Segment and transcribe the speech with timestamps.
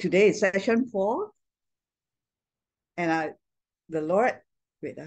[0.00, 1.30] today is session four.
[2.96, 3.30] And I,
[3.88, 4.34] the Lord,
[4.82, 5.04] wait, uh,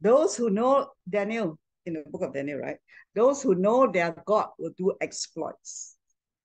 [0.00, 2.76] those who know Daniel in the book of Daniel, right?
[3.14, 5.96] Those who know their God will do exploits.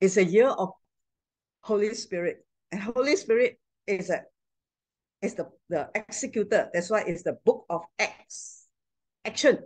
[0.02, 0.70] It's a year of
[1.62, 2.46] Holy Spirit.
[2.72, 4.24] And Holy Spirit is a
[5.22, 6.70] is the, the executor.
[6.74, 8.68] That's why it's the book of acts.
[9.26, 9.60] Action.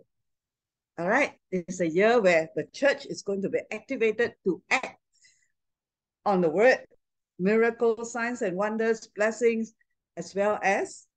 [0.97, 1.33] All right.
[1.51, 4.99] It's a year where the church is going to be activated to act
[6.25, 6.79] on the word,
[7.39, 9.73] miracles, signs and wonders, blessings,
[10.15, 11.07] as well as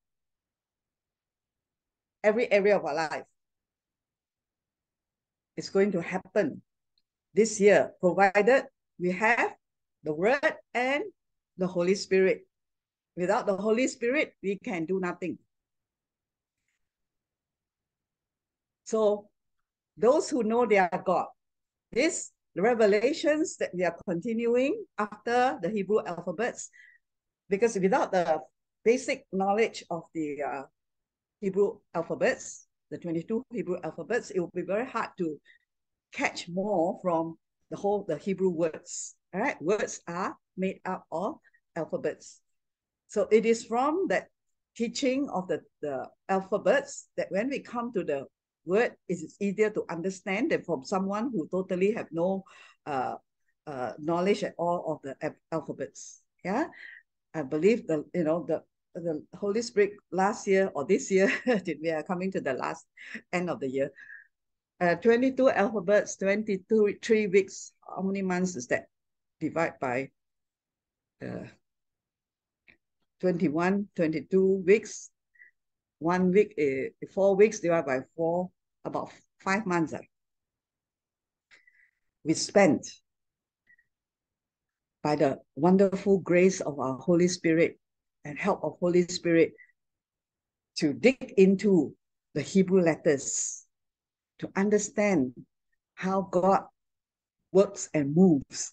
[2.24, 3.24] every area of our life.
[5.56, 6.62] It's going to happen
[7.34, 8.64] this year, provided
[8.98, 9.52] we have
[10.04, 11.04] the word and
[11.58, 12.46] the Holy Spirit.
[13.16, 15.38] Without the Holy Spirit, we can do nothing.
[18.84, 19.28] So
[19.96, 21.26] those who know their God,
[21.92, 26.70] this revelations that we are continuing after the Hebrew alphabets,
[27.48, 28.40] because without the
[28.84, 30.62] basic knowledge of the uh,
[31.40, 35.38] Hebrew alphabets, the 22 Hebrew alphabets, it will be very hard to
[36.12, 37.36] catch more from
[37.70, 39.14] the whole, the Hebrew words.
[39.34, 41.36] All right, words are made up of
[41.74, 42.40] alphabets.
[43.08, 44.28] So it is from that
[44.76, 48.26] teaching of the, the alphabets that when we come to the
[48.66, 52.44] word, is easier to understand than from someone who totally have no
[52.86, 53.16] uh,
[53.66, 56.22] uh, knowledge at all of the alphabets.
[56.44, 56.66] Yeah,
[57.34, 58.62] I believe the you know the
[58.94, 61.30] the Holy Spirit last year or this year,
[61.82, 62.86] we are coming to the last
[63.32, 63.90] end of the year.
[64.80, 67.72] Uh, 22 alphabets, 22, three weeks.
[67.86, 68.86] How many months is that?
[69.40, 70.10] Divide by
[71.22, 71.48] uh,
[73.20, 75.10] 21, 22 weeks.
[75.98, 78.50] One week, uh, four weeks divided by four,
[78.86, 79.94] about five months.
[82.24, 82.88] We spent
[85.02, 87.78] by the wonderful grace of our Holy Spirit
[88.24, 89.52] and help of Holy Spirit
[90.78, 91.94] to dig into
[92.34, 93.64] the Hebrew letters
[94.40, 95.32] to understand
[95.94, 96.64] how God
[97.52, 98.72] works and moves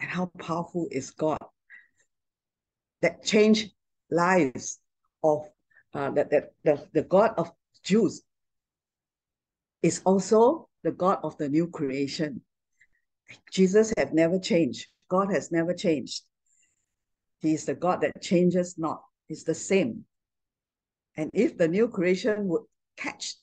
[0.00, 1.38] and how powerful is God
[3.02, 3.70] that change
[4.10, 4.80] lives
[5.22, 5.46] of
[5.92, 7.52] uh, that, that the, the God of
[7.84, 8.22] Jews
[9.84, 12.40] is also the God of the new creation.
[13.52, 14.86] Jesus have never changed.
[15.10, 16.22] God has never changed.
[17.40, 19.02] He is the God that changes not.
[19.28, 20.06] He's the same.
[21.18, 22.62] And if the new creation would
[22.96, 23.34] catch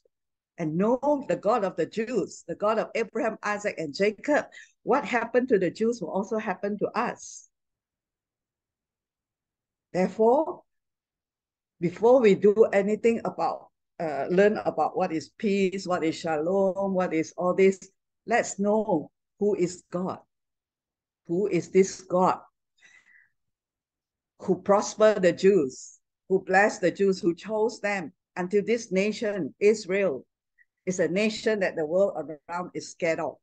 [0.58, 4.46] and know the God of the Jews, the God of Abraham, Isaac, and Jacob,
[4.82, 7.50] what happened to the Jews will also happen to us.
[9.94, 10.64] Therefore,
[11.80, 13.71] before we do anything about,
[14.02, 17.80] uh, learn about what is peace, what is shalom, what is all this,
[18.26, 20.20] let's know who is God.
[21.28, 22.40] Who is this God
[24.42, 30.26] who prospered the Jews, who blessed the Jews, who chose them until this nation, Israel,
[30.86, 33.36] is a nation that the world around is scared of.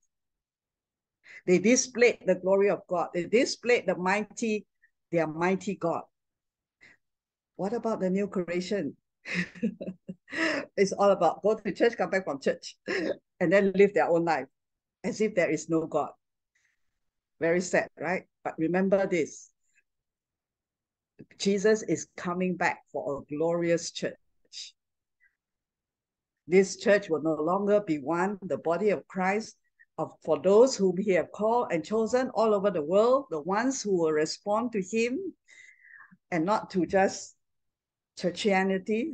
[1.46, 3.08] They displayed the glory of God.
[3.14, 4.66] They displayed the mighty,
[5.12, 6.02] their mighty God.
[7.56, 8.96] What about the new creation?
[10.76, 12.76] it's all about go to church, come back from church,
[13.40, 14.46] and then live their own life
[15.04, 16.10] as if there is no God.
[17.40, 18.24] Very sad, right?
[18.44, 19.50] But remember this
[21.38, 24.14] Jesus is coming back for a glorious church.
[26.46, 29.56] This church will no longer be one, the body of Christ,
[29.98, 33.82] of, for those whom he have called and chosen all over the world, the ones
[33.82, 35.34] who will respond to him
[36.30, 37.34] and not to just
[38.18, 39.12] churchianity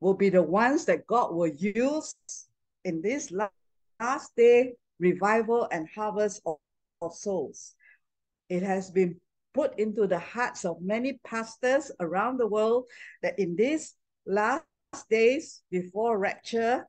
[0.00, 2.14] will be the ones that God will use
[2.84, 3.32] in this
[4.00, 6.56] last day revival and harvest of,
[7.00, 7.74] of souls.
[8.48, 9.20] It has been
[9.54, 12.86] put into the hearts of many pastors around the world
[13.22, 13.94] that in these
[14.26, 14.64] last
[15.08, 16.86] days before rapture,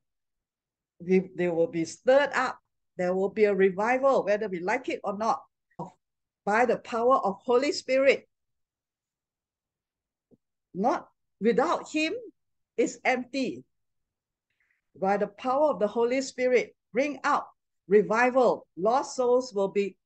[1.00, 2.60] we, they will be stirred up.
[2.98, 5.42] There will be a revival, whether we like it or not,
[6.46, 8.28] by the power of Holy Spirit.
[10.74, 11.08] Not
[11.40, 12.14] without him
[12.78, 13.64] is empty.
[15.00, 17.48] By the power of the Holy Spirit, bring out
[17.88, 18.68] revival.
[18.78, 19.98] Lost souls will be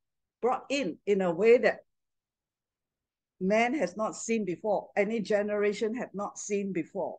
[0.41, 1.81] brought in in a way that
[3.39, 7.17] man has not seen before, any generation had not seen before.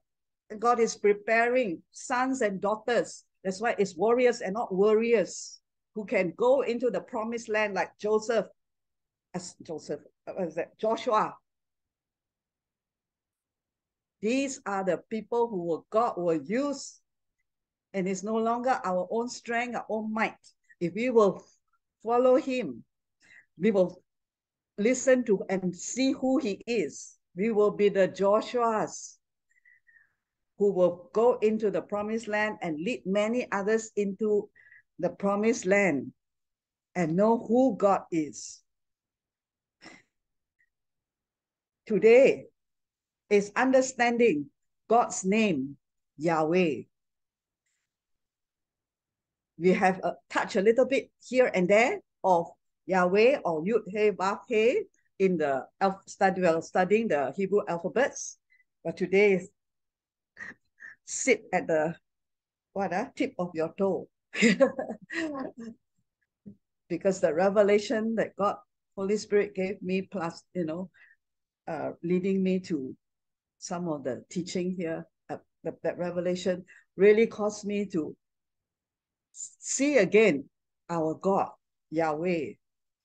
[0.50, 3.24] And God is preparing sons and daughters.
[3.44, 5.60] That's why it's warriors and not warriors
[5.94, 8.46] who can go into the promised land like Joseph,
[9.34, 10.78] as Joseph, uh, that?
[10.78, 11.34] Joshua,
[14.20, 17.00] these are the people who will, God will use
[17.92, 20.38] And it's no longer our own strength, our own might.
[20.80, 21.44] If we will
[22.02, 22.84] follow him,
[23.58, 24.02] we will
[24.78, 27.16] listen to and see who he is.
[27.36, 29.18] We will be the Joshua's
[30.58, 34.48] who will go into the promised land and lead many others into
[34.98, 36.12] the promised land
[36.94, 38.60] and know who God is.
[41.86, 42.46] Today
[43.30, 44.46] is understanding
[44.88, 45.76] God's name,
[46.18, 46.82] Yahweh.
[49.58, 52.48] We have a, touched a little bit here and there of
[52.86, 54.82] Yahweh or Yud He Vav He
[55.18, 55.66] in the
[56.06, 58.38] study, well, studying the Hebrew alphabets.
[58.84, 59.48] But today is
[61.04, 61.94] sit at the
[62.72, 64.08] what uh, tip of your toe.
[66.88, 68.56] because the revelation that God,
[68.96, 70.90] Holy Spirit gave me, plus, you know,
[71.68, 72.96] uh, leading me to
[73.60, 76.64] some of the teaching here, uh, that, that revelation
[76.96, 78.16] really caused me to
[79.32, 80.48] see again
[80.88, 81.50] our God,
[81.90, 82.54] Yahweh,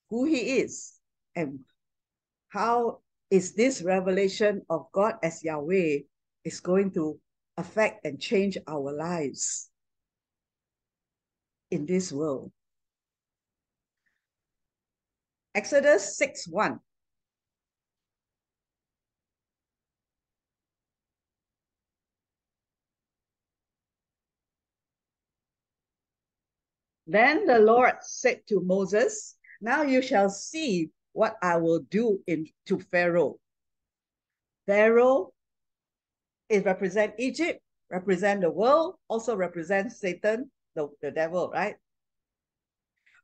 [0.09, 0.93] who He is,
[1.35, 1.59] and
[2.49, 5.99] how is this revelation of God as Yahweh
[6.45, 7.19] is going to
[7.57, 9.69] affect and change our lives
[11.69, 12.51] in this world.
[15.53, 16.79] Exodus 6 1.
[27.07, 32.47] Then the Lord said to Moses, Now you shall see what I will do in,
[32.65, 33.39] to Pharaoh.
[34.65, 35.31] Pharaoh
[36.49, 37.59] it represent Egypt,
[37.89, 41.75] represent the world, also represents Satan, the, the devil, right?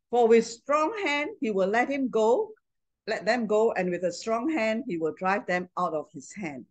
[0.09, 2.51] For with strong hand he will let him go,
[3.07, 6.33] let them go, and with a strong hand he will drive them out of his
[6.33, 6.65] hand.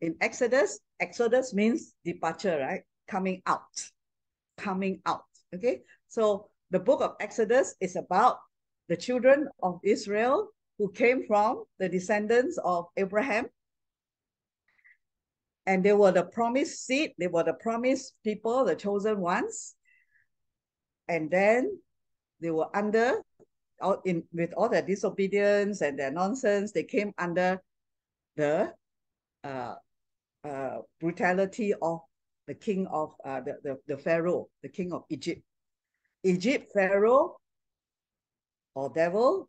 [0.00, 2.82] In Exodus, Exodus means departure, right?
[3.06, 3.90] Coming out,
[4.56, 5.24] coming out.
[5.54, 8.38] Okay, so the book of Exodus is about
[8.88, 13.46] the children of Israel who came from the descendants of Abraham
[15.66, 19.74] and they were the promised seed, they were the promised people, the chosen ones.
[21.08, 21.78] And then
[22.40, 23.22] they were under,
[24.04, 27.62] in with all their disobedience and their nonsense, they came under
[28.36, 28.72] the
[29.44, 29.74] uh,
[30.44, 32.00] uh, brutality of
[32.46, 35.42] the king of uh, the, the, the Pharaoh, the king of Egypt.
[36.22, 37.36] Egypt, Pharaoh,
[38.74, 39.48] or devil,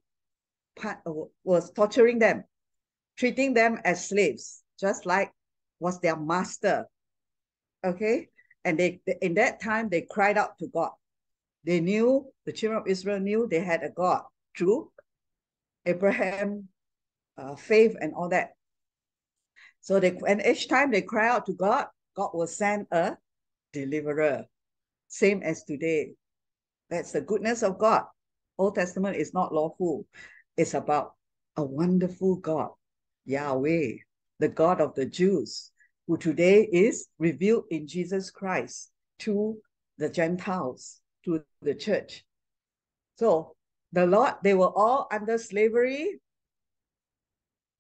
[1.44, 2.44] was torturing them,
[3.18, 5.32] treating them as slaves, just like
[5.80, 6.86] was their master.
[7.84, 8.30] Okay.
[8.64, 10.92] And they, in that time, they cried out to God.
[11.66, 14.24] They knew, the children of Israel knew they had a God
[14.58, 14.92] through
[15.86, 16.68] Abraham,
[17.38, 18.52] uh, faith, and all that.
[19.82, 23.18] So they, and each time they cry out to God, God will send a
[23.74, 24.46] deliverer,
[25.08, 26.14] same as today.
[26.92, 28.04] That's the goodness of God.
[28.58, 30.06] Old Testament is not lawful.
[30.58, 31.14] It's about
[31.56, 32.72] a wonderful God,
[33.26, 33.94] Yahweh,
[34.40, 35.72] the God of the Jews,
[36.06, 39.58] who today is revealed in Jesus Christ to
[39.98, 42.26] the Gentiles, to the church.
[43.18, 43.56] So
[43.94, 46.20] the Lord, they were all under slavery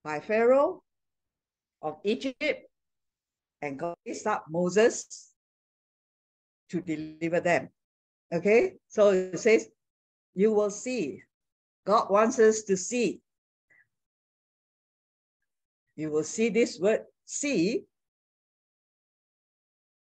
[0.05, 0.81] by Pharaoh
[1.81, 2.69] of Egypt,
[3.61, 5.31] and God raised up Moses
[6.69, 7.69] to deliver them.
[8.33, 9.67] Okay, so it says,
[10.33, 11.21] You will see.
[11.85, 13.21] God wants us to see
[15.95, 17.83] you will see this word see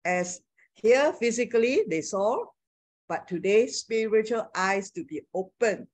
[0.04, 0.40] as
[0.74, 2.44] here physically they saw,
[3.08, 5.86] but today spiritual eyes to be open.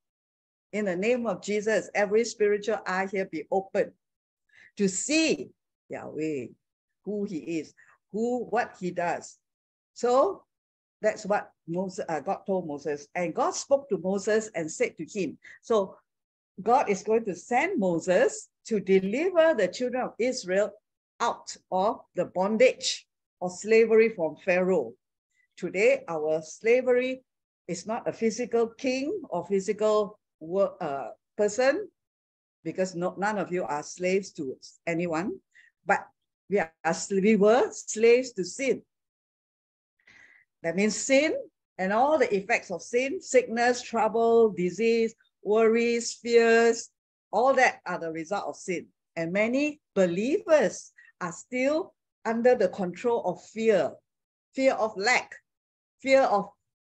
[0.72, 3.92] In the name of Jesus, every spiritual eye here be open
[4.76, 5.48] to see
[5.88, 6.46] Yahweh,
[7.04, 7.74] who he is,
[8.12, 9.38] who what he does.
[9.94, 10.44] So
[11.02, 13.08] that's what Moses, uh, God told Moses.
[13.14, 15.96] And God spoke to Moses and said to him, so
[16.62, 20.70] God is going to send Moses to deliver the children of Israel
[21.20, 23.06] out of the bondage
[23.40, 24.94] or slavery from Pharaoh.
[25.56, 27.22] Today, our slavery
[27.68, 30.18] is not a physical king or physical
[30.80, 31.88] uh, person,
[32.64, 35.38] because no, none of you are slaves to anyone,
[35.84, 36.06] but
[36.50, 36.72] we, are,
[37.10, 38.82] we were slaves to sin.
[40.66, 41.32] That means sin
[41.78, 46.90] and all the effects of sin, sickness, trouble, disease, worries, fears,
[47.30, 48.88] all that are the result of sin.
[49.14, 51.94] And many believers are still
[52.24, 53.92] under the control of fear,
[54.56, 55.36] fear of lack,
[56.02, 56.48] fear of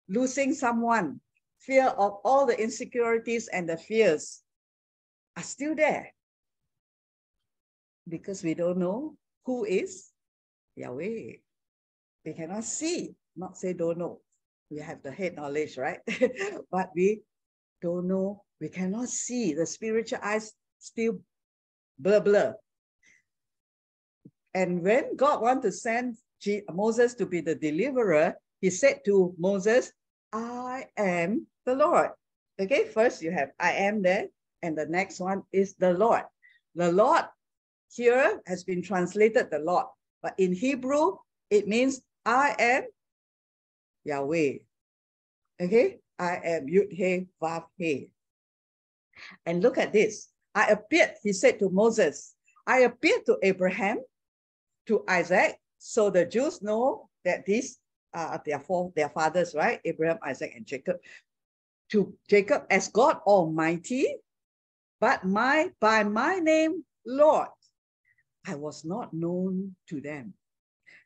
[0.09, 1.21] losing someone,
[1.59, 4.41] fear of all the insecurities and the fears
[5.35, 6.15] are still there.
[8.09, 10.09] Because we don't know who is
[10.75, 11.33] Yahweh.
[12.25, 14.19] We cannot see not say don't know.
[14.69, 15.99] We have the head knowledge, right?
[16.71, 17.21] but we
[17.81, 18.43] don't know.
[18.59, 19.53] We cannot see.
[19.53, 21.19] The spiritual eyes still
[21.99, 22.55] blur blur.
[24.53, 26.17] And when God wanted to send
[26.73, 29.91] Moses to be the deliverer, he said to Moses,
[30.33, 32.09] I am the Lord.
[32.59, 34.27] Okay, first you have I am there,
[34.63, 36.23] and the next one is the Lord.
[36.75, 37.25] The Lord
[37.91, 39.85] here has been translated the Lord,
[40.23, 41.17] but in Hebrew,
[41.49, 42.83] it means I am
[44.07, 44.63] Yahweh.
[45.61, 48.09] Okay, I am Yud He Vav He.
[49.45, 50.29] And look at this.
[50.55, 52.35] I appeared, he said to Moses,
[52.65, 53.99] I appeared to Abraham,
[54.87, 57.79] to Isaac, so the Jews know that these
[58.13, 59.79] are their four, their fathers, right?
[59.85, 60.97] Abraham, Isaac, and Jacob.
[61.91, 64.17] To Jacob as God Almighty,
[64.99, 67.47] but my by my name, Lord,
[68.45, 70.33] I was not known to them.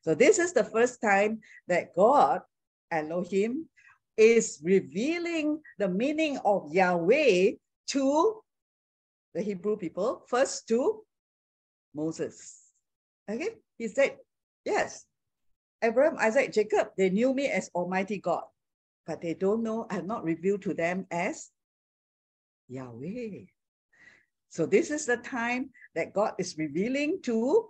[0.02, 2.42] So this is the first time that God,
[2.92, 3.68] Elohim,
[4.18, 7.52] is revealing the meaning of Yahweh
[7.88, 8.42] to
[9.34, 11.02] the Hebrew people, first to
[11.96, 12.60] Moses.
[13.30, 14.18] Okay, he said,
[14.66, 15.06] yes,
[15.82, 18.44] Abraham, Isaac, Jacob, they knew me as Almighty God,
[19.08, 21.50] but they don't know, I have not revealed to them as
[22.68, 23.46] Yahweh.
[24.50, 27.70] So this is the time that God is revealing to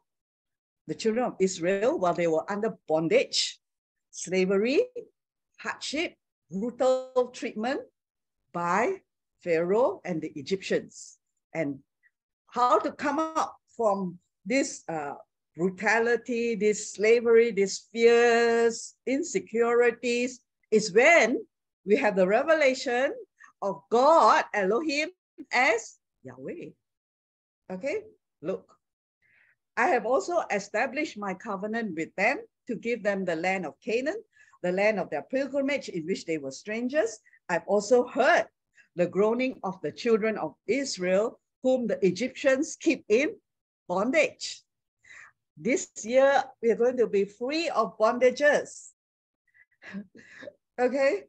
[0.87, 3.60] the children of Israel while they were under bondage,
[4.11, 4.85] slavery,
[5.59, 6.15] hardship,
[6.51, 7.81] brutal treatment
[8.53, 9.01] by
[9.43, 11.17] Pharaoh and the Egyptians.
[11.53, 11.79] And
[12.47, 15.15] how to come up from this uh,
[15.55, 21.39] brutality, this slavery, these fears, insecurities, is when
[21.85, 23.13] we have the revelation
[23.61, 25.09] of God, Elohim,
[25.51, 26.71] as Yahweh.
[27.71, 28.03] Okay,
[28.41, 28.75] look.
[29.77, 34.21] I have also established my covenant with them to give them the land of Canaan,
[34.63, 37.19] the land of their pilgrimage in which they were strangers.
[37.49, 38.47] I've also heard
[38.95, 43.35] the groaning of the children of Israel, whom the Egyptians keep in
[43.87, 44.61] bondage.
[45.57, 48.91] This year, we are going to be free of bondages.
[50.79, 51.23] okay?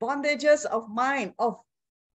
[0.00, 1.60] Bondages of mind, of,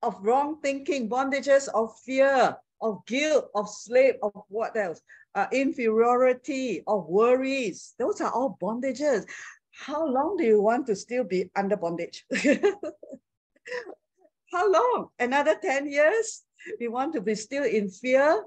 [0.03, 5.01] of wrong thinking, bondages of fear, of guilt, of slave, of what else?
[5.35, 7.95] Uh, inferiority, of worries.
[7.99, 9.25] Those are all bondages.
[9.71, 12.27] How long do you want to still be under bondage?
[14.53, 15.09] How long?
[15.19, 16.43] Another 10 years?
[16.79, 18.45] We want to be still in fear?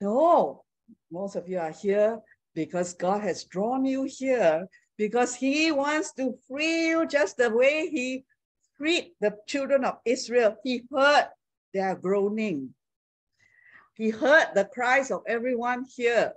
[0.00, 0.64] No,
[1.10, 2.20] most of you are here
[2.54, 4.66] because God has drawn you here
[4.98, 8.24] because he wants to free you just the way he
[8.76, 10.56] freed the children of Israel.
[10.62, 11.28] He heard
[11.72, 12.74] their groaning.
[14.00, 16.32] He heard the cries of everyone here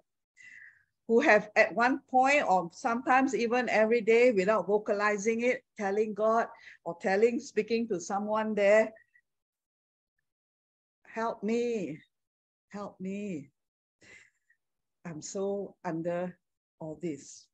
[1.08, 6.48] who have at one point or sometimes even every day without vocalizing it, telling God
[6.84, 8.92] or telling, speaking to someone there,
[11.08, 12.00] help me,
[12.68, 13.50] help me.
[15.06, 16.38] I'm so under
[16.82, 17.48] all this.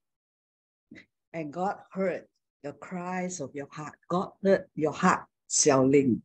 [1.33, 2.25] And God heard
[2.63, 3.93] the cries of your heart.
[4.09, 6.23] God heard your heart, Xiao Ling,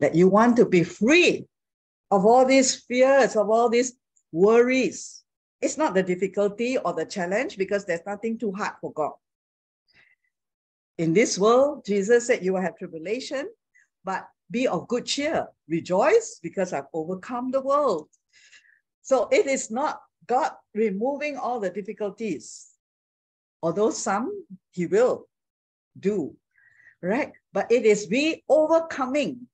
[0.00, 1.46] that you want to be free
[2.10, 3.94] of all these fears, of all these
[4.32, 5.22] worries.
[5.60, 9.12] It's not the difficulty or the challenge because there's nothing too hard for God.
[10.98, 13.48] In this world, Jesus said you will have tribulation,
[14.04, 15.46] but be of good cheer.
[15.68, 18.08] Rejoice because I've overcome the world.
[19.02, 22.68] So it is not God removing all the difficulties,
[23.62, 25.26] although some he will
[25.98, 26.36] do,
[27.02, 27.32] right?
[27.52, 29.46] But it is we overcoming.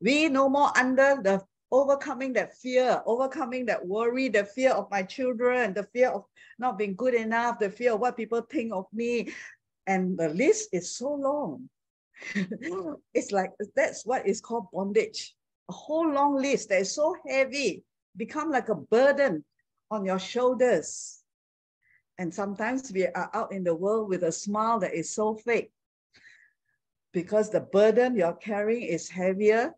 [0.00, 1.42] We no more under the
[1.74, 6.24] overcoming that fear, overcoming that worry, the fear of my children, the fear of
[6.56, 9.32] not being good enough, the fear of what people think of me.
[9.88, 11.68] And the list is so long.
[13.14, 15.34] it's like that's what is called bondage.
[15.68, 17.82] A whole long list that is so heavy,
[18.16, 19.44] become like a burden
[19.90, 21.22] on your shoulders.
[22.18, 25.72] And sometimes we are out in the world with a smile that is so fake
[27.12, 29.74] because the burden you're carrying is heavier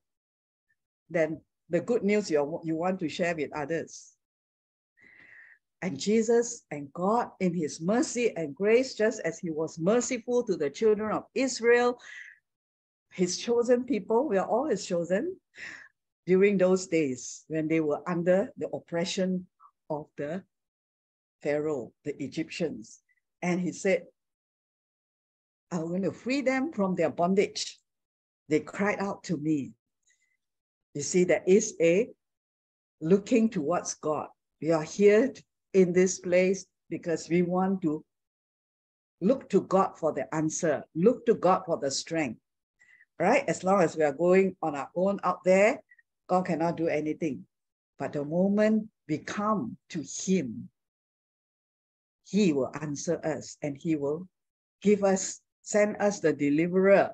[1.08, 4.12] than the good news you you want to share with others.
[5.82, 10.56] And Jesus and God, in his mercy and grace, just as he was merciful to
[10.56, 12.00] the children of Israel,
[13.12, 15.37] his chosen people, we are all his chosen,
[16.26, 19.46] during those days when they were under the oppression
[19.88, 20.42] of the
[21.42, 23.00] Pharaoh, the Egyptians.
[23.42, 24.04] And he said,
[25.70, 27.78] I'm going to free them from their bondage.
[28.49, 29.73] They cried out to me.
[30.96, 32.08] You see, there is a
[33.02, 34.28] looking towards God.
[34.62, 35.30] We are here
[35.74, 38.02] in this place because we want to
[39.20, 42.40] look to God for the answer, look to God for the strength.
[43.18, 43.44] Right?
[43.46, 45.82] As long as we are going on our own out there,
[46.28, 47.44] God cannot do anything.
[47.98, 50.70] But the moment we come to Him,
[52.26, 54.26] He will answer us and He will
[54.80, 57.10] give us, send us the deliverer.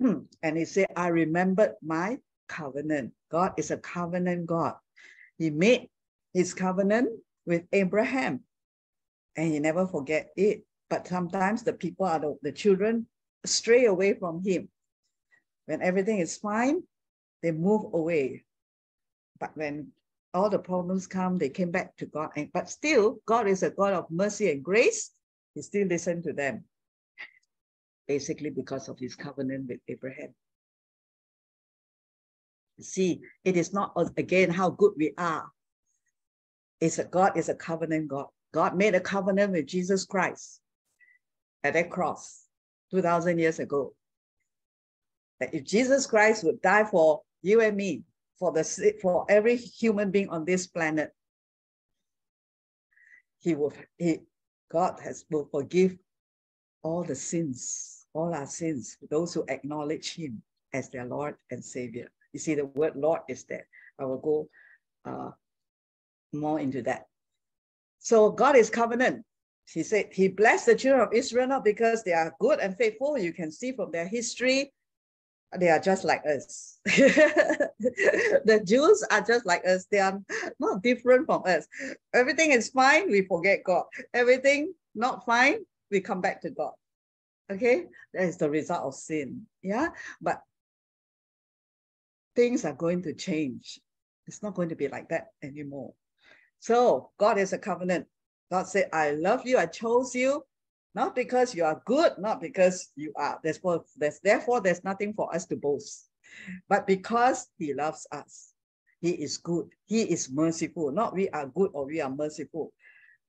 [0.00, 0.26] Hmm.
[0.42, 3.12] And He said, I remembered my covenant.
[3.30, 4.74] God is a covenant God.
[5.38, 5.88] He made
[6.32, 7.10] His covenant
[7.46, 8.40] with Abraham
[9.36, 10.64] and He never forget it.
[10.90, 13.06] But sometimes the people are the, the children
[13.44, 14.68] stray away from Him.
[15.66, 16.82] When everything is fine,
[17.42, 18.44] they move away.
[19.40, 19.92] But when
[20.32, 22.30] all the problems come, they came back to God.
[22.36, 25.10] And, but still, God is a God of mercy and grace.
[25.54, 26.64] He still listened to them,
[28.08, 30.34] basically because of his covenant with Abraham.
[32.80, 35.50] See, it is not uh, again how good we are.
[36.80, 38.26] It's a God is a covenant God.
[38.52, 40.60] God made a covenant with Jesus Christ
[41.62, 42.44] at that cross
[42.90, 43.94] 2,000 years ago.
[45.40, 48.04] That if Jesus Christ would die for you and me,
[48.38, 51.12] for the for every human being on this planet.
[53.40, 54.20] He will he
[54.70, 55.96] God has will forgive
[56.82, 62.10] all the sins, all our sins, those who acknowledge him as their Lord and Savior.
[62.34, 63.66] You see, the word Lord is there.
[63.98, 64.48] I will go
[65.06, 65.30] uh,
[66.32, 67.06] more into that.
[68.00, 69.24] So God is covenant.
[69.72, 73.16] He said he blessed the children of Israel not because they are good and faithful.
[73.16, 74.74] You can see from their history
[75.58, 76.78] they are just like us.
[76.84, 79.86] the Jews are just like us.
[79.90, 80.20] They are
[80.58, 81.66] not different from us.
[82.12, 83.84] Everything is fine, we forget God.
[84.12, 85.58] Everything not fine,
[85.90, 86.72] we come back to God.
[87.50, 89.42] Okay, that is the result of sin.
[89.62, 89.88] Yeah,
[90.20, 90.42] but
[92.34, 93.80] things are going to change.
[94.26, 95.94] It's not going to be like that anymore.
[96.60, 98.06] So God is a covenant.
[98.50, 100.44] God said, I love you, I chose you,
[100.94, 103.40] not because you are good, not because you are.
[103.42, 103.60] There's,
[104.22, 106.08] therefore, there's nothing for us to boast,
[106.68, 108.52] but because He loves us.
[109.00, 109.68] He is good.
[109.84, 110.90] He is merciful.
[110.90, 112.72] Not we are good or we are merciful.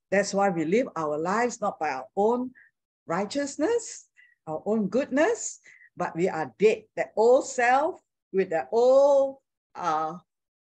[0.10, 2.52] That's why we live our lives not by our own
[3.08, 4.08] righteousness,
[4.48, 5.60] our own goodness,
[5.98, 6.84] but we are dead.
[6.96, 8.00] That old self
[8.36, 9.38] with the old
[9.76, 10.18] uh,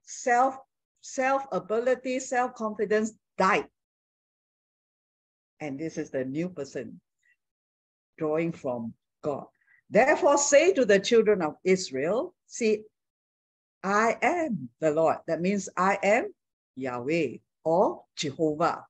[0.05, 0.57] self,
[1.02, 3.66] self ability, self confidence died
[5.61, 7.00] and this is the new person
[8.18, 9.46] drawing from God.
[9.90, 12.83] Therefore, say to the children of Israel, see,
[13.83, 15.18] I am the Lord.
[15.26, 16.33] That means I am
[16.74, 18.85] Yahweh or Jehovah.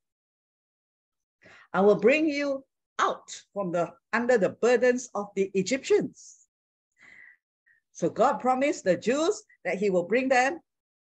[1.73, 2.65] I will bring you
[2.99, 6.46] out from the under the burdens of the Egyptians.
[7.97, 10.61] So God promised the Jews that he will bring them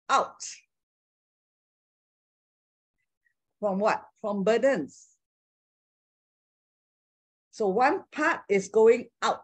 [0.09, 0.38] out.
[3.59, 4.04] From what?
[4.20, 5.09] From burdens.
[7.50, 9.42] So one part is going out.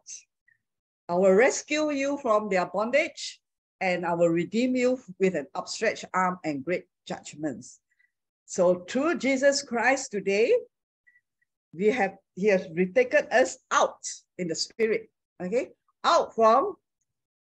[1.09, 3.41] I will rescue you from their bondage
[3.81, 7.81] and I will redeem you with an upstretched arm and great judgments.
[8.47, 10.55] So through Jesus Christ today,
[11.75, 14.07] we have he has retaken us out
[14.39, 15.11] in the spirit,
[15.43, 15.71] okay,
[16.05, 16.77] out from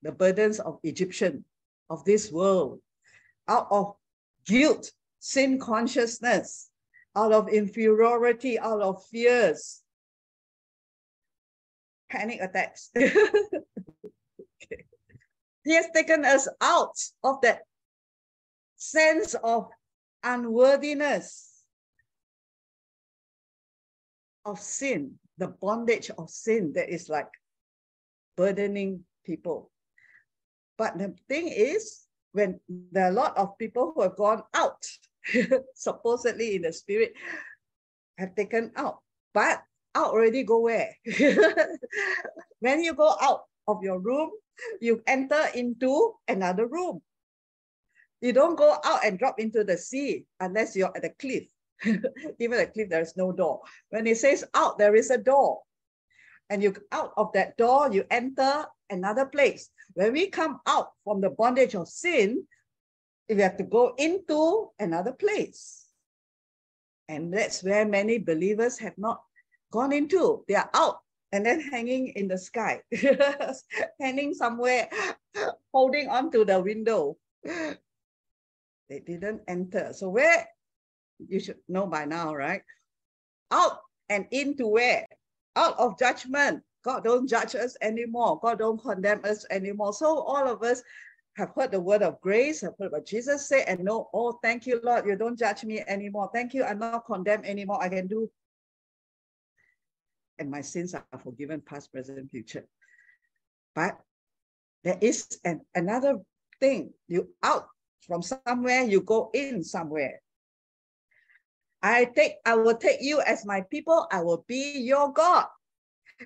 [0.01, 1.45] the burdens of Egyptian,
[1.89, 2.79] of this world,
[3.47, 3.95] out of
[4.45, 6.69] guilt, sin consciousness,
[7.15, 9.81] out of inferiority, out of fears,
[12.09, 12.89] panic attacks.
[12.95, 13.13] okay.
[15.63, 17.61] He has taken us out of that
[18.77, 19.69] sense of
[20.23, 21.51] unworthiness
[24.43, 27.29] of sin, the bondage of sin that is like
[28.35, 29.70] burdening people.
[30.81, 34.81] But the thing is, when there are a lot of people who have gone out,
[35.75, 37.13] supposedly in the spirit,
[38.17, 38.97] have taken out,
[39.31, 39.61] but
[39.93, 40.89] out already go where?
[42.65, 44.31] when you go out of your room,
[44.81, 46.99] you enter into another room.
[48.21, 51.45] You don't go out and drop into the sea unless you're at the cliff.
[52.41, 53.61] Even the cliff, there is no door.
[53.91, 55.61] When it says out, there is a door.
[56.49, 59.69] And you out of that door, you enter another place.
[59.93, 62.45] When we come out from the bondage of sin,
[63.29, 65.85] we have to go into another place.
[67.07, 69.21] And that's where many believers have not
[69.71, 70.43] gone into.
[70.47, 70.99] They are out
[71.31, 72.81] and then hanging in the sky,
[73.99, 74.89] hanging somewhere,
[75.73, 77.17] holding on to the window.
[77.43, 79.93] They didn't enter.
[79.93, 80.47] So where,
[81.19, 82.63] you should know by now, right?
[83.49, 85.05] Out and into where?
[85.55, 86.63] Out of judgment.
[86.83, 88.39] God don't judge us anymore.
[88.41, 89.93] God don't condemn us anymore.
[89.93, 90.81] So all of us
[91.37, 94.65] have heard the word of grace, have heard what Jesus said, and know, oh, thank
[94.65, 96.29] you, Lord, you don't judge me anymore.
[96.33, 97.81] Thank you, I'm not condemned anymore.
[97.81, 98.29] I can do
[100.41, 102.65] and my sins are forgiven, past, present, future.
[103.75, 103.97] But
[104.83, 106.17] there is an, another
[106.59, 106.91] thing.
[107.07, 107.67] You out
[108.07, 110.19] from somewhere, you go in somewhere.
[111.83, 114.07] I take, I will take you as my people.
[114.11, 115.45] I will be your God.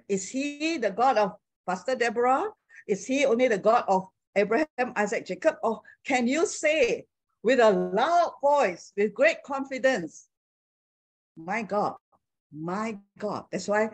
[0.08, 1.34] Is he the God of
[1.68, 2.50] Pastor Deborah?
[2.88, 5.56] Is he only the God of Abraham, Isaac, Jacob?
[5.64, 7.06] Or can you say
[7.46, 10.26] with a loud voice, with great confidence,
[11.38, 11.94] my God,
[12.52, 13.46] my God.
[13.52, 13.90] That's why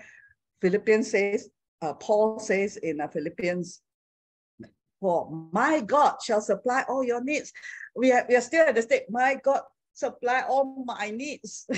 [0.62, 1.50] Philippians says,
[1.82, 3.82] uh, Paul says in uh, Philippians
[5.02, 7.52] for my God shall supply all your needs.
[7.94, 11.66] We are, we are still at the state, my God supply all my needs.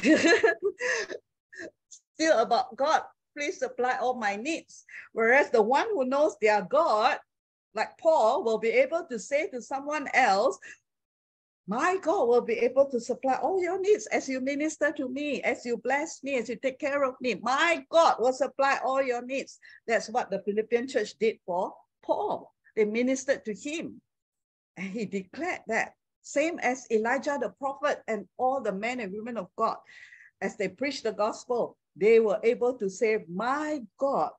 [2.13, 3.01] still about God,
[3.37, 4.85] please supply all my needs.
[5.13, 7.17] Whereas the one who knows their God,
[7.75, 10.57] like Paul, will be able to say to someone else,
[11.67, 15.41] my God will be able to supply all your needs as you minister to me,
[15.43, 17.35] as you bless me, as you take care of me.
[17.41, 19.59] My God will supply all your needs.
[19.87, 22.53] That's what the Philippian church did for Paul.
[22.75, 24.01] They ministered to him.
[24.75, 29.37] And he declared that, same as Elijah the prophet and all the men and women
[29.37, 29.77] of God,
[30.41, 34.31] as they preached the gospel, they were able to say, My God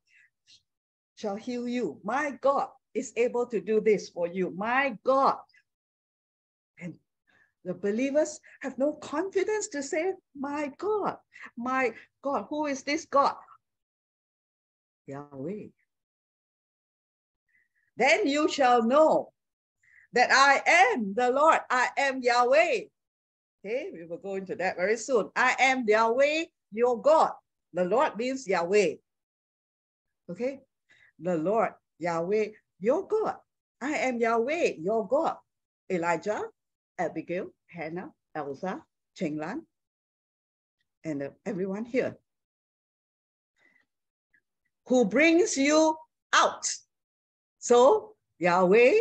[1.17, 2.01] shall heal you.
[2.03, 4.53] My God is able to do this for you.
[4.57, 5.39] My God.
[6.79, 6.95] And
[7.65, 11.17] the believers have no confidence to say, My God,
[11.57, 13.37] my God, who is this God?
[15.07, 15.69] Yahweh.
[17.97, 19.33] Then you shall know
[20.13, 20.63] that I
[20.93, 22.81] am the Lord, I am Yahweh.
[23.65, 25.31] Okay, we will go into that very soon.
[25.37, 27.33] I am Yahweh, your God.
[27.75, 28.95] The Lord means Yahweh.
[30.31, 30.61] Okay,
[31.19, 33.37] the Lord, Yahweh, your God.
[33.83, 35.37] I am Yahweh, your God.
[35.91, 36.43] Elijah,
[36.99, 38.81] Abigail, Hannah, Elsa,
[39.15, 39.67] Cheng Lan,
[41.05, 42.17] and everyone here.
[44.87, 45.97] Who brings you
[46.33, 46.73] out.
[47.59, 48.95] So Yahweh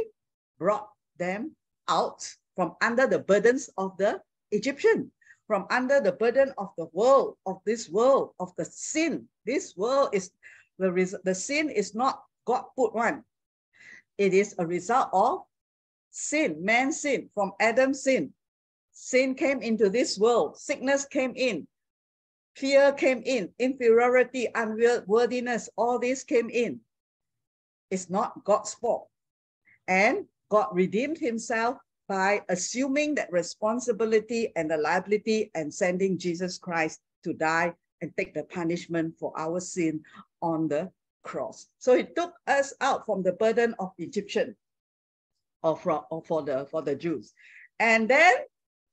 [0.58, 1.56] brought them
[1.88, 4.20] out from under the burdens of the
[4.52, 5.12] Egyptian,
[5.54, 9.28] from under the burden of the world, of this world, of the sin.
[9.46, 10.32] This world is
[10.80, 10.90] the,
[11.24, 13.24] the sin is not God put one.
[14.18, 15.42] It is a result of
[16.10, 18.34] sin, man sin, from Adam sin.
[18.94, 21.68] Sin came into this world, sickness came in,
[22.56, 26.80] fear came in, inferiority, unworthiness, all this came in.
[27.92, 29.08] It's not God's fault.
[29.88, 31.78] And God redeemed himself
[32.14, 38.36] by assuming that responsibility and the liability and sending Jesus Christ to die and take
[38.36, 40.00] the punishment for our sin
[40.40, 40.92] on the
[41.24, 41.70] cross.
[41.80, 44.56] So he took us out from the burden of Egyptian
[45.64, 47.34] or for, or for the for the Jews.
[47.80, 48.36] And then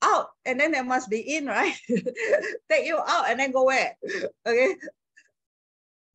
[0.00, 1.76] out, and then there must be in, right?
[2.70, 3.98] Take you out and then go where?
[4.46, 4.76] Okay.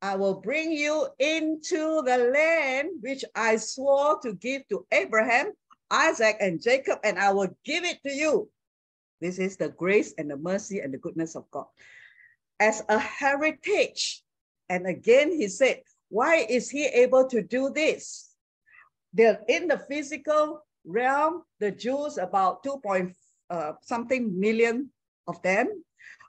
[0.01, 5.53] I will bring you into the land which I swore to give to Abraham,
[5.91, 8.49] Isaac, and Jacob, and I will give it to you.
[9.21, 11.65] This is the grace and the mercy and the goodness of God.
[12.59, 14.23] As a heritage.
[14.69, 18.31] And again, he said, why is he able to do this?
[19.13, 22.81] They're in the physical realm, the Jews, about 2.
[23.49, 24.89] Uh, something million
[25.27, 25.83] of them,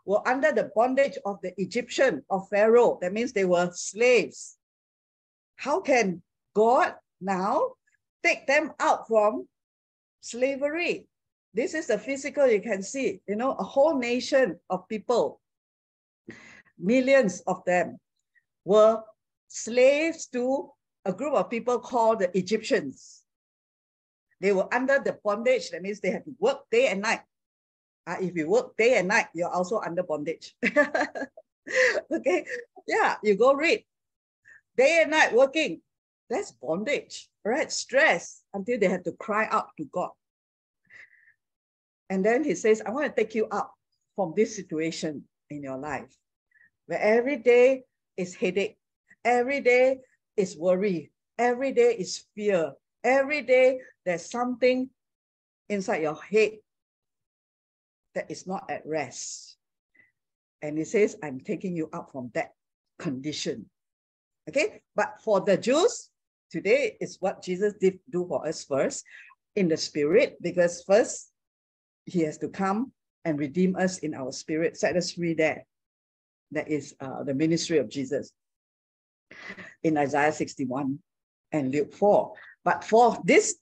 [0.05, 2.99] were under the bondage of the Egyptian, of Pharaoh.
[3.01, 4.57] That means they were slaves.
[5.57, 6.23] How can
[6.55, 7.73] God now
[8.27, 9.47] take them out from
[10.21, 11.07] slavery?
[11.55, 15.41] This is the physical you can see, you know, a whole nation of people,
[16.79, 17.99] millions of them
[18.65, 19.01] were
[19.49, 20.71] slaves to
[21.05, 23.23] a group of people called the Egyptians.
[24.41, 25.71] They were under the bondage.
[25.71, 27.21] That means they had to work day and night.
[28.07, 30.55] Uh, if you work day and night, you're also under bondage.
[32.13, 32.45] okay,
[32.87, 33.83] yeah, you go read.
[34.77, 35.81] Day and night working,
[36.29, 37.71] that's bondage, right?
[37.71, 40.11] Stress until they have to cry out to God.
[42.11, 43.71] And then he says, I want to take you out
[44.15, 46.15] from this situation in your life
[46.87, 47.85] where every day
[48.17, 48.77] is headache,
[49.25, 49.99] every day
[50.37, 51.11] is worry.
[51.39, 52.73] Every day is fear.
[53.05, 54.89] Every day there's something
[55.69, 56.53] inside your head
[58.15, 59.57] that is not at rest.
[60.63, 62.53] And he says, I'm taking you out from that
[62.99, 63.67] condition.
[64.49, 66.09] Okay, but for the Jews,
[66.51, 69.05] today is what Jesus did do for us first
[69.55, 71.31] in the spirit, because first
[72.05, 72.93] he has to come
[73.25, 75.65] and redeem us in our spirit, set us free there.
[76.53, 78.33] That is uh, the ministry of Jesus
[79.83, 80.99] in Isaiah 61
[81.53, 82.33] and Luke 4.
[82.65, 83.57] But for this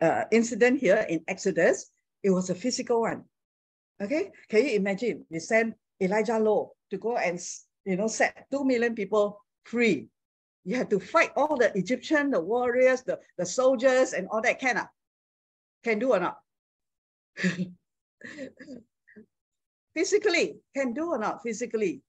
[0.00, 1.90] uh, incident here in Exodus,
[2.22, 3.24] it was a physical one.
[4.02, 5.26] Okay, can you imagine?
[5.30, 7.38] They sent Elijah Low to go and
[7.84, 10.08] you know, set 2 million people free.
[10.64, 14.60] You have to fight all the Egyptian, the warriors, the, the soldiers, and all that
[14.60, 14.86] can, uh,
[15.82, 16.38] can do or not?
[19.94, 22.02] physically, can do or not physically?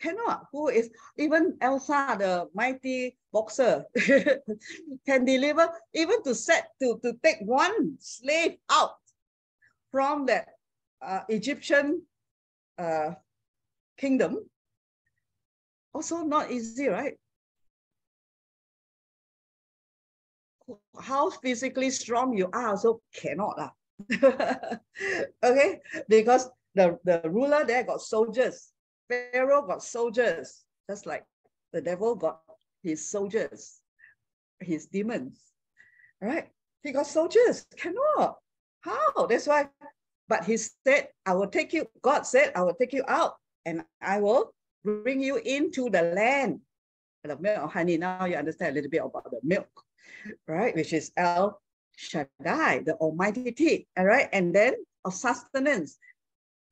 [0.00, 0.46] Cannot.
[0.52, 3.84] Who is, even Elsa, the mighty boxer,
[5.06, 8.96] can deliver, even to set, to, to take one slave out
[9.90, 10.48] from that
[11.00, 12.02] uh, Egyptian
[12.78, 13.10] uh,
[13.96, 14.44] kingdom.
[15.94, 17.14] Also not easy, right?
[20.98, 23.58] How physically strong you are also cannot.
[23.58, 23.70] Uh.
[25.42, 28.70] okay, because the, the ruler there got soldiers.
[29.08, 31.24] Pharaoh got soldiers, just like
[31.72, 32.40] the devil got
[32.82, 33.80] his soldiers,
[34.60, 35.40] his demons.
[36.20, 36.48] Right?
[36.82, 37.66] He got soldiers.
[37.76, 38.36] Cannot.
[38.80, 39.26] How?
[39.26, 39.68] That's why.
[40.28, 43.34] But he said, I will take you, God said, I will take you out
[43.66, 44.54] and I will
[44.84, 46.60] bring you into the land.
[47.24, 47.96] The milk honey.
[47.96, 49.68] Now you understand a little bit about the milk,
[50.46, 50.74] right?
[50.74, 51.60] Which is El
[51.96, 54.28] Shaddai, the Almighty all right?
[54.32, 55.98] And then of sustenance,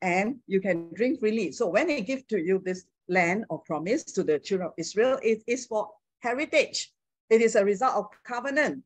[0.00, 1.52] and you can drink freely.
[1.52, 5.18] So when he give to you this land of promise to the children of Israel,
[5.22, 5.90] it is for
[6.20, 6.92] heritage.
[7.30, 8.82] It is a result of covenant.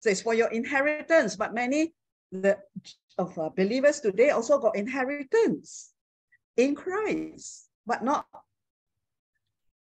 [0.00, 1.36] So it's for your inheritance.
[1.36, 1.94] But many
[2.32, 2.58] the,
[3.18, 5.92] of uh, believers today also got inheritance
[6.56, 8.26] in Christ, but not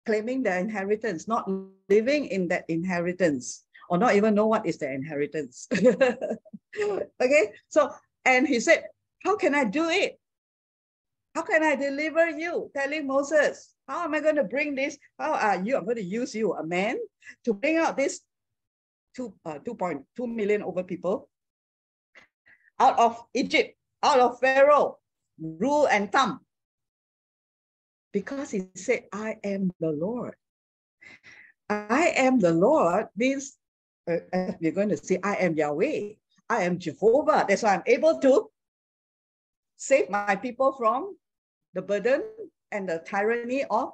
[0.05, 1.51] claiming their inheritance, not
[1.89, 5.68] living in that inheritance, or not even know what is the inheritance.
[5.75, 7.90] okay, so,
[8.25, 8.85] and he said,
[9.25, 10.18] How can I do it?
[11.35, 12.70] How can I deliver you?
[12.75, 14.96] Telling Moses, how am I going to bring this?
[15.18, 15.77] How are you?
[15.77, 16.96] I'm going to use you, a man,
[17.44, 18.20] to bring out this
[19.14, 20.03] two, uh, 2.2
[20.35, 21.29] million over people
[22.79, 24.99] out of Egypt, out of Pharaoh,
[25.38, 26.40] rule and thumb.
[28.12, 30.35] Because he said, I am the Lord.
[31.68, 33.57] I am the Lord means,
[34.09, 36.12] uh, we're going to say, I am Yahweh.
[36.49, 37.45] I am Jehovah.
[37.49, 38.49] That's why I'm able to
[39.77, 41.16] save my people from
[41.75, 42.23] the burden
[42.73, 43.90] and the tyranny of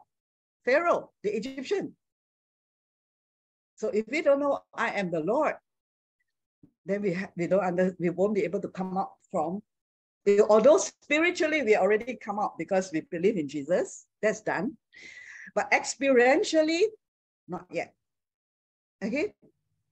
[0.65, 1.97] Pharaoh, the Egyptian.
[3.77, 5.55] So if we don't know I am the Lord,
[6.87, 9.63] then we we don't under we won't be able to come up from.
[10.49, 14.77] Although spiritually we already come up because we believe in Jesus, that's done.
[15.55, 16.83] But experientially,
[17.49, 17.93] not yet.
[19.03, 19.35] Okay,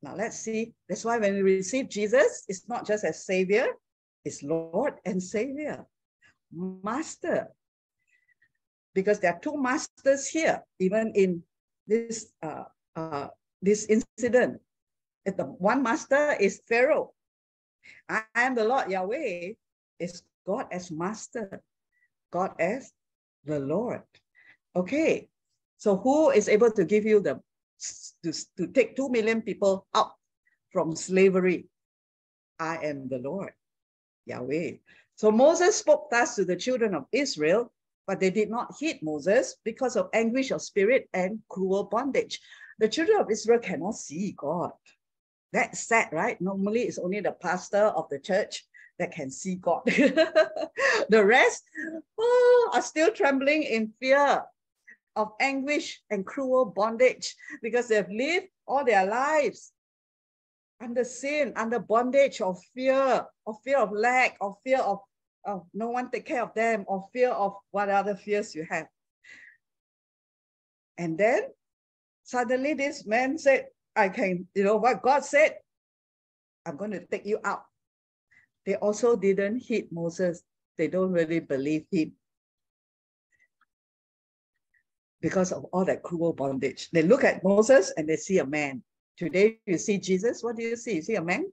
[0.03, 0.73] now let's see.
[0.89, 3.67] That's why when we receive Jesus, it's not just as Savior,
[4.25, 5.87] it's Lord and Savior,
[6.53, 7.49] Master
[8.95, 11.43] because there are two masters here, even in
[11.87, 12.65] this uh,
[12.97, 13.29] uh,
[13.63, 14.61] this incident.
[15.25, 17.13] The one master is Pharaoh.
[18.09, 19.55] I am the Lord Yahweh
[19.99, 21.63] is God as master,
[22.33, 22.91] God as
[23.45, 24.03] the Lord.
[24.75, 25.29] Okay,
[25.79, 27.41] so who is able to give you the
[28.25, 30.13] to, to take two million people out
[30.73, 31.69] from slavery?
[32.59, 33.53] I am the Lord,
[34.27, 34.73] Yahweh.
[35.17, 37.73] So Moses spoke thus to the children of Israel
[38.11, 42.41] but they did not heed Moses because of anguish of spirit and cruel bondage.
[42.81, 44.73] The children of Israel cannot see God.
[45.53, 46.41] That's sad, right?
[46.41, 48.65] Normally, it's only the pastor of the church
[48.99, 49.83] that can see God.
[49.87, 51.63] the rest
[52.19, 54.43] oh, are still trembling in fear
[55.17, 59.73] of anguish and cruel bondage because they've lived all their lives
[60.81, 65.01] under sin, under bondage of fear, of fear of lack, of fear of
[65.47, 68.87] oh, no one take care of them or fear of what other fears you have.
[70.99, 71.43] And then
[72.25, 75.57] suddenly this man said, I can, you know, what God said,
[76.67, 77.65] I'm going to take you out.
[78.67, 80.43] They also didn't heed Moses.
[80.77, 82.13] They don't really believe him
[85.21, 86.89] because of all that cruel bondage.
[86.91, 88.83] They look at Moses and they see a man.
[89.17, 90.97] Today you see Jesus, what do you see?
[90.97, 91.45] You see a man?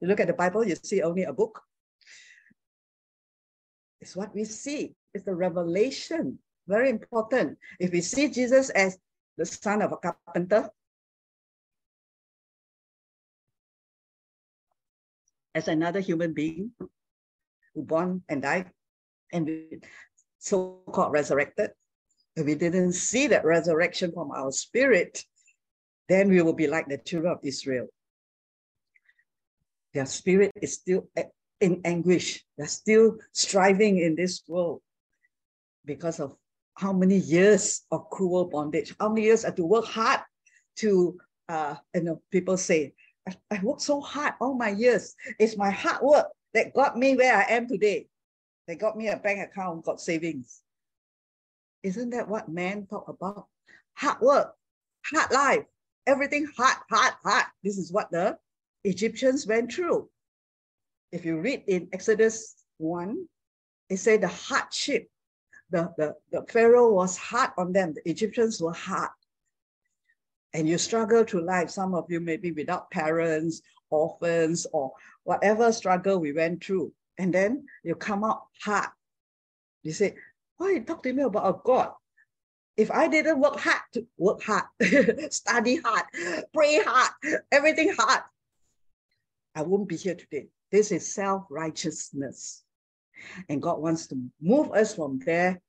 [0.00, 1.62] You look at the Bible, you see only a book.
[4.00, 4.94] It's what we see.
[5.14, 6.38] It's the revelation.
[6.66, 7.58] Very important.
[7.78, 8.98] If we see Jesus as
[9.36, 10.70] the son of a carpenter,
[15.54, 16.72] as another human being
[17.74, 18.70] who born and died
[19.32, 19.48] and
[20.38, 21.70] so-called resurrected,
[22.36, 25.24] if we didn't see that resurrection from our spirit,
[26.08, 27.88] then we will be like the children of Israel.
[29.94, 31.08] Their spirit is still
[31.60, 32.44] in anguish.
[32.56, 34.80] They're still striving in this world
[35.84, 36.34] because of
[36.74, 40.20] how many years of cruel bondage, how many years I have to work hard
[40.76, 41.18] to,
[41.48, 42.94] uh, you know, people say,
[43.28, 45.14] I, I worked so hard all my years.
[45.38, 48.06] It's my hard work that got me where I am today.
[48.66, 50.62] They got me a bank account, got savings.
[51.82, 53.46] Isn't that what men talk about?
[53.94, 54.54] Hard work,
[55.04, 55.64] hard life,
[56.06, 57.44] everything hard, hard, hard.
[57.62, 58.38] This is what the
[58.84, 60.08] Egyptians went through.
[61.10, 63.26] If you read in Exodus 1,
[63.90, 65.08] it said the hardship,
[65.70, 69.10] the, the, the Pharaoh was hard on them, the Egyptians were hard.
[70.54, 71.70] And you struggle through life.
[71.70, 74.92] Some of you may be without parents, orphans, or
[75.24, 76.92] whatever struggle we went through.
[77.18, 78.88] And then you come out hard.
[79.82, 80.14] You say,
[80.56, 81.92] why talk to me about a God?
[82.76, 84.64] If I didn't work hard, to work hard,
[85.32, 86.04] study hard,
[86.54, 87.10] pray hard,
[87.50, 88.22] everything hard,
[89.54, 90.48] I won't be here today.
[90.70, 92.64] This is self-righteousness.
[93.48, 95.60] And God wants to move us from there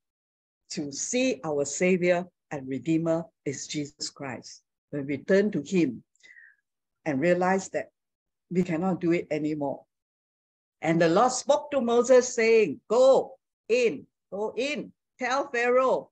[0.71, 4.63] to see our Savior and Redeemer is Jesus Christ.
[4.91, 6.03] When we turn to Him
[7.05, 7.89] and realize that
[8.49, 9.83] we cannot do it anymore.
[10.81, 13.33] And the Lord spoke to Moses saying, Go
[13.69, 16.09] in, go in, tell Pharaoh,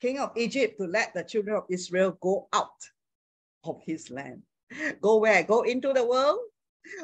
[0.00, 2.80] king of Egypt, to let the children of Israel go out
[3.64, 4.42] of his land.
[5.00, 5.42] Go where?
[5.42, 6.38] Go into the world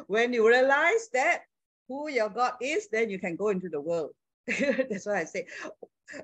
[0.07, 1.42] when you realize that
[1.88, 4.11] who your God is, then you can go into the world.
[4.46, 5.46] That's why I say,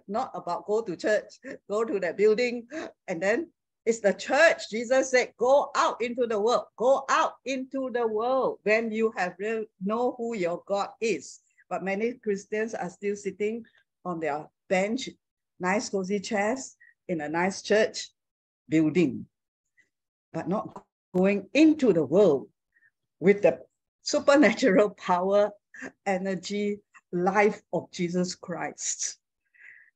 [0.08, 2.66] not about go to church, go to that building,
[3.08, 3.50] and then
[3.84, 4.70] it's the church.
[4.70, 9.34] Jesus said, go out into the world, go out into the world when you have
[9.38, 11.40] real know who your God is.
[11.68, 13.64] But many Christians are still sitting
[14.04, 15.08] on their bench,
[15.60, 16.76] nice cozy chairs
[17.08, 18.10] in a nice church
[18.68, 19.26] building,
[20.32, 22.48] but not going into the world
[23.20, 23.60] with the
[24.02, 25.50] supernatural power,
[26.06, 26.80] energy,
[27.12, 29.18] life of Jesus Christ.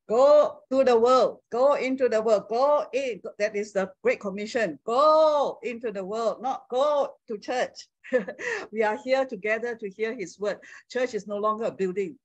[0.09, 3.21] Go to the world, go into the world, go in.
[3.38, 4.79] That is the Great Commission.
[4.87, 7.88] Go into the world, not go to church.
[8.73, 10.59] we are here together to hear his word.
[10.90, 12.18] Church is no longer a building.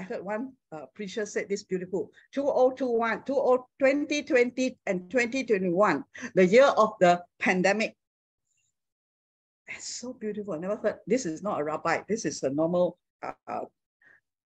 [0.00, 6.94] I heard one uh, preacher said this beautiful 2021, 2020 and 2021, the year of
[7.00, 7.94] the pandemic.
[9.68, 10.54] It's so beautiful.
[10.54, 10.96] I never heard.
[11.06, 12.00] This is not a rabbi.
[12.08, 13.60] This is a normal uh,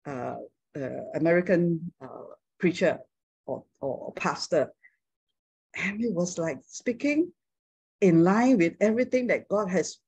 [0.06, 0.36] uh,
[0.76, 3.00] uh, American uh, preacher
[3.46, 4.70] or, or pastor.
[5.74, 7.32] And he was like speaking
[8.00, 9.98] in line with everything that God has,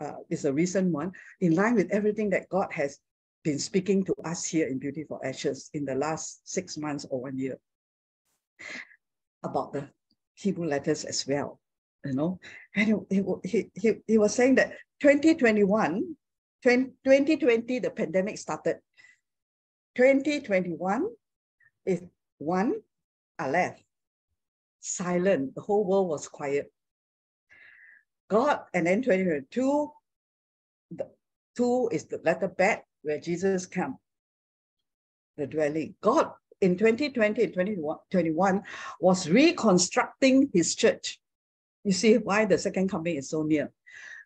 [0.00, 2.98] uh, is a recent one, in line with everything that God has
[3.44, 7.38] been speaking to us here in Beautiful Ashes in the last six months or one
[7.38, 7.58] year
[9.44, 9.88] about the
[10.34, 11.60] Hebrew letters as well
[12.04, 12.38] you know,
[12.74, 16.16] and he, he, he, he was saying that 2021,
[16.62, 18.76] 2020, the pandemic started.
[19.96, 21.06] 2021
[21.86, 22.02] is
[22.38, 22.74] one
[23.38, 23.80] aleph,
[24.80, 25.54] silent.
[25.54, 26.72] The whole world was quiet.
[28.28, 29.90] God, and then 2022,
[30.92, 31.10] the
[31.56, 33.96] two is the letter bet where Jesus came,
[35.38, 35.94] the dwelling.
[36.02, 38.62] God in 2020 and 2021
[39.00, 41.18] was reconstructing his church.
[41.84, 43.72] You see why the second coming is so near.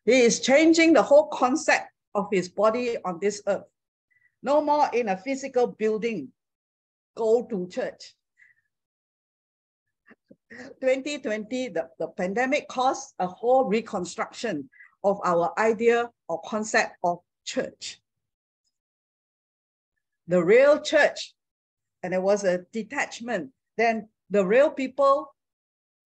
[0.04, 3.70] He is changing the whole concept of his body on this earth.
[4.42, 6.32] No more in a physical building.
[7.16, 8.14] Go to church.
[10.50, 14.68] 2020, the, the pandemic caused a whole reconstruction
[15.04, 18.01] of our idea or concept of church.
[20.28, 21.34] The real church,
[22.02, 23.50] and there was a detachment.
[23.76, 25.34] Then the real people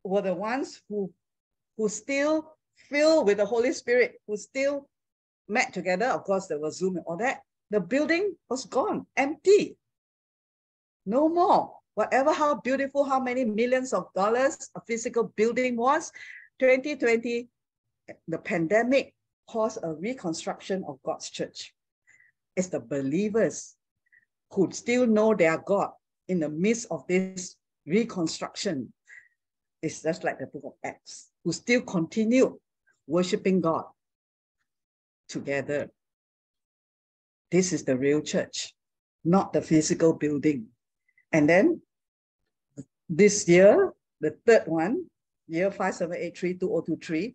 [0.05, 1.13] were the ones who
[1.77, 2.57] who still
[2.89, 4.89] filled with the Holy Spirit, who still
[5.49, 6.07] met together.
[6.07, 7.43] Of course, there was Zoom and all that.
[7.71, 9.77] The building was gone, empty.
[11.05, 11.73] No more.
[11.95, 16.13] Whatever how beautiful, how many millions of dollars a physical building was,
[16.61, 17.49] 2020,
[18.29, 19.15] the pandemic
[19.49, 21.75] caused a reconstruction of God's church.
[22.55, 23.76] It's the believers
[24.51, 25.91] who still know their God
[26.29, 27.57] in the midst of this
[27.87, 28.93] reconstruction.
[29.83, 32.59] It's just like the book of Acts who still continue
[33.07, 33.85] worshiping God
[35.29, 35.91] together.
[37.51, 38.75] This is the real church,
[39.25, 40.67] not the physical building.
[41.33, 41.81] And then
[43.09, 45.05] this year, the third one,
[45.47, 47.35] year 57832023,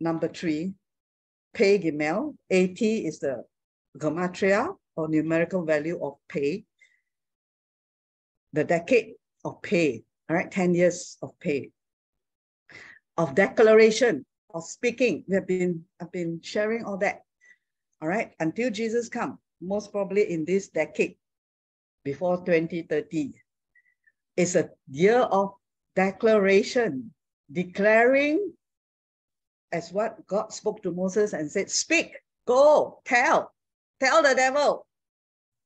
[0.00, 0.74] number three,
[1.54, 3.44] Pei Gimel, AT is the
[3.96, 6.64] gematria or numerical value of pay,
[8.52, 11.70] the decade of pay, all right, 10 years of pay
[13.18, 14.24] of declaration,
[14.54, 15.24] of speaking.
[15.28, 17.22] We have been, I've been sharing all that.
[18.00, 21.16] All right, until Jesus come, most probably in this decade,
[22.04, 23.34] before 2030.
[24.36, 25.54] It's a year of
[25.96, 27.12] declaration,
[27.50, 28.52] declaring
[29.72, 33.52] as what God spoke to Moses and said, speak, go, tell,
[34.00, 34.86] tell the devil,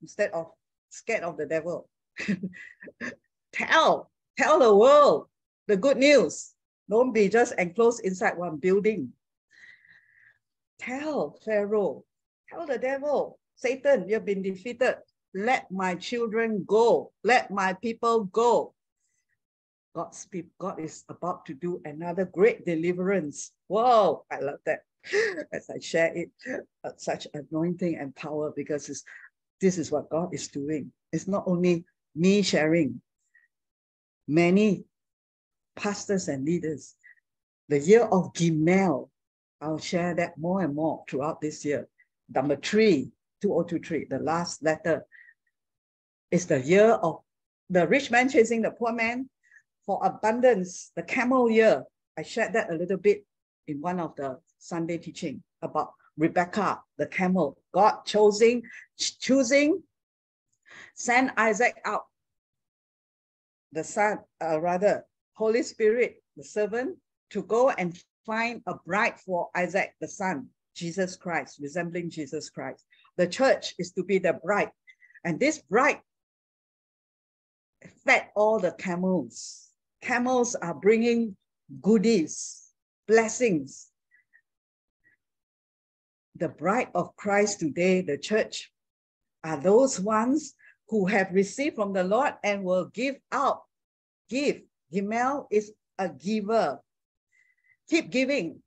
[0.03, 0.51] instead of
[0.91, 1.89] scared of the devil.
[3.53, 5.29] Tell, tell the world
[5.69, 6.55] the good news.
[6.89, 9.13] Don't be just enclosed inside one building.
[10.79, 12.05] Tell Pharaoh,
[12.49, 14.97] tell the devil, Satan, you've been defeated.
[15.35, 17.13] Let my children go.
[17.25, 18.75] Let my people go.
[19.95, 23.53] God's people, God is about to do another great deliverance.
[23.69, 24.81] Whoa, I love that.
[25.53, 26.31] As I share it,
[26.97, 29.05] such anointing and power because it's,
[29.63, 30.93] this is what God is doing.
[31.13, 31.85] It's not only
[32.15, 33.01] me sharing,
[34.27, 34.85] many
[35.77, 36.97] pastors and leaders.
[37.69, 39.09] The year of Gimel,
[39.61, 41.89] I'll share that more and more throughout this year.
[42.35, 45.07] Number three, 2023, the last letter,
[46.31, 47.21] is the year of
[47.71, 49.31] the rich man chasing the poor man
[49.87, 51.85] for abundance, the camel year.
[52.19, 53.25] I shared that a little bit
[53.69, 57.59] in one of the Sunday teaching about Rebecca, the camel.
[57.73, 58.63] God choosing,
[58.99, 59.83] choosing,
[60.95, 62.05] send Isaac out.
[63.73, 66.99] The son, uh, rather, Holy Spirit, the servant,
[67.31, 72.85] to go and find a bride for Isaac, the son, Jesus Christ, resembling Jesus Christ.
[73.17, 74.71] The church is to be the bride.
[75.25, 76.01] And this bride
[78.05, 79.69] fed all the camels.
[80.03, 81.37] Camels are bringing
[81.81, 82.71] goodies,
[83.07, 83.92] blessings.
[86.43, 88.73] The bride of Christ today, the church,
[89.45, 90.55] are those ones
[90.89, 93.63] who have received from the Lord and will give out.
[94.29, 94.63] Give.
[94.93, 95.71] Gimel is
[96.01, 96.81] a giver.
[97.89, 98.61] Keep giving.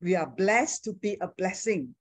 [0.00, 1.94] We are blessed to be a blessing.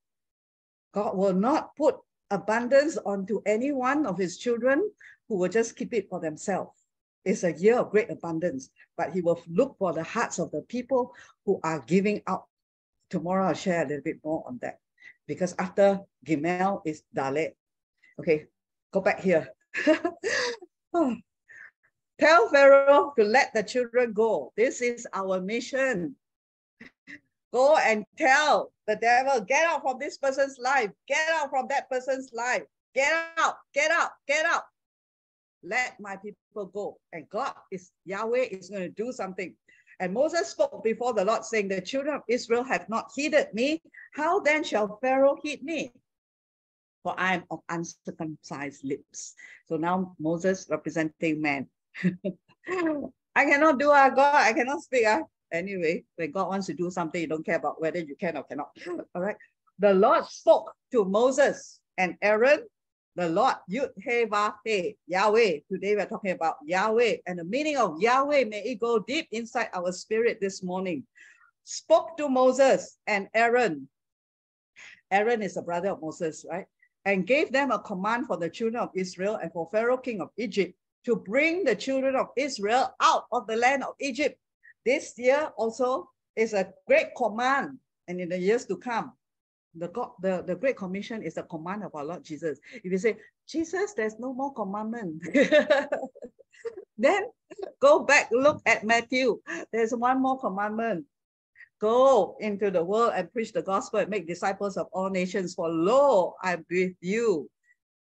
[0.91, 1.97] God will not put
[2.31, 4.89] abundance onto any one of his children
[5.29, 6.71] who will just keep it for themselves.
[7.23, 10.63] It's a year of great abundance, but he will look for the hearts of the
[10.63, 11.13] people
[11.45, 12.45] who are giving out.
[13.11, 14.79] Tomorrow I'll share a little bit more on that
[15.27, 17.51] because after Gimel is Dalet.
[18.19, 18.47] Okay,
[18.91, 19.47] go back here.
[20.93, 21.15] Oh.
[22.19, 24.53] Tell Pharaoh to let the children go.
[24.57, 26.15] This is our mission.
[27.53, 31.89] Go and tell the devil, get out from this person's life, get out from that
[31.89, 32.63] person's life,
[32.95, 34.63] get out, get out, get out.
[35.61, 36.97] Let my people go.
[37.11, 39.53] And God is, Yahweh is going to do something.
[40.01, 43.83] And Moses spoke before the Lord, saying, The children of Israel have not heeded me.
[44.15, 45.93] How then shall Pharaoh heed me?
[47.03, 49.35] For I am of uncircumcised lips.
[49.67, 51.67] So now Moses representing man.
[52.03, 55.05] I cannot do, uh, God, I cannot speak.
[55.05, 55.21] Uh
[55.51, 58.43] anyway, when God wants to do something, you don't care about whether you can or
[58.43, 58.75] cannot.
[59.15, 59.37] All right.
[59.77, 62.65] The Lord spoke to Moses and Aaron.
[63.15, 63.91] The Lord, Yud
[65.07, 65.59] Yahweh.
[65.69, 67.17] Today we're talking about Yahweh.
[67.27, 71.05] And the meaning of Yahweh, may it go deep inside our spirit this morning.
[71.63, 73.87] Spoke to Moses and Aaron.
[75.11, 76.65] Aaron is a brother of Moses, right?
[77.03, 80.29] And gave them a command for the children of Israel and for Pharaoh, king of
[80.37, 80.73] Egypt,
[81.05, 84.37] to bring the children of Israel out of the land of Egypt
[84.85, 89.13] this year also is a great command, and in the years to come,
[89.75, 92.59] the, God, the, the Great Commission is the command of our Lord Jesus.
[92.73, 93.17] If you say,
[93.47, 95.23] Jesus, there's no more commandment,
[96.97, 97.23] then
[97.79, 99.39] go back, look at Matthew.
[99.71, 101.05] There's one more commandment.
[101.79, 105.55] Go into the world and preach the gospel and make disciples of all nations.
[105.55, 107.49] For lo, I'm with you.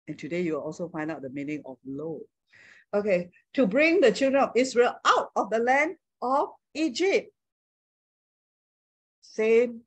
[0.07, 2.21] And today you'll also find out the meaning of lo.
[2.93, 7.33] Okay, to bring the children of Israel out of the land of Egypt.
[9.23, 9.83] Same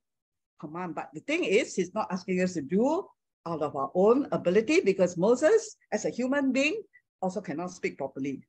[0.63, 0.95] command.
[0.95, 3.05] But the thing is, he's not asking us to do
[3.45, 6.81] out of our own ability because Moses, as a human being,
[7.21, 8.41] also cannot speak properly.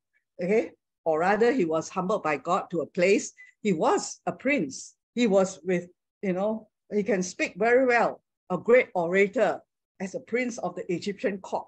[0.43, 0.71] Okay?
[1.05, 3.33] Or rather, he was humbled by God to a place.
[3.63, 4.95] He was a prince.
[5.15, 5.89] He was with,
[6.23, 9.61] you know, he can speak very well, a great orator
[10.01, 11.67] as a prince of the Egyptian court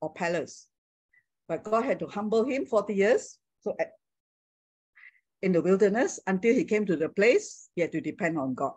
[0.00, 0.68] or palace.
[1.48, 3.38] But God had to humble him 40 years.
[3.62, 3.92] So at
[5.42, 8.74] in the wilderness until he came to the place he had to depend on God.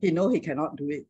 [0.00, 1.06] He know he cannot do it.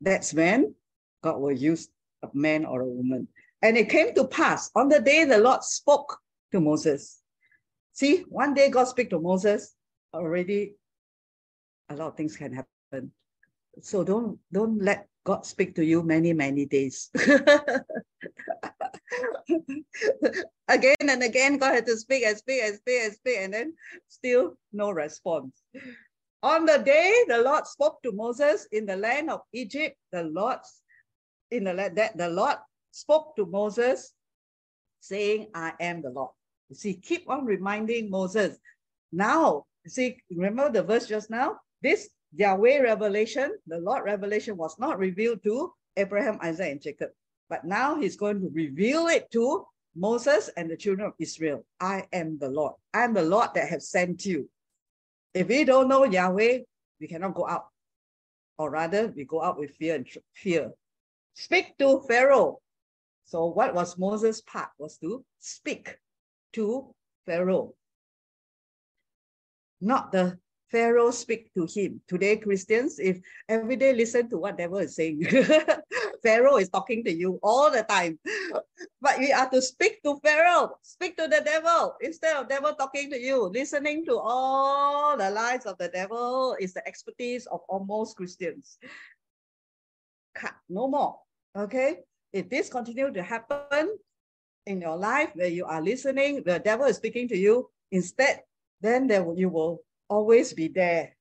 [0.00, 0.74] That's when
[1.22, 1.88] God will use
[2.22, 3.28] a man or a woman.
[3.62, 6.18] And it came to pass on the day the Lord spoke
[6.52, 7.20] to Moses.
[7.92, 9.74] See, one day God speak to Moses,
[10.14, 10.74] already
[11.90, 13.12] a lot of things can happen.
[13.82, 17.10] So don't don't let God speak to you many, many days.
[20.68, 23.74] again and again, God had to speak and speak and speak and speak, and then
[24.08, 25.52] still no response.
[26.42, 30.58] On the day the Lord spoke to Moses in the land of Egypt, the Lord
[31.50, 32.56] in the land that the Lord
[32.90, 34.14] spoke to Moses,
[35.00, 36.30] saying, I am the Lord.
[36.68, 38.56] You see, keep on reminding Moses.
[39.12, 41.56] Now, see, remember the verse just now?
[41.82, 47.10] This Yahweh revelation, the Lord revelation was not revealed to Abraham, Isaac, and Jacob.
[47.48, 49.66] But now he's going to reveal it to
[49.96, 52.74] Moses and the children of Israel, I am the Lord.
[52.94, 54.48] I am the Lord that have sent you.
[55.32, 56.58] If we don't know Yahweh,
[57.00, 57.66] we cannot go out.
[58.58, 60.72] Or rather, we go out with fear and fear.
[61.34, 62.60] Speak to Pharaoh.
[63.24, 64.70] So what was Moses' part?
[64.78, 65.96] Was to speak
[66.54, 66.94] to
[67.26, 67.74] Pharaoh.
[69.80, 70.38] Not the
[70.70, 72.00] Pharaoh speak to him.
[72.06, 73.18] Today, Christians, if
[73.48, 75.26] every day listen to what devil is saying,
[76.22, 78.18] Pharaoh is talking to you all the time.
[79.00, 83.10] But we are to speak to Pharaoh, speak to the devil instead of devil talking
[83.10, 83.48] to you.
[83.48, 88.78] Listening to all the lies of the devil is the expertise of almost Christians.
[90.34, 91.18] Cut, no more.
[91.56, 91.98] Okay?
[92.32, 93.98] If this continue to happen
[94.66, 98.42] in your life where you are listening, the devil is speaking to you, instead,
[98.80, 101.16] then there you will always be there.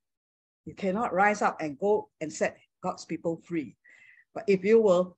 [0.66, 3.78] You cannot rise up and go and set God's people free.
[4.34, 5.18] But if you will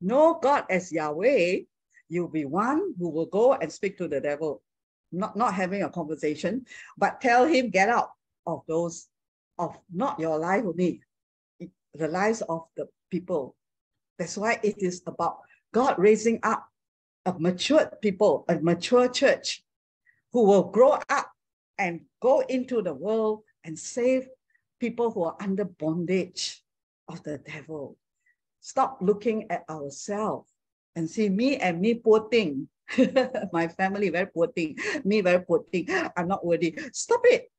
[0.00, 1.60] know God as Yahweh,
[2.08, 4.62] you'll be one who will go and speak to the devil,
[5.10, 6.64] not, not having a conversation,
[6.96, 8.10] but tell him, get out
[8.46, 9.08] of those,
[9.58, 11.00] of not your life only,
[11.94, 13.56] the lives of the people.
[14.18, 15.38] That's why it is about
[15.72, 16.66] God raising up
[17.26, 19.62] a mature people, a mature church
[20.32, 21.27] who will grow up
[21.78, 24.28] and go into the world and save
[24.80, 26.62] people who are under bondage
[27.08, 27.96] of the devil.
[28.60, 30.50] Stop looking at ourselves
[30.96, 32.68] and see me and me poor thing.
[33.52, 34.76] My family very poor thing.
[35.04, 35.88] Me very poor thing.
[36.16, 36.78] I'm not worthy.
[36.92, 37.50] Stop it.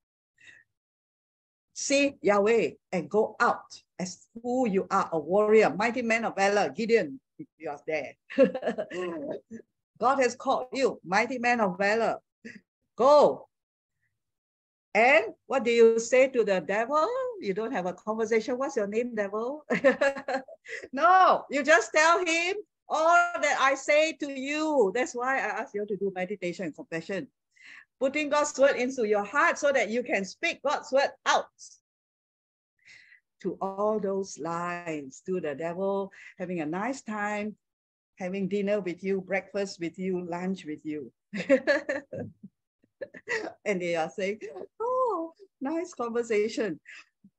[1.73, 6.69] See Yahweh and go out as who you are, a warrior, mighty man of valor,
[6.69, 8.13] Gideon, if you are there.
[9.99, 12.17] God has called you, mighty man of valor.
[12.97, 13.48] Go
[14.99, 17.07] and what do you say to the devil?
[17.39, 18.57] You don't have a conversation.
[18.57, 19.63] What's your name, devil?
[20.91, 22.57] no, you just tell him
[22.89, 24.91] all that I say to you.
[24.93, 27.29] That's why I ask you to do meditation and confession.
[27.97, 31.45] Putting God's word into your heart so that you can speak God's word out
[33.43, 37.55] to all those lies, to the devil, having a nice time,
[38.17, 41.09] having dinner with you, breakfast with you, lunch with you.
[43.65, 44.39] and they are saying,
[44.79, 46.79] oh, nice conversation.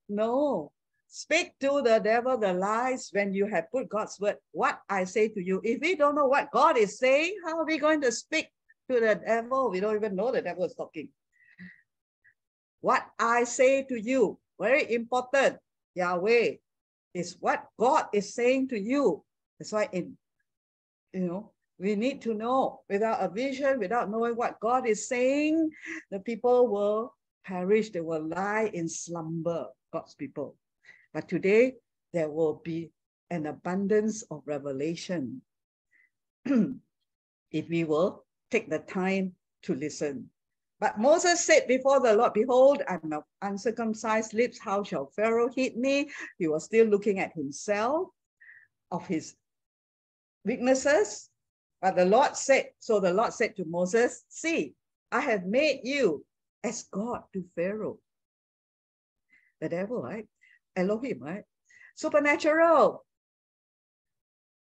[0.09, 0.73] No,
[1.09, 4.37] speak to the devil the lies when you have put God's word.
[4.53, 7.67] What I say to you, if we don't know what God is saying, how are
[7.67, 8.49] we going to speak
[8.91, 9.71] to the devil?
[9.71, 11.09] We don't even know the devil is talking.
[12.81, 15.59] What I say to you, very important,
[15.95, 16.57] Yahweh,
[17.13, 19.25] is what God is saying to you.
[19.59, 20.17] That's why in,
[21.13, 25.71] you know, we need to know without a vision, without knowing what God is saying,
[26.11, 27.15] the people will
[27.45, 30.57] perish, they will lie in slumber, God's people.
[31.15, 31.77] But today,
[32.13, 32.91] there will be
[33.31, 35.41] an abundance of revelation
[36.45, 40.29] if we will take the time to listen.
[40.81, 44.59] But Moses said before the Lord, Behold, I'm of uncircumcised lips.
[44.59, 46.11] How shall Pharaoh hit me?
[46.39, 48.09] He was still looking at himself,
[48.91, 49.35] of his
[50.45, 51.30] weaknesses,
[51.81, 54.75] but the Lord said, so the Lord said to Moses, see,
[55.11, 56.25] I have made you
[56.63, 57.99] as God to Pharaoh.
[59.61, 60.27] The devil, right?
[60.77, 61.45] Elohim, right?
[61.95, 63.05] Supernatural.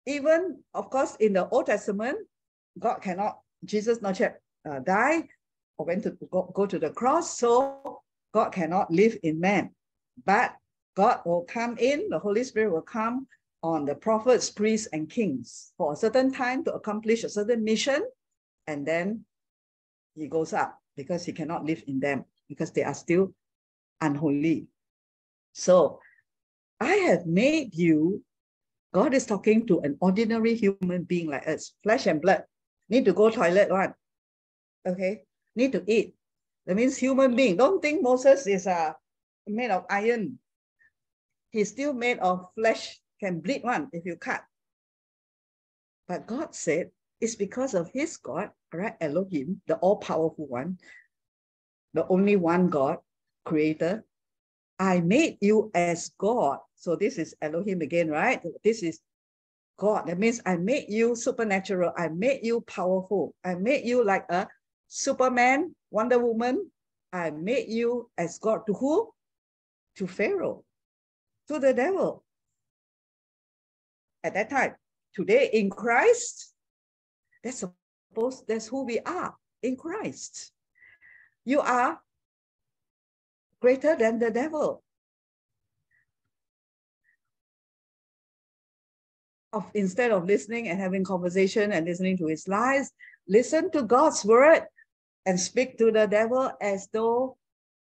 [0.07, 2.19] Even, of course, in the Old Testament,
[2.79, 5.29] God cannot, Jesus not yet uh, die
[5.79, 8.01] or went to go, go to the cross, so
[8.33, 9.71] God cannot live in man.
[10.25, 10.55] But
[10.97, 13.27] God will come in, the Holy Spirit will come
[13.63, 18.03] on the prophets, priests, and kings for a certain time to accomplish a certain mission,
[18.67, 19.25] and then
[20.15, 23.33] he goes up because he cannot live in them because they are still
[24.01, 24.67] unholy.
[25.53, 26.01] So
[26.81, 28.23] I have made you,
[28.93, 32.45] God is talking to an ordinary human being like us, flesh and blood.
[32.89, 33.95] Need to go toilet one.
[34.87, 35.23] Okay,
[35.55, 36.15] need to eat.
[36.67, 37.57] That means human being.
[37.57, 38.93] Don't think Moses is uh,
[39.47, 40.39] made of iron.
[41.51, 44.43] He's still made of flesh can bleed one if you cut.
[46.09, 48.97] But God said it's because of his God, right?
[49.01, 50.79] Elohim, the all-powerful one,
[51.95, 52.99] the only one God,
[53.45, 54.05] creator.
[54.79, 56.59] I made you as God.
[56.75, 58.43] So this is Elohim again, right?
[58.65, 58.99] This is
[59.79, 60.09] God.
[60.09, 61.93] That means I made you supernatural.
[61.97, 63.35] I made you powerful.
[63.45, 64.49] I made you like a
[64.89, 66.69] Superman, Wonder Woman.
[67.13, 69.13] I made you as God to who?
[69.97, 70.65] To Pharaoh,
[71.47, 72.25] to the devil
[74.25, 74.75] at that time.
[75.15, 76.53] Today in Christ,
[77.43, 80.53] that's supposed that's who we are in Christ.
[81.45, 82.01] You are
[83.61, 84.83] greater than the devil.
[89.53, 92.91] Of instead of listening and having conversation and listening to his lies,
[93.29, 94.63] listen to God's word
[95.27, 97.37] and speak to the devil as though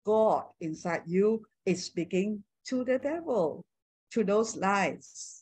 [0.05, 3.65] God inside you is speaking to the devil,
[4.11, 5.42] to those lies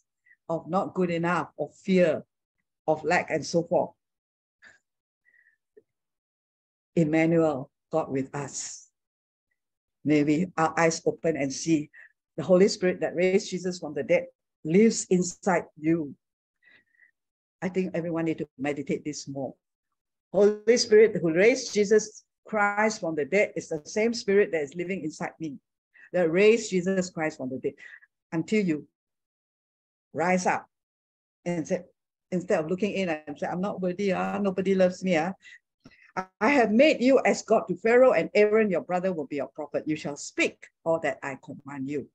[0.51, 2.25] of not good enough, of fear,
[2.87, 3.93] of lack, and so forth.
[6.97, 8.89] Emmanuel, God with us.
[10.05, 11.89] May we our eyes open and see
[12.37, 14.27] the Holy Spirit that raised Jesus from the dead
[14.65, 16.15] lives inside you.
[17.63, 19.55] I think everyone need to meditate this more.
[20.33, 24.75] Holy Spirit who raised Jesus Christ from the dead is the same spirit that is
[24.75, 25.59] living inside me,
[26.13, 27.75] that raised Jesus Christ from the dead.
[28.33, 28.87] Until you
[30.13, 30.67] rise up
[31.45, 31.85] and say,
[32.31, 35.17] instead of looking in and say, I'm not worthy, uh, nobody loves me.
[35.17, 35.33] Uh,
[36.41, 39.49] I have made you as God to Pharaoh, and Aaron, your brother, will be your
[39.49, 39.85] prophet.
[39.87, 42.09] You shall speak all that I command you.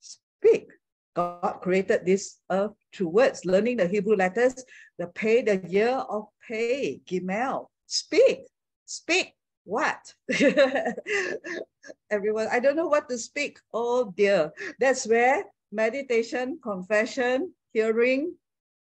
[0.00, 0.70] Speak.
[1.14, 4.64] God created this earth through words, learning the Hebrew letters,
[4.98, 7.68] the pay, the year of pay, Gimel.
[7.86, 8.40] Speak,
[8.84, 10.12] speak what?
[12.10, 13.58] Everyone, I don't know what to speak.
[13.72, 14.52] Oh dear.
[14.80, 15.44] That's where
[15.74, 18.32] meditation, confession, hearing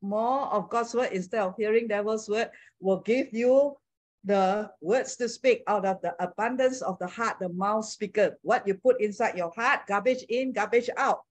[0.02, 3.78] more of God's word instead of hearing devil's word will give you
[4.24, 8.38] the words to speak out of the abundance of the heart, the mouth speaker.
[8.42, 11.22] What you put inside your heart, garbage in, garbage out.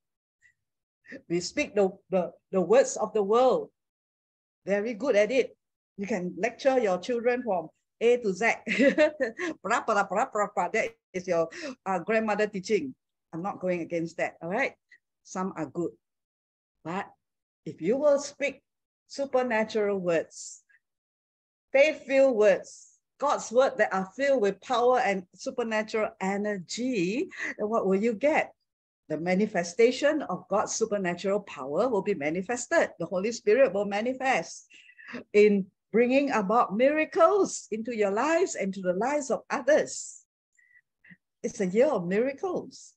[1.29, 3.71] We speak the, the, the words of the world.
[4.65, 5.57] Very good at it.
[5.97, 7.69] You can lecture your children from
[8.01, 8.53] A to Z.
[10.73, 11.49] that is your
[11.85, 12.95] uh, grandmother teaching.
[13.33, 14.73] I'm not going against that, all right?
[15.29, 15.91] Some are good.
[16.85, 17.07] But
[17.67, 18.63] if you will speak
[19.09, 20.63] supernatural words,
[21.71, 28.03] faith-filled words, God's word that are filled with power and supernatural energy, then what will
[28.03, 28.55] you get?
[29.11, 32.89] The manifestation of God's supernatural power will be manifested.
[32.99, 34.67] The Holy Spirit will manifest
[35.35, 40.25] in bringing about miracles into your lives and to the lives of others.
[41.43, 42.95] It's a year of miracles.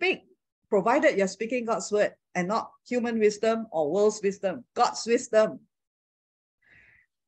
[0.00, 0.24] Speak,
[0.70, 5.60] provided you're speaking God's word and not human wisdom or world's wisdom, God's wisdom.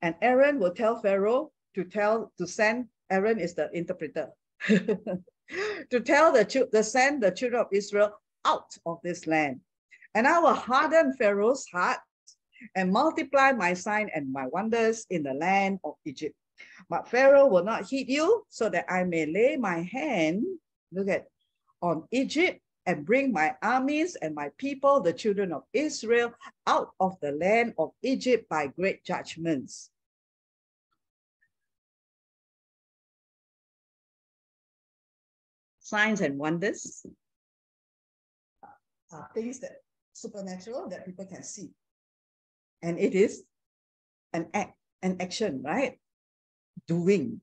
[0.01, 4.31] And Aaron will tell Pharaoh to tell to send Aaron is the interpreter
[4.69, 8.17] to tell the to send the children of Israel
[8.47, 9.61] out of this land.
[10.15, 11.99] And I will harden Pharaoh's heart
[12.75, 16.35] and multiply my sign and my wonders in the land of Egypt.
[16.89, 20.47] But Pharaoh will not heed you, so that I may lay my hand,
[20.91, 21.27] look at,
[21.83, 26.33] on Egypt and bring my armies and my people, the children of Israel,
[26.67, 29.91] out of the land of Egypt by great judgments.
[35.81, 37.05] Signs and wonders
[39.13, 41.71] are things that supernatural that people can see.
[42.83, 43.45] And it is
[44.33, 45.99] an act, an action, right?
[46.89, 47.41] Doing,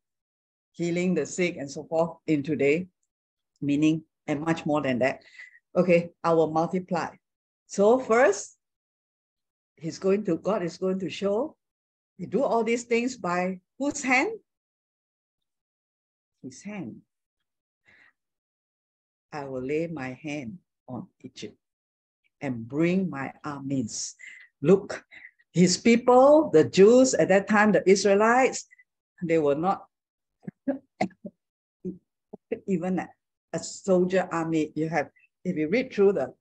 [0.72, 2.88] healing the sick and so forth in today,
[3.62, 5.24] meaning and much more than that.
[5.76, 7.10] Okay, I will multiply.
[7.66, 8.58] So first,
[9.76, 11.56] he's going to, God is going to show,
[12.18, 14.32] he do all these things by whose hand?
[16.44, 16.98] His hand.
[19.34, 21.58] I will lay my hand on Egypt
[22.42, 24.16] and bring my armies.
[24.62, 25.04] Look,
[25.54, 28.66] his people, the Jews at that time, the Israelites,
[29.24, 29.86] they were not
[32.68, 32.96] even
[33.54, 34.72] a soldier army.
[34.76, 35.10] You have,
[35.44, 36.34] if you read through the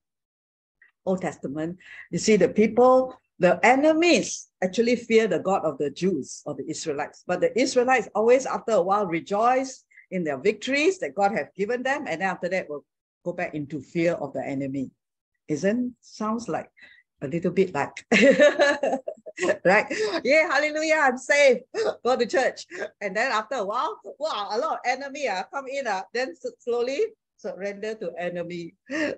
[1.07, 1.79] Old Testament,
[2.11, 6.69] you see the people, the enemies actually fear the God of the Jews or the
[6.69, 7.25] Israelites.
[7.27, 11.83] But the Israelites always, after a while, rejoice in their victories that God has given
[11.83, 12.07] them.
[12.07, 12.85] And then after that, will
[13.25, 14.91] go back into fear of the enemy.
[15.49, 16.71] Isn't sounds like
[17.23, 17.93] a little bit like
[19.65, 19.87] right?
[20.25, 21.59] Yeah hallelujah i'm safe.
[22.05, 22.67] Go to church.
[23.01, 26.35] And then after a while wow a lot of enemy uh, come in uh, then
[26.61, 27.01] slowly
[27.37, 28.75] surrender to enemy.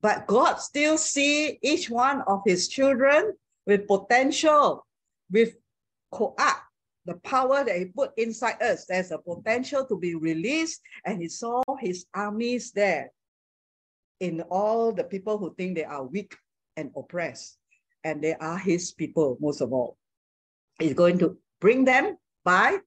[0.00, 3.32] But god still see each one of his children
[3.66, 4.86] with potential
[5.30, 5.56] with
[6.12, 6.60] koach
[7.06, 8.86] the power that he put inside us.
[8.86, 13.10] There's a potential to be released and he saw his armies there
[14.20, 16.36] in all the people who think they are weak
[16.76, 17.58] and oppressed.
[18.04, 19.96] And they are his people, most of all.
[20.78, 22.78] He's going to bring them by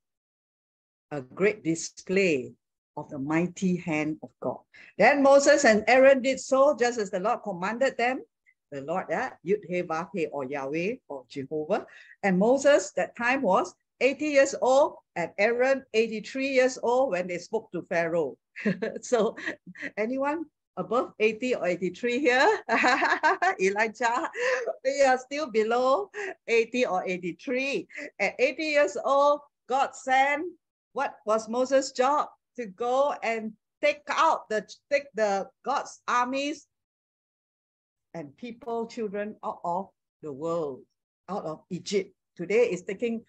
[1.12, 2.54] a great display
[2.96, 4.60] of the mighty hand of God.
[4.98, 8.22] Then Moses and Aaron did so just as the Lord commanded them.
[8.72, 9.64] The Lord, yeah, Yud
[10.14, 11.86] He or Yahweh or Jehovah.
[12.24, 17.38] And Moses, that time was 80 years old and Aaron 83 years old when they
[17.38, 18.38] spoke to Pharaoh.
[19.02, 19.38] so
[19.96, 20.46] anyone
[20.78, 22.60] above 80 or 83 here.
[23.62, 24.30] Elijah,
[24.86, 26.10] you are still below
[26.48, 27.88] 80 or 83.
[28.20, 30.46] At 80 years old, God sent
[30.94, 32.30] what was Moses' job?
[32.56, 33.54] To go and
[33.84, 36.66] take out the take the God's armies
[38.16, 39.90] and people, children out of
[40.24, 40.82] the world,
[41.30, 42.10] out of Egypt.
[42.36, 43.22] Today is taking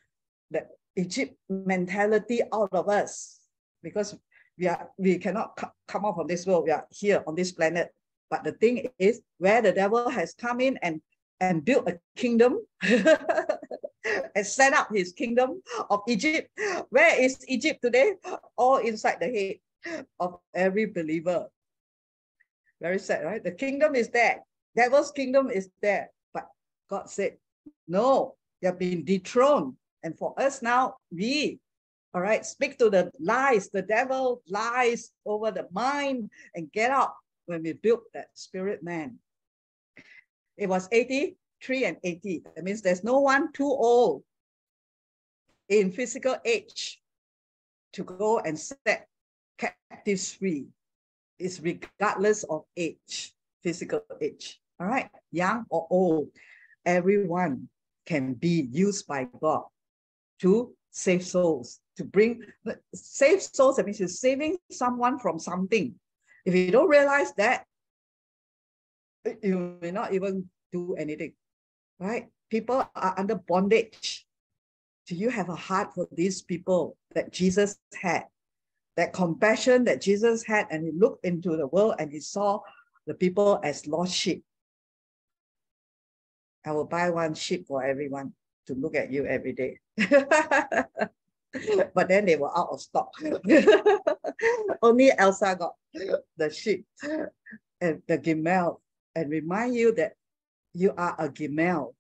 [0.51, 0.65] the
[0.97, 3.39] Egypt mentality out of us
[3.83, 4.17] because
[4.59, 5.57] we are we cannot
[5.87, 6.65] come out from this world.
[6.65, 7.95] We are here on this planet.
[8.31, 11.01] But the thing is, where the devil has come in and
[11.41, 16.51] and built a kingdom and set up his kingdom of Egypt.
[16.91, 18.15] Where is Egypt today?
[18.57, 21.47] All inside the head of every believer.
[22.81, 23.43] Very sad, right?
[23.43, 24.43] The kingdom is there.
[24.77, 26.11] Devil's kingdom is there.
[26.35, 26.49] But
[26.91, 27.37] God said,
[27.87, 29.75] no, they have been dethroned.
[30.03, 31.59] And for us now, we
[32.15, 37.15] all right, speak to the lies, the devil lies over the mind and get out
[37.47, 39.19] when we built that spirit man.
[40.57, 42.43] It was 83 and 80.
[42.55, 44.23] That means there's no one too old
[45.69, 47.01] in physical age
[47.93, 49.07] to go and set
[49.59, 50.67] captives free.
[51.39, 54.61] It's regardless of age, physical age.
[54.81, 56.29] All right, young or old,
[56.87, 57.69] everyone
[58.07, 59.65] can be used by God
[60.41, 62.43] to save souls, to bring
[62.95, 63.77] save souls.
[63.77, 65.95] That means you're saving someone from something.
[66.47, 67.67] If you don't realize that,
[69.43, 71.35] you may not even do anything,
[71.99, 72.29] right?
[72.51, 74.25] People are under bondage.
[75.07, 78.25] Do you have a heart for these people that Jesus had?
[78.97, 82.61] That compassion that Jesus had, and he looked into the world and he saw
[83.07, 84.45] the people as lost sheep.
[86.65, 88.33] I will buy one sheep for everyone
[88.67, 89.79] to look at you every day.
[91.99, 93.11] but then they were out of stock.
[94.83, 95.73] Only Elsa got
[96.37, 96.87] the sheep
[97.81, 98.79] and the gimel
[99.17, 100.13] and remind you that
[100.75, 101.95] you are a gimel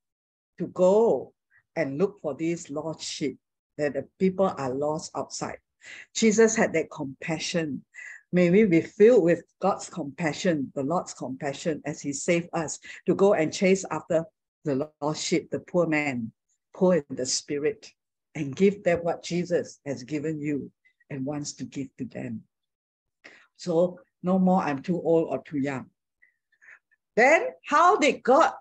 [0.58, 1.32] to go
[1.74, 3.38] and look for these lost sheep
[3.76, 5.58] that the people are lost outside.
[6.14, 7.84] Jesus had that compassion.
[8.32, 13.16] May we be filled with God's compassion, the Lord's compassion as he saved us to
[13.16, 14.24] go and chase after
[14.64, 16.30] the lost sheep, the poor man,
[16.72, 17.90] poor in the spirit
[18.34, 20.70] and give them what Jesus has given you
[21.10, 22.42] and wants to give to them.
[23.56, 25.86] So no more I'm too old or too young.
[27.16, 28.52] Then how did God,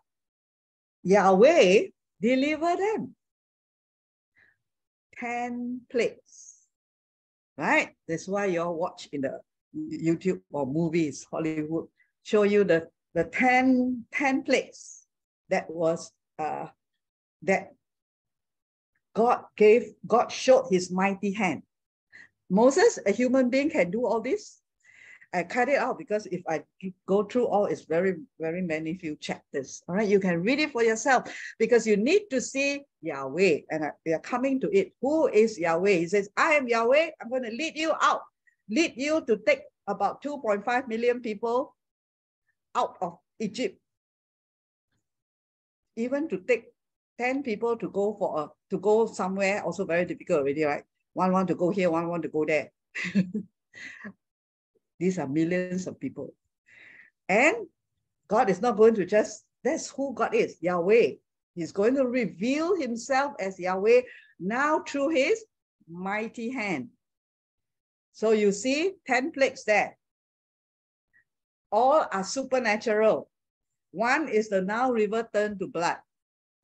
[1.04, 1.88] Yahweh,
[2.20, 3.16] deliver them?
[5.20, 6.56] 10 plagues,
[7.58, 7.90] right?
[8.08, 9.40] That's why you all watch in the
[9.76, 11.88] YouTube or movies, Hollywood,
[12.24, 15.06] show you the, the 10, 10 plagues
[15.50, 16.68] that was, uh,
[17.44, 17.74] that
[19.18, 21.64] God gave, God showed his mighty hand.
[22.52, 24.62] Moses, a human being, can do all this.
[25.34, 26.62] I cut it out because if I
[27.08, 29.82] go through all, it's very, very many few chapters.
[29.90, 33.62] All right, you can read it for yourself because you need to see Yahweh.
[33.72, 34.94] And uh, we are coming to it.
[35.02, 35.98] Who is Yahweh?
[35.98, 37.10] He says, I am Yahweh.
[37.20, 38.22] I'm going to lead you out,
[38.70, 41.76] lead you to take about 2.5 million people
[42.76, 43.80] out of Egypt.
[45.96, 46.66] Even to take
[47.20, 50.84] 10 people to go for a to go somewhere also very difficult already, right?
[51.14, 52.72] One want to go here, one want to go there.
[55.00, 56.34] These are millions of people.
[57.30, 57.56] And
[58.28, 61.14] God is not going to just, that's who God is, Yahweh.
[61.56, 64.02] He's going to reveal himself as Yahweh
[64.40, 65.44] now through his
[65.90, 66.90] mighty hand.
[68.14, 69.98] So you see 10 plagues there.
[71.72, 73.30] All are supernatural.
[73.92, 75.98] One is the Nile River turned to blood.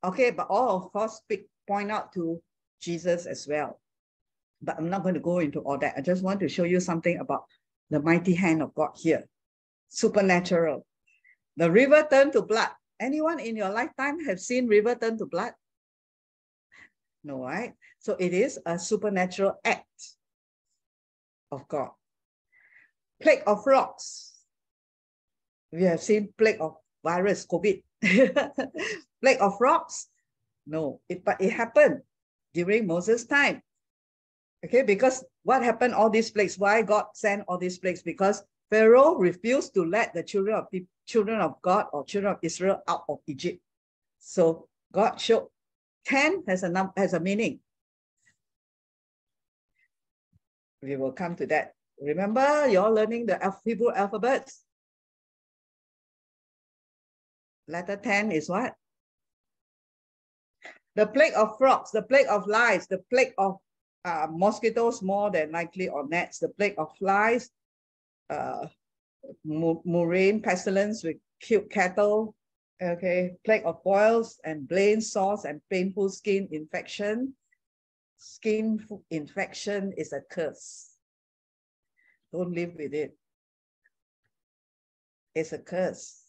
[0.03, 2.41] Okay, but all of course speak, point out to
[2.81, 3.79] Jesus as well.
[4.61, 5.95] But I'm not going to go into all that.
[5.97, 7.45] I just want to show you something about
[7.89, 9.23] the mighty hand of God here.
[9.89, 10.85] Supernatural.
[11.57, 12.69] The river turned to blood.
[12.99, 15.53] Anyone in your lifetime have seen river turn to blood?
[17.23, 17.73] No, right?
[17.99, 19.87] So it is a supernatural act
[21.51, 21.91] of God.
[23.21, 24.33] Plague of rocks.
[25.71, 27.83] We have seen plague of virus, COVID.
[29.23, 30.09] plague of rocks?
[30.67, 32.01] No, it, but it happened
[32.53, 33.63] during Moses' time.
[34.65, 38.03] Okay, because what happened, all these plagues, why God sent all these plagues?
[38.03, 40.67] Because Pharaoh refused to let the children of
[41.05, 43.59] children of God or children of Israel out of Egypt.
[44.19, 45.47] So God showed
[46.05, 47.59] 10 has a num has a meaning.
[50.81, 51.75] We will come to that.
[52.01, 54.63] Remember, you're learning the Hebrew alphabets.
[57.67, 58.75] Letter 10 is what?
[60.95, 63.57] The plague of frogs, the plague of lice, the plague of
[64.05, 67.49] uh, mosquitoes more than likely or gnats, the plague of flies,
[68.29, 68.67] uh,
[69.45, 72.35] murrain pestilence with killed cattle,
[72.81, 77.33] okay, plague of boils and blain sores and painful skin infection.
[78.17, 80.91] Skin infection is a curse.
[82.31, 83.17] Don't live with it.
[85.35, 86.21] It's a curse.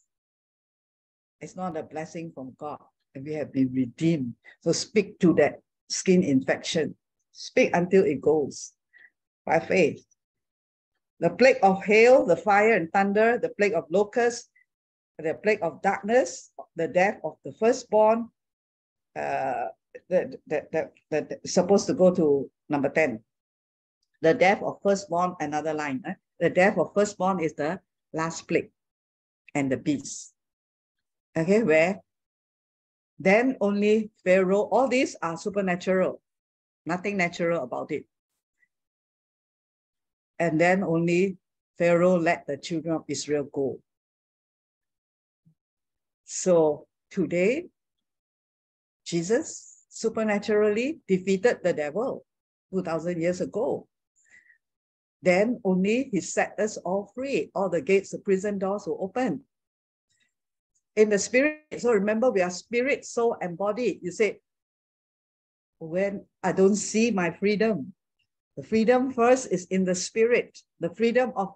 [1.41, 2.81] It's not a blessing from God.
[3.15, 4.35] We have been redeemed.
[4.61, 6.97] So speak to that skin infection.
[7.33, 8.73] Speak until it goes
[9.47, 10.05] by faith.
[11.21, 14.49] The plague of hail, the fire and thunder, the plague of locusts,
[15.19, 18.29] the plague of darkness, the death of the firstborn,
[19.17, 19.69] uh,
[20.11, 23.21] that, that, that, that supposed to go to number 10.
[24.23, 26.03] The death of firstborn, another line.
[26.07, 26.15] Eh?
[26.41, 27.81] The death of firstborn is the
[28.13, 28.71] last plague
[29.55, 30.35] and the beast.
[31.37, 32.01] Okay, where
[33.19, 36.21] then only Pharaoh, all these are supernatural,
[36.85, 38.05] nothing natural about it.
[40.39, 41.39] And then only
[41.79, 43.81] Pharaoh let the children of Israel go.
[46.25, 47.67] So today,
[49.05, 52.25] Jesus supernaturally defeated the devil
[52.73, 53.87] 2000 years ago.
[55.23, 57.51] Then only he set us all free.
[57.55, 59.45] All the gates, the prison doors were open.
[60.97, 63.99] In the spirit, so remember we are spirit, soul, and body.
[64.03, 64.39] You say,
[65.79, 67.93] when I don't see my freedom,
[68.57, 71.55] the freedom first is in the spirit, the freedom of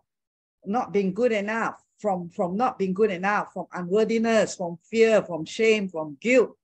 [0.67, 5.45] not being good enough, from, from not being good enough, from unworthiness, from fear, from
[5.45, 6.57] shame, from guilt.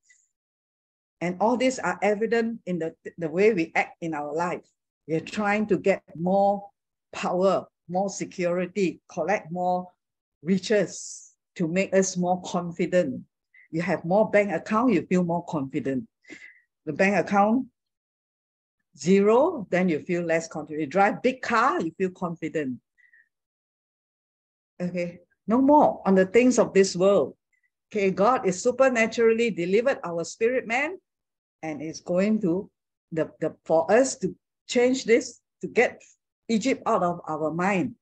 [1.21, 4.67] And all these are evident in the, the way we act in our life.
[5.07, 6.69] We are trying to get more
[7.13, 9.91] power, more security, collect more
[10.43, 13.23] riches to make us more confident.
[13.71, 16.07] You have more bank account, you feel more confident.
[16.87, 17.67] The bank account
[18.97, 20.81] zero, then you feel less confident.
[20.81, 22.79] You drive big car, you feel confident.
[24.81, 27.37] Okay, no more on the things of this world.
[27.91, 30.99] Okay, God is supernaturally delivered our spirit man
[31.63, 32.71] and is going to
[33.13, 34.35] the, the for us to
[34.67, 36.03] change this to get
[36.49, 37.95] Egypt out of our mind.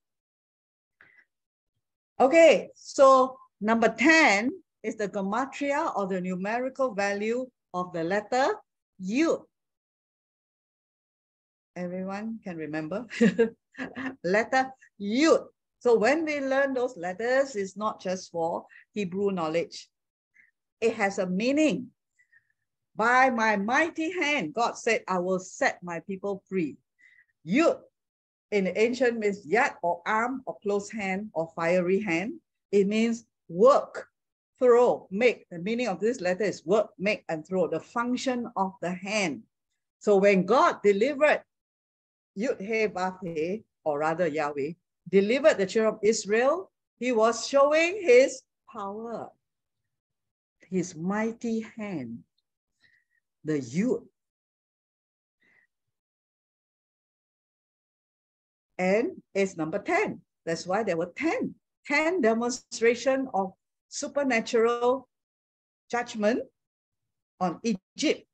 [2.18, 4.50] Okay, so number 10
[4.82, 8.48] is the gematria or the numerical value of the letter
[9.02, 9.42] Yud.
[11.74, 13.06] Everyone can remember?
[14.24, 15.46] letter Yud.
[15.78, 19.88] So when we learn those letters, it's not just for Hebrew knowledge.
[20.80, 21.88] It has a meaning.
[22.94, 26.76] By my mighty hand, God said, I will set my people free.
[27.46, 27.80] Yud
[28.52, 32.34] in the ancient means yad or arm or close hand or fiery hand.
[32.70, 34.08] It means work,
[34.58, 35.46] throw, make.
[35.50, 39.42] The meaning of this letter is work, make, and throw, the function of the hand.
[40.00, 41.42] So when God delivered
[42.36, 44.72] Yud He Vav He, or rather Yahweh,
[45.08, 48.42] delivered the children of Israel, he was showing his
[48.72, 49.28] power,
[50.68, 52.20] his mighty hand,
[53.44, 54.02] the Yud
[58.82, 60.20] and it's number 10.
[60.44, 61.54] That's why there were 10,
[61.86, 63.52] 10 demonstration of
[63.88, 65.08] supernatural
[65.90, 66.42] judgment
[67.40, 68.26] on Egypt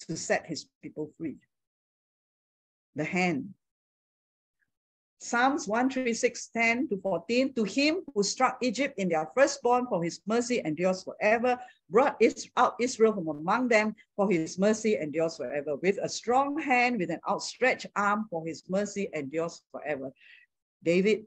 [0.00, 1.36] to set his people free.
[2.96, 3.54] The hand.
[5.18, 10.20] Psalms 136, 10 to 14, to him who struck Egypt in their firstborn for his
[10.26, 12.20] mercy endures forever, brought
[12.58, 15.76] out Israel from among them, for his mercy endures forever.
[15.76, 20.12] With a strong hand, with an outstretched arm, for his mercy endures forever.
[20.82, 21.24] David,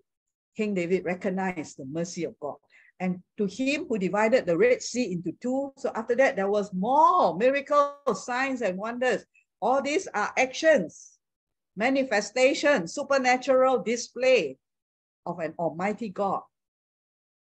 [0.57, 2.55] King David recognized the mercy of God.
[2.99, 5.71] And to him who divided the Red Sea into two.
[5.77, 9.23] So after that, there was more miracles, signs, and wonders.
[9.61, 11.19] All these are actions,
[11.75, 14.57] manifestation, supernatural display
[15.27, 16.41] of an almighty God,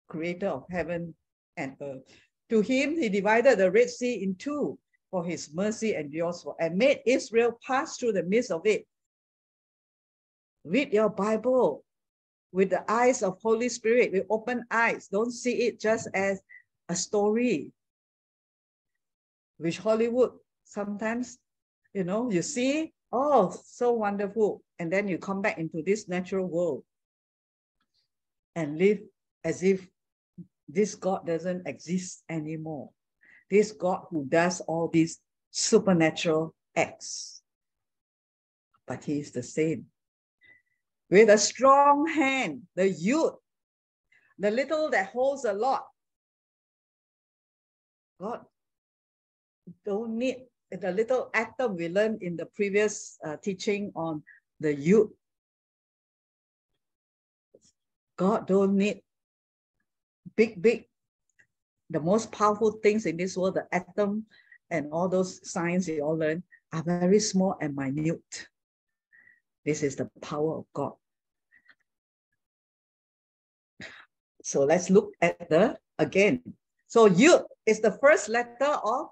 [0.07, 1.13] creator of heaven
[1.55, 2.01] and earth.
[2.49, 4.79] To him, he divided the Red Sea in two
[5.11, 8.87] for his mercy endures for, and made Israel pass through the midst of it.
[10.65, 11.83] Read your Bible
[12.53, 15.07] with the eyes of Holy Spirit, with open eyes.
[15.07, 16.39] Don't see it just as
[16.87, 17.73] a story.
[19.57, 20.33] Which Hollywood
[20.63, 21.39] sometimes,
[21.93, 24.61] you know, you see, oh, so wonderful.
[24.77, 26.83] And then you come back into this natural world
[28.55, 28.99] and live
[29.43, 29.87] as if
[30.69, 32.91] this God doesn't exist anymore.
[33.49, 37.41] This God who does all these supernatural acts.
[38.85, 39.85] But he is the same.
[41.13, 43.37] With a strong hand, the Yud,
[44.39, 45.85] the little that holds a lot.
[48.19, 48.41] God
[49.85, 54.23] don't need the little atom we learned in the previous uh, teaching on
[54.59, 55.13] the Yud
[58.17, 59.01] God don't need
[60.35, 60.85] big, big,
[61.89, 64.25] the most powerful things in this world, the atom
[64.69, 66.41] and all those science you all learn
[66.71, 68.47] are very small and minute.
[69.65, 70.93] This is the power of God.
[74.43, 76.43] So let's look at the again.
[76.87, 79.07] So Yud is the first letter of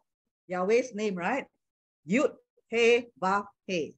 [0.47, 1.47] Yahweh's name, right?
[2.07, 2.35] Yud,
[2.67, 3.95] He, Vav, He.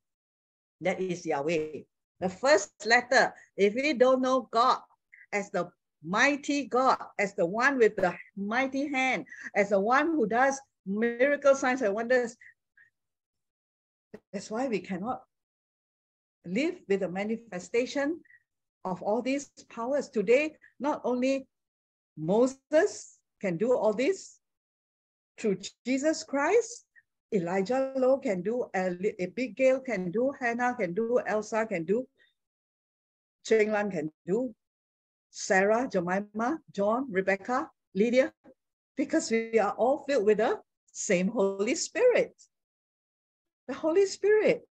[0.81, 1.89] That is Yahweh.
[2.21, 4.79] The first letter, if we don't know God
[5.33, 5.69] as the
[6.05, 9.25] mighty God, as the one with the mighty hand,
[9.55, 12.37] as the one who does miracle signs and wonders,
[14.31, 15.23] that's why we cannot
[16.45, 18.19] live with the manifestation
[18.85, 20.09] of all these powers.
[20.09, 21.47] Today, not only
[22.17, 24.39] Moses can do all this
[25.37, 26.85] through Jesus Christ,
[27.33, 32.07] Elijah Low can do, Abigail can do, Hannah can do, Elsa can do,
[33.45, 34.53] Cheng Lan can do,
[35.31, 38.31] Sarah, Jemima, John, Rebecca, Lydia,
[38.95, 40.59] because we are all filled with the
[40.91, 42.33] same Holy Spirit.
[43.67, 44.67] The Holy Spirit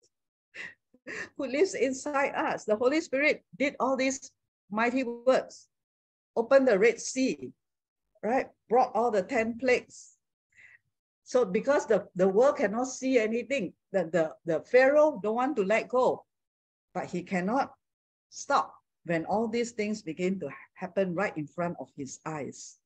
[1.37, 2.65] who lives inside us.
[2.65, 4.31] The Holy Spirit did all these
[4.71, 5.69] mighty works,
[6.37, 7.53] opened the Red Sea,
[8.23, 8.49] right?
[8.69, 10.17] Brought all the 10 plagues.
[11.25, 15.65] So because the, the world cannot see anything, the, the, the Pharaoh don't want to
[15.65, 16.25] let go,
[16.95, 17.73] but he cannot
[18.31, 18.75] stop
[19.05, 22.79] when all these things begin to happen right in front of his eyes.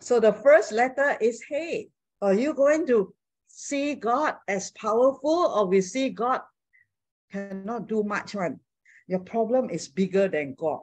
[0.00, 1.88] So the first letter is hey.
[2.22, 3.14] Are you going to
[3.46, 6.40] see God as powerful or we see God
[7.32, 8.60] cannot do much one?
[9.06, 10.80] Your problem is bigger than God.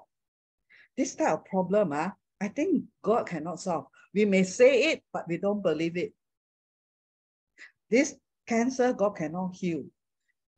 [0.98, 3.88] This type of problem, uh, I think God cannot solve.
[4.14, 6.14] We may say it, but we don't believe it.
[7.90, 8.16] This
[8.48, 9.86] cancer, God cannot heal.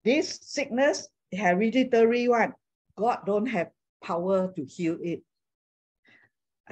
[0.03, 2.53] This sickness, hereditary one,
[2.95, 3.71] God don't have
[4.03, 5.23] power to heal it.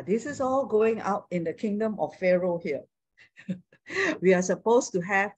[0.06, 2.82] This is all going out in the kingdom of Pharaoh here.
[4.22, 5.32] we are supposed to have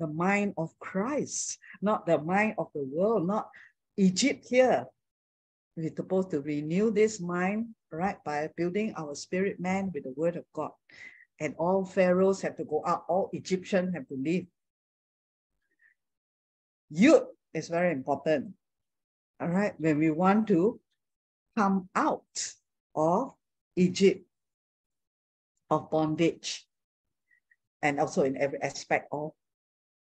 [0.00, 3.50] the mind of Christ, not the mind of the world, not
[3.96, 4.86] Egypt here.
[5.76, 10.36] We're supposed to renew this mind, right, by building our spirit man with the word
[10.36, 10.72] of God.
[11.38, 14.46] And all pharaohs have to go out, all Egyptians have to leave.
[16.92, 18.54] Yud is very important
[19.40, 20.78] all right, when we want to
[21.56, 22.52] come out
[22.94, 23.32] of
[23.74, 24.20] Egypt,
[25.70, 26.66] of bondage,
[27.80, 29.32] and also in every aspect of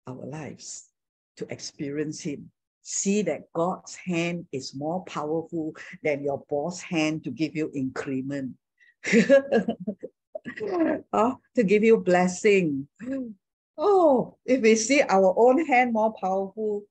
[0.07, 0.89] our lives
[1.37, 2.51] to experience Him.
[2.81, 8.53] See that God's hand is more powerful than your boss' hand to give you increment,
[11.13, 12.87] oh, to give you blessing.
[13.77, 16.83] Oh, if we see our own hand more powerful,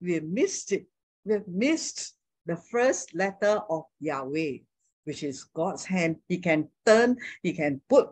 [0.00, 0.86] we missed it
[1.24, 2.14] we've missed
[2.46, 4.58] the first letter of Yahweh,
[5.04, 6.16] which is God's hand.
[6.28, 8.08] He can turn, he can put,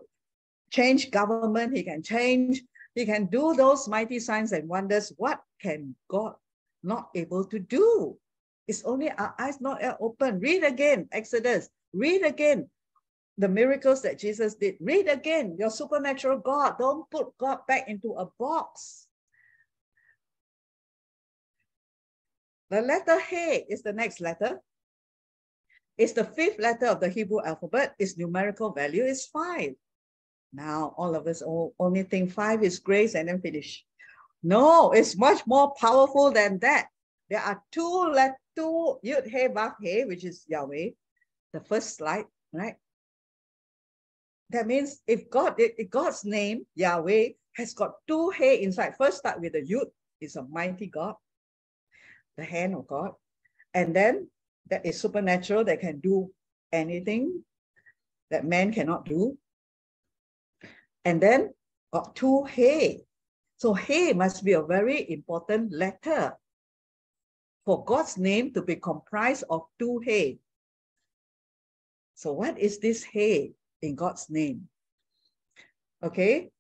[0.71, 2.63] change government, he can change,
[2.95, 5.13] he can do those mighty signs and wonders.
[5.17, 6.35] What can God
[6.83, 8.19] not able to do?
[8.67, 10.41] It's only our eyes not open.
[10.41, 11.71] Read again, Exodus.
[11.93, 12.69] Read again
[13.39, 14.77] the miracles that Jesus did.
[14.81, 16.77] Read again your supernatural God.
[16.79, 19.07] Don't put God back into a box.
[22.71, 24.61] The letter He is the next letter.
[25.97, 27.95] It's the fifth letter of the Hebrew alphabet.
[27.99, 29.75] Its numerical value is five.
[30.53, 31.43] Now, all of us
[31.79, 33.85] only think five is grace and then finish.
[34.43, 36.89] No, it's much more powerful than that.
[37.29, 40.91] There are two let two Yud He Vav He, which is Yahweh,
[41.53, 42.77] the first slide, right?
[44.51, 48.97] That means if God, if God's name, Yahweh, has got two He inside.
[48.97, 49.91] First start with the Yud,
[50.21, 51.15] is a mighty God
[52.39, 53.11] the hand of God.
[53.75, 54.31] And then
[54.71, 56.31] that is supernatural that can do
[56.73, 57.43] anything
[58.31, 59.37] that man cannot do.
[61.09, 61.55] And then
[61.91, 63.01] got two He.
[63.57, 66.37] So He must be a very important letter
[67.65, 70.39] for God's name to be comprised of two He.
[72.15, 74.69] So what is this He in God's name?
[76.03, 76.51] Okay.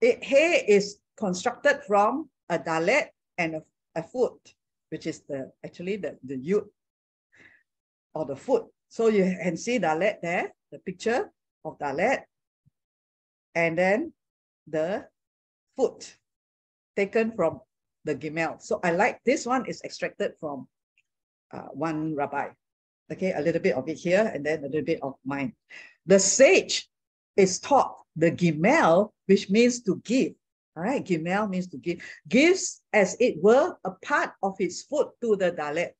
[0.00, 0.46] It, he
[0.76, 3.62] is constructed from a dalet and a
[3.94, 4.54] a foot,
[4.90, 6.66] which is the actually the, the yud
[8.14, 8.66] or the foot.
[8.88, 11.30] So you can see Dalet there, the picture
[11.64, 12.22] of Dalet,
[13.54, 14.12] and then
[14.66, 15.06] the
[15.76, 16.16] foot
[16.96, 17.60] taken from
[18.04, 18.60] the Gimel.
[18.60, 20.68] So I like this one is extracted from
[21.52, 22.48] uh, one rabbi.
[23.12, 25.52] Okay, a little bit of it here and then a little bit of mine.
[26.06, 26.88] The sage
[27.36, 30.32] is taught the Gimel, which means to give.
[30.76, 32.00] All right, Gimel means to give.
[32.28, 35.90] Gives, as it were, a part of his foot to the Dalet.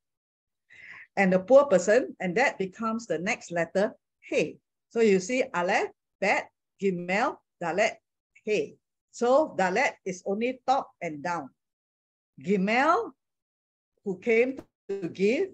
[1.17, 4.59] and the poor person, and that becomes the next letter, hey.
[4.91, 5.91] So you see Aleph,
[6.21, 6.49] Bet,
[6.81, 7.97] Gimel, Dalet,
[8.45, 8.77] hey.
[9.13, 11.51] So Dalet is only top and down.
[12.41, 13.13] Gimel,
[14.05, 14.59] who came
[14.89, 15.49] to give,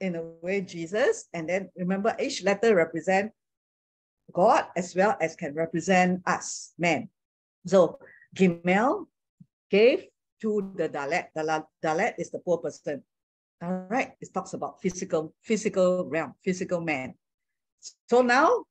[0.00, 1.28] in a way, Jesus.
[1.32, 3.32] And then remember, each letter represent
[4.32, 7.08] God as well as can represent us, man.
[7.66, 7.98] So
[8.34, 9.06] Gimel
[9.70, 10.06] gave
[10.40, 11.28] to the Dalet.
[11.34, 13.02] The Dalet is the poor person.
[13.62, 17.14] All right, it talks about physical, physical realm, physical man.
[18.08, 18.64] So now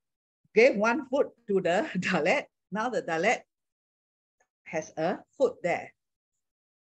[0.54, 2.44] gave one foot to the Dalet.
[2.70, 3.42] Now the Dalet
[4.64, 5.92] has a foot there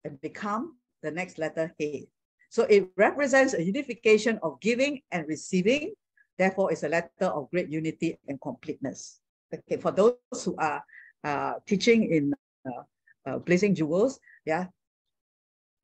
[0.03, 2.07] and become the next letter He.
[2.49, 5.93] So it represents a unification of giving and receiving.
[6.38, 9.20] Therefore, it's a letter of great unity and completeness.
[9.53, 10.84] Okay, for those who are
[11.24, 12.34] uh, teaching in
[12.66, 12.84] uh,
[13.26, 14.68] uh, Blazing Jewels, yeah,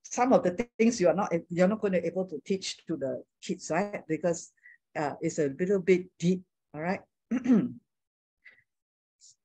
[0.03, 2.85] some of the things you are not you're not going to be able to teach
[2.85, 4.03] to the kids, right?
[4.07, 4.51] Because
[4.95, 6.41] uh, it's a little bit deep.
[6.73, 7.01] All right.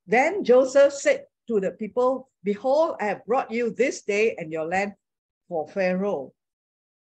[0.07, 4.67] then Joseph said to the people, Behold, I have brought you this day and your
[4.67, 4.95] land
[5.49, 6.33] for Pharaoh.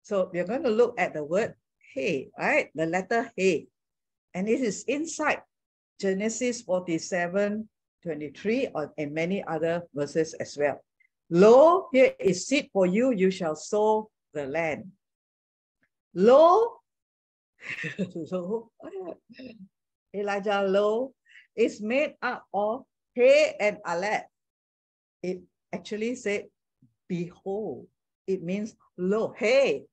[0.03, 1.55] So we're going to look at the word
[1.95, 2.69] hey, right?
[2.76, 3.67] The letter hey.
[4.34, 5.41] And it is inside
[5.99, 7.67] Genesis 47,
[8.03, 10.84] 23, or, and many other verses as well.
[11.30, 14.91] Lo, here is seed for you, you shall sow the land.
[16.13, 16.82] Lo,
[18.32, 18.71] lo,
[20.16, 21.13] Elijah Lo
[21.55, 24.24] is made up of Hey and Aleph.
[25.24, 25.41] It
[25.74, 26.45] actually said,
[27.07, 27.88] behold.
[28.28, 29.86] It means lo, hey,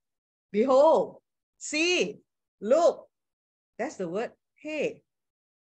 [0.51, 1.21] behold,
[1.59, 2.19] see,
[2.61, 3.07] look.
[3.79, 5.03] That's the word hey.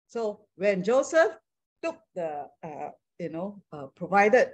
[0.08, 1.38] So when Joseph
[1.84, 2.89] took the, uh,
[3.20, 4.49] you know, uh, provided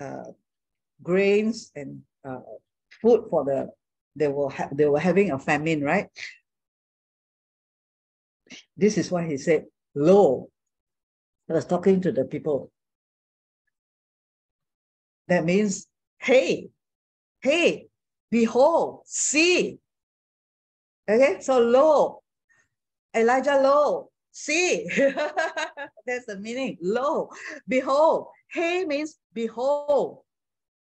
[0.00, 0.30] uh,
[1.02, 2.40] grains and uh,
[3.00, 3.70] food for the
[4.16, 6.08] they were they were having a famine, right?
[8.76, 10.50] This is why he said, "Lo."
[11.46, 12.72] He was talking to the people.
[15.28, 15.86] That means,
[16.18, 16.70] hey,
[17.40, 17.88] hey,
[18.30, 19.78] behold, see.
[21.08, 22.22] Okay, so lo,
[23.14, 24.88] Elijah lo, see.
[26.06, 26.78] That's the meaning.
[26.80, 27.30] Lo,
[27.68, 28.28] behold.
[28.48, 30.22] Hey means behold.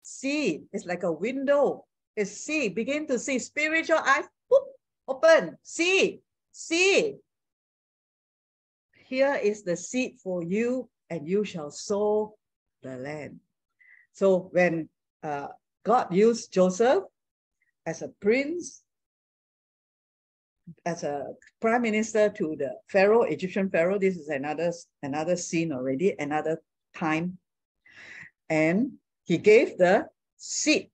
[0.02, 1.84] See, it's like a window.
[2.16, 3.38] It's see, begin to see.
[3.38, 4.64] Spiritual eyes, whoop,
[5.08, 6.20] open, see,
[6.52, 7.16] see.
[9.10, 12.36] Here is the seed for you, and you shall sow
[12.84, 13.40] the land.
[14.12, 14.88] So when
[15.24, 15.48] uh,
[15.82, 17.02] God used Joseph
[17.84, 18.84] as a prince,
[20.86, 21.26] as a
[21.60, 23.98] prime minister to the Pharaoh, Egyptian Pharaoh.
[23.98, 26.62] This is another, another scene already, another
[26.94, 27.36] time.
[28.48, 28.92] And
[29.24, 30.06] he gave the
[30.36, 30.88] seed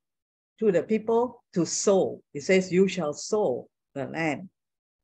[0.60, 2.22] to the people to sow.
[2.32, 4.48] He says, you shall sow the land.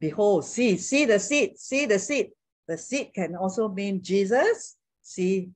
[0.01, 2.31] Behold, see, see the seed, see the seed.
[2.69, 4.77] The seed can also mean Jesus.
[5.03, 5.51] See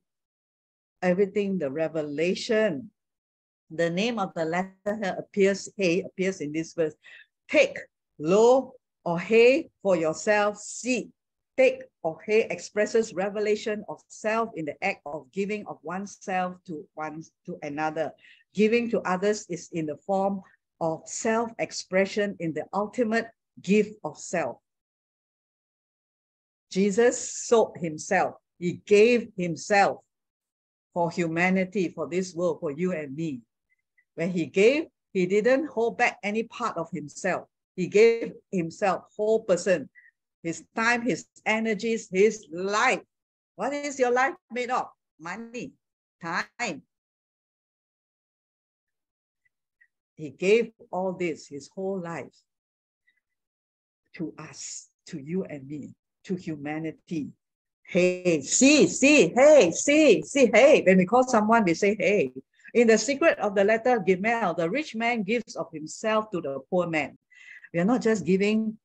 [1.01, 2.91] everything, the revelation.
[3.71, 6.93] The name of the letter appears, hey, appears in this verse.
[7.49, 7.77] Take,
[8.19, 11.09] lo, or hey for yourself, seek.
[11.55, 16.85] Take or hey expresses revelation of self in the act of giving of oneself to
[16.93, 18.11] one to another.
[18.53, 20.41] Giving to others is in the form
[20.79, 23.27] of self-expression in the ultimate
[23.61, 24.57] gift of self.
[26.71, 28.35] Jesus sold himself.
[28.59, 29.99] He gave himself
[30.93, 33.41] for humanity, for this world, for you and me.
[34.15, 37.47] When he gave, he didn't hold back any part of himself.
[37.75, 39.89] He gave himself whole person,
[40.43, 43.01] his time, his energies, his life.
[43.55, 44.87] What is your life made of?
[45.19, 45.73] Money,
[46.21, 46.81] time.
[50.15, 52.33] He gave all this, his whole life,
[54.15, 55.93] to us, to you and me,
[56.27, 57.29] to humanity.
[57.83, 60.83] Hey, see, see, hey, see, see, hey.
[60.85, 62.31] When we call someone, we say, hey.
[62.73, 66.59] In the secret of the letter Gimel, the rich man gives of himself to the
[66.69, 67.17] poor man.
[67.73, 68.77] We are not just giving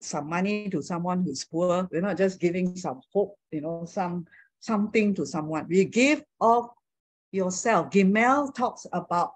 [0.00, 1.86] some money to someone who's poor.
[1.92, 4.26] We're not just giving some hope, you know, some
[4.60, 5.66] something to someone.
[5.68, 6.70] We give of
[7.30, 7.90] yourself.
[7.90, 9.32] Gimel talks about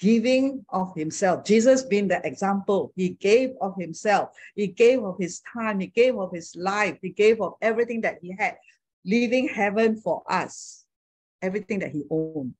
[0.00, 1.44] giving of himself.
[1.44, 2.92] Jesus being the example.
[2.96, 4.30] He gave of himself.
[4.54, 5.80] He gave of his time.
[5.80, 6.98] He gave of his life.
[7.00, 8.56] He gave of everything that he had,
[9.04, 10.84] leaving heaven for us,
[11.42, 12.54] everything that he owned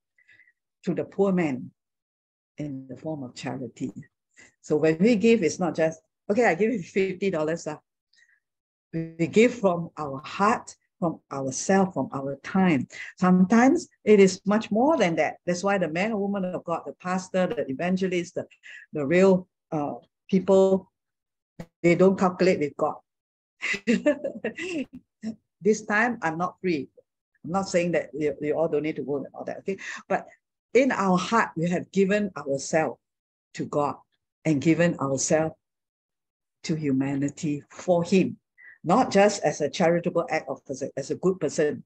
[0.85, 1.70] to the poor man
[2.59, 3.93] in the form of charity.
[4.61, 6.01] So when we give, it's not just,
[6.31, 7.66] okay, I give you $50.
[7.66, 7.77] Uh.
[8.93, 12.89] We give from our heart, from ourselves, from our time.
[13.18, 15.35] Sometimes it is much more than that.
[15.44, 18.47] That's why the man or woman of God, the pastor, the evangelist, the,
[18.94, 19.97] the real uh,
[20.31, 20.90] people,
[21.82, 22.94] they don't calculate with God.
[25.60, 26.89] this time I'm not free.
[27.44, 29.76] I'm not saying that you, you all don't need to go and all that, okay?
[30.09, 30.26] But
[30.72, 32.98] in our heart, we have given ourselves
[33.55, 33.97] to God
[34.47, 35.55] and given ourselves
[36.62, 38.39] to humanity for Him,
[38.85, 41.82] not just as a charitable act of as a, as a good person.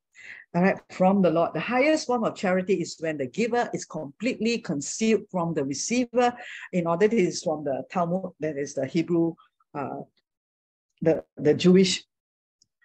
[0.54, 1.54] All right, from the Lord.
[1.54, 6.34] The highest form of charity is when the giver is completely concealed from the receiver.
[6.72, 9.34] In order, this is from the Talmud, that is the Hebrew,
[9.74, 10.00] uh,
[11.00, 12.04] the, the Jewish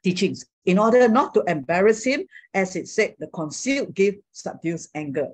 [0.03, 0.45] teachings.
[0.65, 5.29] In order not to embarrass him, as it said, the concealed gift subdues anger.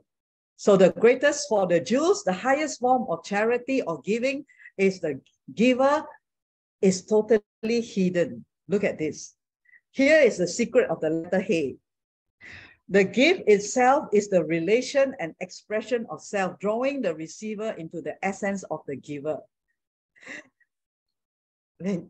[0.56, 4.46] So the greatest for the Jews, the highest form of charity or giving
[4.78, 5.20] is the
[5.54, 6.06] giver
[6.82, 7.42] is totally
[7.82, 8.46] hidden.
[8.70, 9.34] Look at this.
[9.92, 11.78] Here is the secret of the letter Hey.
[12.88, 18.16] The gift itself is the relation and expression of self, drawing the receiver into the
[18.24, 19.40] essence of the giver.
[21.78, 22.10] When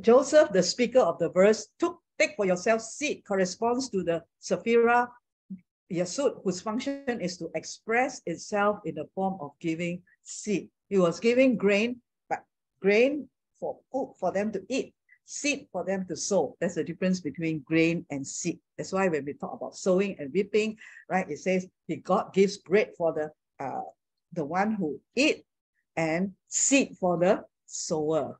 [0.00, 5.08] Joseph, the speaker of the verse, took take for yourself seed corresponds to the Sephirah
[5.90, 10.70] Yesod, whose function is to express itself in the form of giving seed.
[10.88, 12.44] He was giving grain, but
[12.80, 13.28] grain
[13.58, 14.94] for food for them to eat,
[15.24, 16.56] seed for them to sow.
[16.60, 18.58] That's the difference between grain and seed.
[18.76, 20.76] That's why when we talk about sowing and reaping,
[21.08, 23.82] right, it says he God gives bread for the uh,
[24.32, 25.44] the one who eat
[25.96, 28.38] and seed for the sower.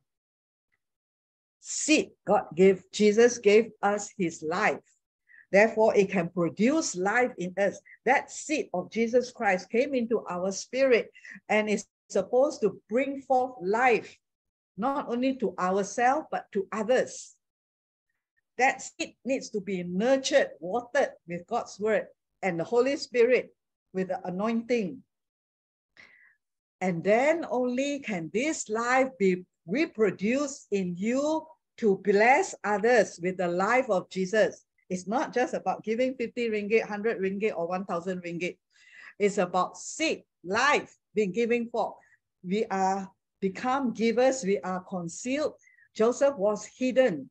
[1.61, 4.83] Seed God gave, Jesus gave us his life
[5.55, 7.79] Therefore, it can produce life in us.
[8.05, 11.13] That seed of Jesus Christ came into our spirit
[11.49, 14.19] and is supposed to bring forth life,
[14.77, 17.35] not only to ourselves, but to others.
[18.59, 22.07] That seed needs to be nurtured, watered with God's word
[22.43, 23.55] and the Holy Spirit
[23.93, 25.03] with the anointing.
[26.81, 31.47] And then only can this life be reproduced in you
[31.79, 34.65] to bless others with the life of Jesus.
[34.91, 38.59] It's not just about giving 50 ringgit, 100 ringgit, or 1,000 ringgit.
[39.19, 41.97] It's about seed, life being given for.
[42.45, 43.11] We are
[43.45, 45.53] become givers, we are concealed.
[45.95, 47.29] Joseph was hidden.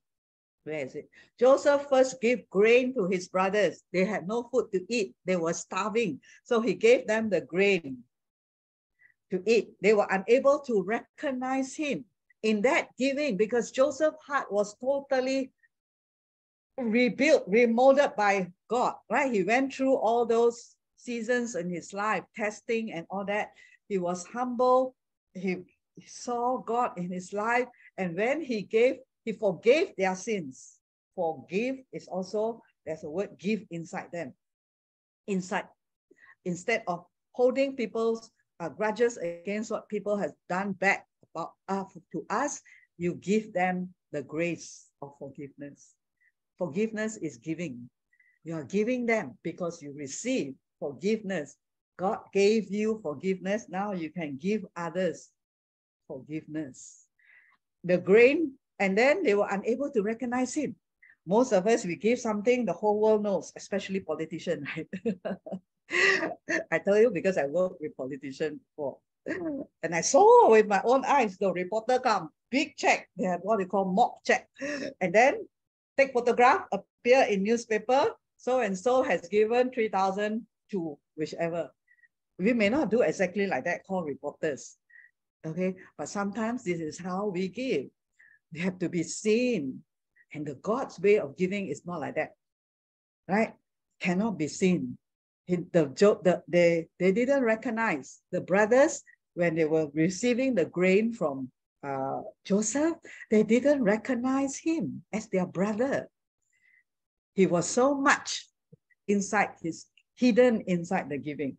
[0.63, 1.09] Where is it?
[1.39, 3.81] Joseph first gave grain to his brothers.
[3.91, 5.15] They had no food to eat.
[5.25, 6.21] They were starving.
[6.43, 8.03] So he gave them the grain
[9.31, 9.73] to eat.
[9.81, 12.05] They were unable to recognize him
[12.43, 15.51] in that giving because Joseph's heart was totally
[16.77, 19.33] rebuilt, remolded by God, right?
[19.33, 23.49] He went through all those seasons in his life, testing and all that.
[23.89, 24.95] He was humble.
[25.33, 25.65] He
[26.05, 27.67] saw God in his life.
[27.97, 28.95] And when he gave,
[29.25, 30.79] he forgave their sins.
[31.15, 34.33] Forgive is also, there's a word give inside them.
[35.27, 35.67] Inside.
[36.45, 38.29] Instead of holding people's
[38.59, 42.61] uh, grudges against what people have done back about uh, to us,
[42.97, 45.95] you give them the grace of forgiveness.
[46.57, 47.89] Forgiveness is giving.
[48.43, 51.55] You are giving them because you receive forgiveness.
[51.97, 53.65] God gave you forgiveness.
[53.69, 55.29] Now you can give others
[56.13, 57.05] forgiveness.
[57.83, 60.75] The grain, and then they were unable to recognize him.
[61.25, 64.87] Most of us, we give something the whole world knows, especially politicians, right?
[66.71, 68.97] I tell you because I work with politicians before.
[69.83, 73.59] And I saw with my own eyes, the reporter come, big check, they have what
[73.59, 74.49] they call mock check.
[74.99, 75.47] And then
[75.97, 81.71] take photograph, appear in newspaper, so and so has given 3,000 to whichever.
[82.37, 84.75] We may not do exactly like that, call reporters.
[85.45, 87.87] Okay, but sometimes this is how we give.
[88.51, 89.83] They have to be seen.
[90.33, 92.31] And the God's way of giving is not like that.
[93.27, 93.53] Right?
[93.99, 94.97] Cannot be seen.
[95.47, 99.03] The, the, they, they didn't recognize the brothers
[99.33, 101.51] when they were receiving the grain from
[101.83, 102.95] uh, Joseph,
[103.29, 106.07] they didn't recognize him as their brother.
[107.33, 108.47] He was so much
[109.07, 111.57] inside his, hidden inside the giving.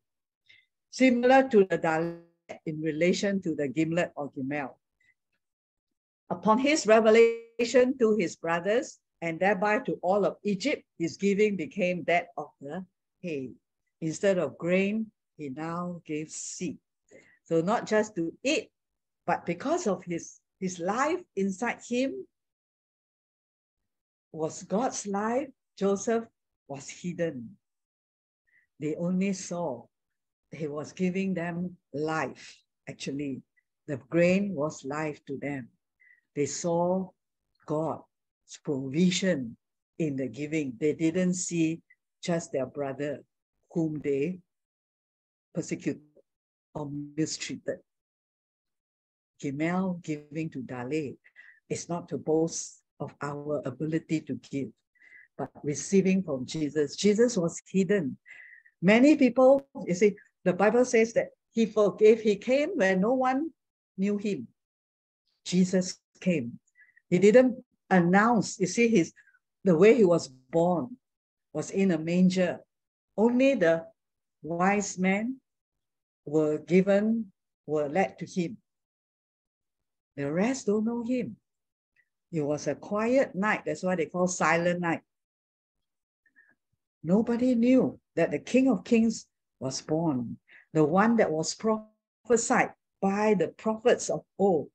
[0.91, 2.21] Similar to the Dalet
[2.67, 4.75] in relation to the gimlet or gimel.
[6.31, 12.05] Upon his revelation to his brothers and thereby to all of Egypt, his giving became
[12.05, 12.85] that of the
[13.21, 13.53] hay.
[14.01, 16.79] Instead of grain, he now gave seed.
[17.45, 18.71] So not just to eat,
[19.27, 22.27] but because of his, his life inside him
[24.33, 25.49] was God's life,
[25.79, 26.25] Joseph
[26.69, 27.57] was hidden.
[28.81, 29.87] They only saw
[30.55, 32.57] he was giving them life.
[32.89, 33.43] Actually,
[33.87, 35.69] the grain was life to them.
[36.35, 37.11] They saw
[37.67, 38.05] God's
[38.65, 39.57] provision
[39.99, 40.75] in the giving.
[40.79, 41.81] They didn't see
[42.23, 43.23] just their brother
[43.71, 44.39] whom they
[45.55, 46.03] persecuted
[46.75, 47.79] or mistreated
[49.45, 51.15] Gimel giving to Dale
[51.69, 54.69] is not to boast of our ability to give,
[55.37, 56.97] but receiving from Jesus.
[56.97, 58.17] Jesus was hidden.
[58.81, 63.51] Many people, you see, the Bible says that he forgave, he came where no one
[63.97, 64.49] knew him.
[65.45, 66.59] Jesus came.
[67.09, 69.13] He didn't announce, you see, his
[69.65, 70.97] the way he was born
[71.53, 72.61] was in a manger.
[73.17, 73.87] Only the
[74.43, 75.41] wise men
[76.27, 77.33] were given,
[77.67, 78.59] were led to him.
[80.17, 81.37] The rest don't know him.
[82.31, 83.63] It was a quiet night.
[83.65, 85.01] That's why they call silent night.
[87.03, 89.27] Nobody knew that the King of Kings
[89.65, 90.37] was born,
[90.75, 94.69] the one that was prophesied by the prophets of old.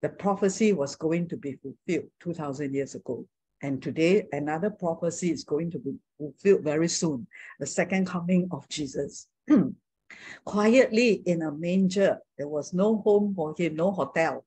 [0.00, 3.26] The prophecy was going to be fulfilled 2,000 years ago.
[3.60, 7.26] And today, another prophecy is going to be fulfilled very soon
[7.60, 9.26] the second coming of Jesus.
[10.44, 14.46] Quietly in a manger, there was no home for him, no hotel.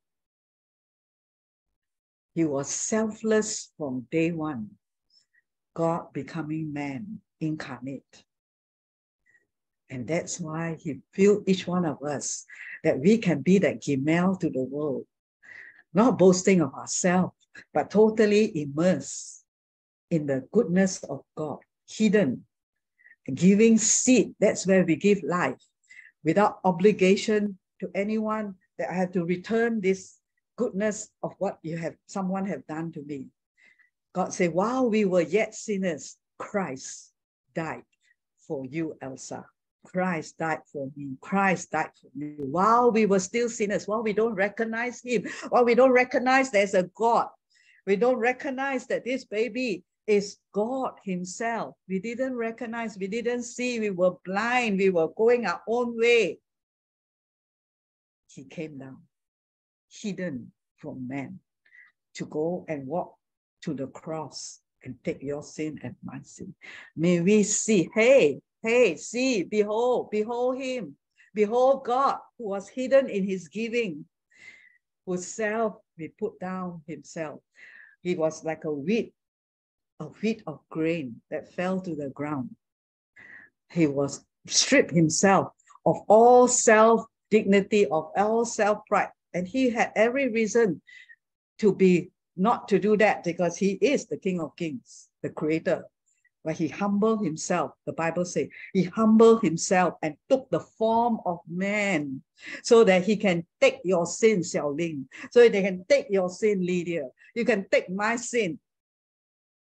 [2.33, 4.71] He was selfless from day one.
[5.75, 8.23] God becoming man, incarnate.
[9.91, 12.45] And that's why he filled each one of us
[12.85, 15.05] that we can be that Gimel to the world,
[15.93, 17.35] not boasting of ourselves,
[17.73, 19.43] but totally immersed
[20.09, 21.59] in the goodness of God,
[21.89, 22.45] hidden,
[23.33, 24.33] giving seed.
[24.39, 25.61] That's where we give life
[26.23, 30.19] without obligation to anyone that I have to return this
[30.55, 33.27] goodness of what you have, someone have done to me.
[34.13, 37.11] God said, while we were yet sinners, Christ
[37.53, 37.83] died
[38.47, 39.45] for you, Elsa.
[39.85, 41.17] Christ died for me.
[41.21, 42.35] Christ died for me.
[42.37, 46.73] While we were still sinners, while we don't recognize him, while we don't recognize there's
[46.73, 47.27] a God,
[47.85, 51.75] we don't recognize that this baby is God himself.
[51.87, 56.39] We didn't recognize, we didn't see, we were blind, we were going our own way.
[58.27, 58.97] He came down
[59.89, 61.39] hidden from man
[62.15, 63.15] to go and walk
[63.63, 66.53] to the cross and take your sin and my sin.
[66.95, 70.95] May we see, hey, hey, see, behold, behold him,
[71.33, 74.05] behold God who was hidden in his giving,
[75.05, 77.41] whose self he put down himself.
[78.01, 79.13] He was like a wheat,
[79.99, 82.55] a wheat of grain that fell to the ground.
[83.69, 85.53] He was stripped himself
[85.85, 90.81] of all self dignity, of all self pride, and he had every reason
[91.59, 95.85] to be not to do that because he is the King of Kings, the creator.
[96.43, 101.39] But he humbled himself, the Bible says, he humbled himself and took the form of
[101.47, 102.23] man
[102.63, 106.65] so that he can take your sin, Xiao Ling, so they can take your sin,
[106.65, 107.09] Lydia.
[107.35, 108.59] You can take my sin.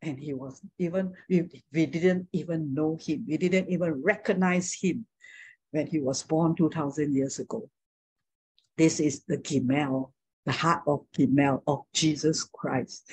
[0.00, 3.26] And he was even, we, we didn't even know him.
[3.28, 5.04] We didn't even recognize him
[5.72, 7.68] when he was born 2,000 years ago.
[8.78, 10.12] This is the Gimel,
[10.46, 13.12] the heart of Gimel of Jesus Christ.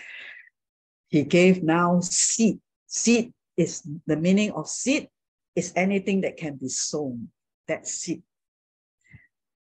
[1.09, 2.59] He gave now seed.
[2.85, 5.09] Seed is the meaning of seed
[5.55, 7.29] is anything that can be sown.
[7.67, 8.21] That's seed.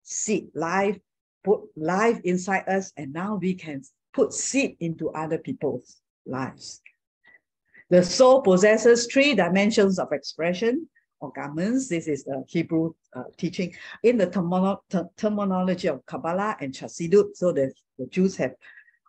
[0.02, 0.98] Seed, life,
[1.44, 3.82] put life inside us, and now we can
[4.12, 6.80] put seed into other people's lives.
[7.90, 10.88] The soul possesses three dimensions of expression
[11.20, 11.88] or garments.
[11.88, 14.78] This is the Hebrew uh, teaching in the termino
[15.16, 17.36] terminology of Kabbalah and Chassidut.
[17.36, 18.54] So the, the Jews have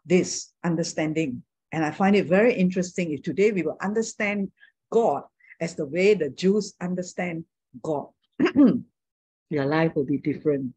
[0.06, 1.42] this understanding.
[1.72, 4.52] And I find it very interesting if today we will understand
[4.92, 5.24] God
[5.60, 7.46] as the way the Jews understand
[7.82, 8.08] God.
[9.50, 10.74] Your life will be different.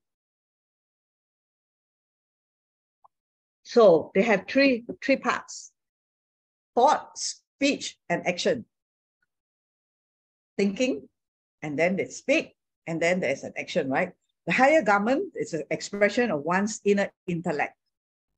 [3.62, 5.72] So they have three, three parts.
[6.74, 8.64] Thought, speech, and action.
[10.56, 11.08] Thinking,
[11.62, 12.56] and then they speak,
[12.86, 14.12] and then there's an action, right?
[14.46, 17.76] The higher garment is an expression of one's inner intellect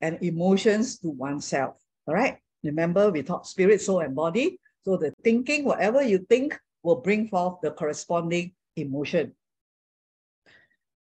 [0.00, 1.76] and emotions to oneself.
[2.06, 2.38] All right.
[2.62, 4.58] Remember, we talk spirit, soul, and body.
[4.84, 9.34] So the thinking, whatever you think, will bring forth the corresponding emotion.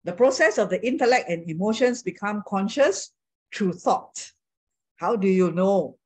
[0.04, 3.12] The process of the intellect and emotions become conscious
[3.54, 4.32] through thought.
[4.96, 5.98] How do you know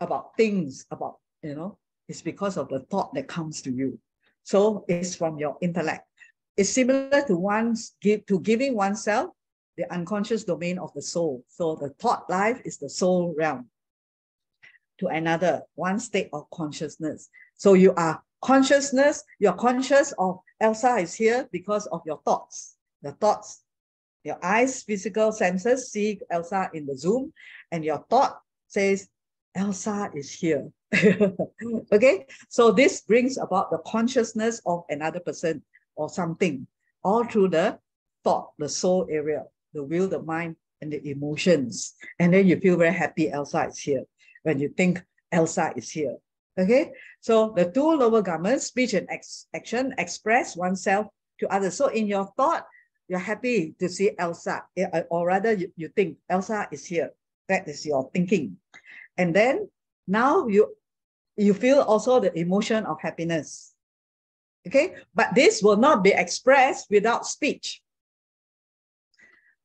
[0.00, 1.78] about things, about, you know,
[2.08, 3.98] it's because of the thought that comes to you.
[4.42, 6.06] So it's from your intellect.
[6.56, 9.30] It's similar to one's give to giving oneself
[9.76, 11.44] the unconscious domain of the soul.
[11.48, 13.70] So the thought life is the soul realm
[15.00, 17.28] to another, one state of consciousness.
[17.56, 22.76] So you are consciousness, you're conscious of Elsa is here because of your thoughts.
[23.02, 23.62] The thoughts,
[24.24, 27.32] your eyes, physical senses see Elsa in the Zoom,
[27.72, 29.08] and your thought says,
[29.54, 30.70] Elsa is here.
[31.92, 35.62] okay, so this brings about the consciousness of another person
[35.96, 36.66] or something
[37.02, 37.78] all through the
[38.22, 41.94] thought, the soul area, the will, the mind, and the emotions.
[42.18, 44.04] And then you feel very happy Elsa is here
[44.42, 45.02] when you think
[45.32, 46.16] Elsa is here.
[46.58, 51.06] Okay, so the two lower garments, speech and ex action, express oneself
[51.38, 51.74] to others.
[51.74, 52.66] So in your thought,
[53.08, 57.10] you're happy to see Elsa, eh, uh, or rather you, you think Elsa is here.
[57.48, 58.56] That is your thinking.
[59.16, 59.68] And then
[60.06, 60.76] now you
[61.36, 63.72] you feel also the emotion of happiness.
[64.66, 67.80] Okay, but this will not be expressed without speech.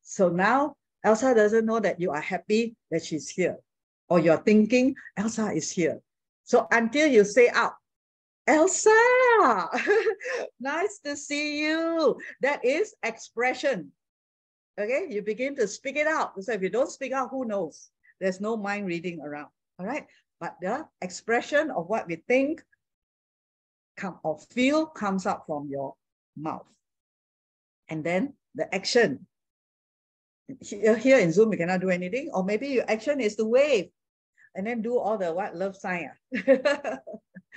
[0.02, 3.58] So now Elsa doesn't know that you are happy that she's here,
[4.08, 6.00] or you're thinking Elsa is here.
[6.44, 7.74] So until you say out,
[8.46, 8.90] Elsa,
[10.60, 12.16] nice to see you.
[12.40, 13.90] That is expression.
[14.78, 16.40] Okay, you begin to speak it out.
[16.42, 17.90] So if you don't speak out, who knows?
[18.20, 19.48] There's no mind reading around.
[19.78, 20.06] All right,
[20.40, 22.62] but the expression of what we think
[23.96, 25.94] come or feel comes out from your
[26.36, 26.66] mouth.
[27.88, 29.26] And then the action.
[30.60, 33.90] Here, here in Zoom, you cannot do anything, or maybe your action is to wave
[34.56, 36.10] and then do all the what love sign.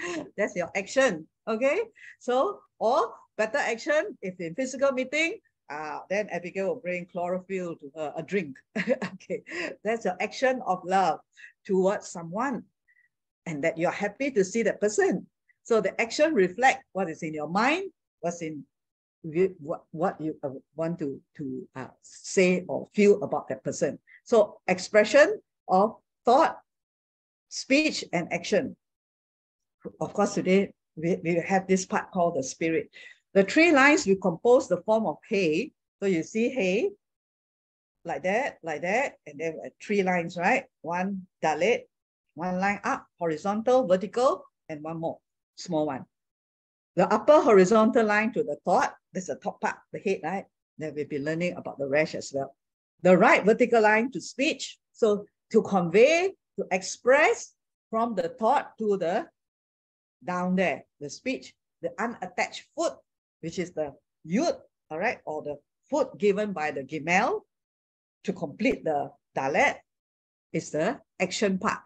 [0.01, 0.23] Ah.
[0.37, 1.27] That's your action.
[1.45, 1.81] Okay.
[2.19, 5.39] So, or better action, if in physical meeting,
[5.69, 8.57] uh, then Abigail will bring chlorophyll to her, a drink.
[8.77, 9.43] okay.
[9.83, 11.19] That's your action of love
[11.65, 12.63] towards someone.
[13.45, 15.27] And that you're happy to see that person.
[15.63, 18.63] So the action reflect what is in your mind, what's in
[19.59, 23.99] what, what you uh, want to, to uh, say or feel about that person.
[24.23, 26.59] So expression of thought,
[27.49, 28.75] speech and action.
[29.99, 32.89] Of course, today we, we have this part called the spirit.
[33.33, 35.71] The three lines will compose the form of hay.
[36.01, 36.89] So you see hey,
[38.05, 40.63] like that, like that, and then uh, three lines, right?
[40.81, 41.83] One dalet,
[42.35, 45.19] one line up, horizontal, vertical, and one more,
[45.55, 46.05] small one.
[46.95, 50.45] The upper horizontal line to the thought, that's the top part, the head, right?
[50.77, 52.55] Then we'll be learning about the rest as well.
[53.03, 54.77] The right vertical line to speech.
[54.93, 57.55] So to convey to express
[57.89, 59.25] from the thought to the
[60.23, 62.93] down there, the speech, the unattached foot,
[63.39, 63.95] which is the
[64.27, 64.59] yud,
[64.91, 65.55] all right, or the
[65.89, 67.41] foot given by the gimel
[68.25, 69.77] to complete the dalet
[70.51, 71.79] is the action part.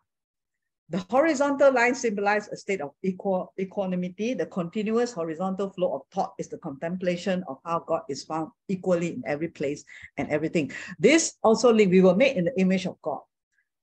[0.90, 4.34] The horizontal line symbolizes a state of equal equanimity.
[4.34, 9.14] The continuous horizontal flow of thought is the contemplation of how God is found equally
[9.14, 9.86] in every place
[10.18, 10.72] and everything.
[11.00, 13.22] This also link, we were made in the image of God.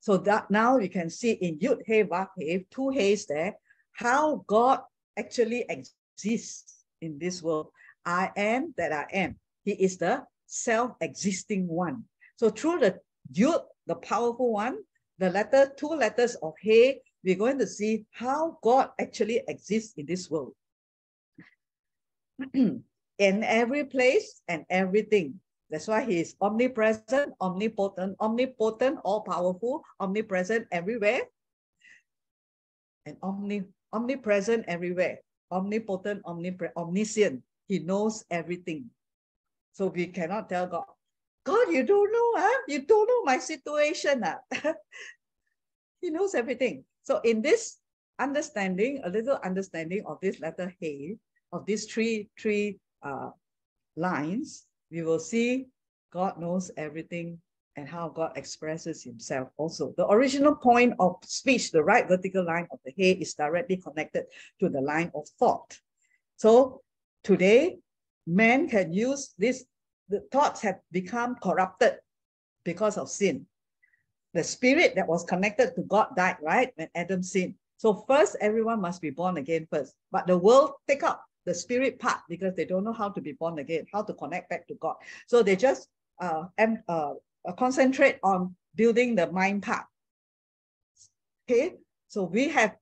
[0.00, 3.54] So that now you can see in Yud He Vav He, two He's there,
[3.92, 4.80] how God
[5.18, 7.68] actually exists in this world.
[8.04, 9.36] I am that I am.
[9.64, 12.04] He is the self-existing one.
[12.36, 13.00] So through the
[13.32, 14.78] Yud, the powerful one,
[15.18, 20.06] the letter, two letters of He, we're going to see how God actually exists in
[20.06, 20.54] this world.
[23.20, 25.40] in every place and everything.
[25.70, 31.22] That's why he is omnipresent, omnipotent, omnipotent, all powerful, omnipresent everywhere,
[33.06, 35.22] and omni, omnipresent everywhere,
[35.52, 37.42] omnipotent, omnipre, omniscient.
[37.68, 38.90] He knows everything.
[39.72, 40.90] So we cannot tell God,
[41.44, 42.58] God, you don't know, huh?
[42.66, 44.22] You don't know my situation.
[44.26, 44.42] Huh?
[46.02, 46.84] he knows everything.
[47.02, 47.78] So in this
[48.18, 51.16] understanding, a little understanding of this letter Hey,
[51.52, 53.30] of these three, three uh,
[53.96, 55.66] lines, we will see
[56.12, 57.38] God knows everything
[57.76, 59.94] and how God expresses himself also.
[59.96, 64.24] The original point of speech, the right vertical line of the head is directly connected
[64.58, 65.78] to the line of thought.
[66.36, 66.82] So
[67.22, 67.78] today,
[68.26, 69.64] man can use this,
[70.08, 71.98] the thoughts have become corrupted
[72.64, 73.46] because of sin.
[74.34, 76.70] The spirit that was connected to God died, right?
[76.74, 77.54] When Adam sinned.
[77.78, 79.94] So first, everyone must be born again first.
[80.12, 83.32] But the world take up the spirit part because they don't know how to be
[83.32, 84.96] born again, how to connect back to God.
[85.26, 85.88] So they just
[86.20, 87.14] uh, and, uh,
[87.58, 89.86] concentrate on building the mind part.
[91.48, 91.74] Okay,
[92.08, 92.76] so we have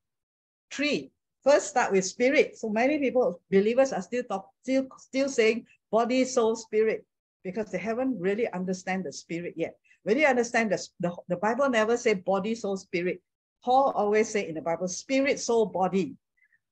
[0.71, 1.11] three.
[1.45, 2.59] First, start with spirit.
[2.59, 7.07] So many people, believers, are still talk, still still saying body, soul, spirit
[7.45, 9.77] because they haven't really understand the spirit yet.
[10.03, 13.23] When you understand this, the, the Bible never say body, soul, spirit.
[13.65, 16.17] Paul always say in the Bible, spirit, soul, body.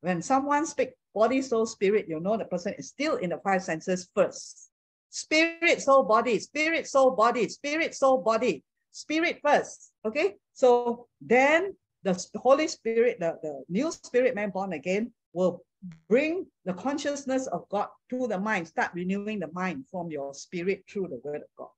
[0.01, 3.63] When someone speak body, soul, spirit, you know the person is still in the five
[3.63, 4.69] senses first.
[5.09, 8.63] Spirit, soul, body, spirit, soul, body, spirit, soul, body,
[8.93, 9.93] spirit first.
[10.05, 15.65] Okay, so then the Holy Spirit, the, the new spirit man born again, will
[16.07, 20.85] bring the consciousness of God to the mind, start renewing the mind from your spirit
[20.89, 21.73] through the word of God.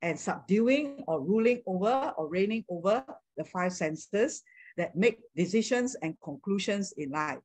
[0.00, 3.04] And subduing or ruling over or reigning over
[3.36, 4.42] the five senses
[4.76, 7.38] that make decisions and conclusions in life.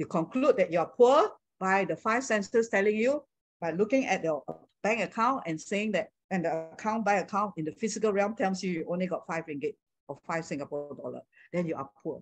[0.00, 3.22] You conclude that you're poor by the five senses telling you,
[3.60, 4.42] by looking at your
[4.82, 8.62] bank account and saying that and the account by account in the physical realm tells
[8.62, 9.74] you you only got five ringgit
[10.08, 11.20] or five Singapore dollar,
[11.52, 12.20] then you are poor.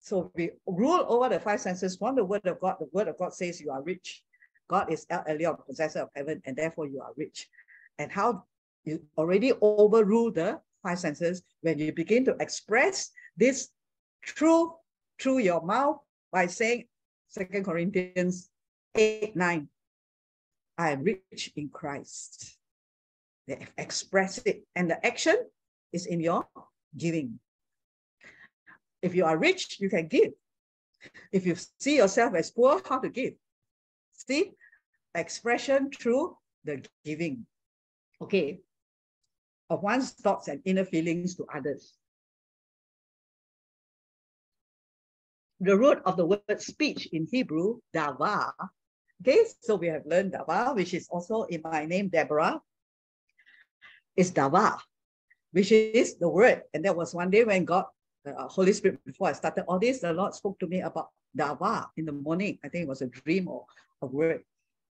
[0.00, 2.76] So we rule over the five senses from the word of God.
[2.78, 4.22] The word of God says you are rich.
[4.68, 7.48] God is El Elyon, possessor of heaven, and therefore you are rich.
[7.98, 8.44] And how
[8.84, 13.70] you already overrule the five senses when you begin to express this
[14.22, 14.72] truth
[15.20, 15.98] through your mouth
[16.32, 16.84] by saying
[17.28, 18.50] Second Corinthians
[18.94, 19.68] 8, 9.
[20.78, 22.56] I am rich in Christ.
[23.46, 24.64] They express it.
[24.74, 25.36] And the action
[25.92, 26.46] is in your
[26.96, 27.38] giving.
[29.02, 30.32] If you are rich, you can give.
[31.32, 33.34] If you see yourself as poor, how to give?
[34.12, 34.52] See,
[35.14, 37.46] expression through the giving.
[38.20, 38.60] Okay,
[39.68, 41.94] of one's thoughts and inner feelings to others.
[45.60, 48.52] The root of the word speech in Hebrew, dava.
[49.22, 52.60] Okay, so we have learned dava, which is also in my name, Deborah,
[54.16, 54.78] is dava,
[55.52, 56.62] which is the word.
[56.74, 57.86] And that was one day when God
[58.26, 61.86] uh, Holy Spirit, before I started all this, the Lord spoke to me about Dava
[61.96, 62.58] in the morning.
[62.64, 63.66] I think it was a dream or
[64.02, 64.42] a word.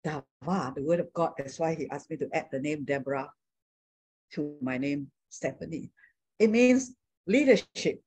[0.06, 1.34] Dava, the word of God.
[1.38, 3.30] That's why he asked me to add the name Deborah
[4.34, 5.92] to my name Stephanie.
[6.40, 6.94] It means
[7.28, 8.02] leadership.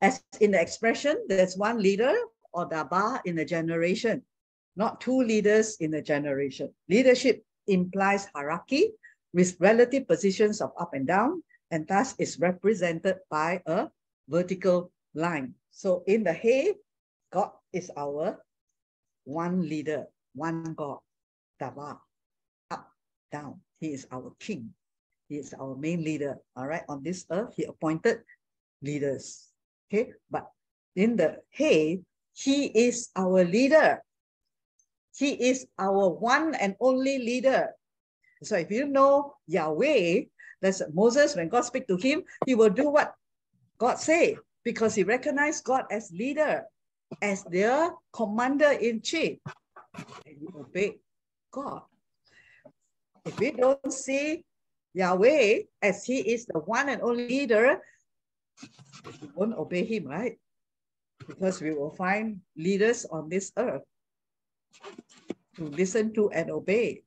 [0.00, 2.14] As in the expression, there's one leader
[2.52, 4.22] or Dava in a generation,
[4.76, 6.72] not two leaders in a generation.
[6.88, 8.92] Leadership implies hierarchy
[9.32, 13.88] with relative positions of up and down, and thus is represented by a
[14.28, 15.54] vertical line.
[15.70, 16.74] So in the hay,
[17.32, 18.38] God is our
[19.24, 20.98] one leader, one God,
[21.60, 21.98] Dava,
[22.70, 22.88] up,
[23.30, 23.60] down.
[23.80, 24.70] He is our king.
[25.28, 26.38] He is our main leader.
[26.56, 28.22] All right, on this earth, he appointed
[28.80, 29.47] leaders.
[29.88, 30.52] Okay, but
[30.96, 32.00] in the hay,
[32.34, 34.04] he is our leader.
[35.16, 37.72] He is our one and only leader.
[38.42, 40.28] So if you know Yahweh,
[40.60, 43.14] that's Moses, when God speak to him, he will do what
[43.78, 46.64] God say because he recognized God as leader,
[47.22, 49.38] as their commander in chief.
[50.26, 50.98] And he obey
[51.50, 51.82] God.
[53.24, 54.44] If we don't see
[54.94, 57.80] Yahweh as he is the one and only leader,
[59.22, 60.38] we won't obey him, right?
[61.26, 63.82] Because we will find leaders on this earth
[65.56, 67.02] to listen to and obey.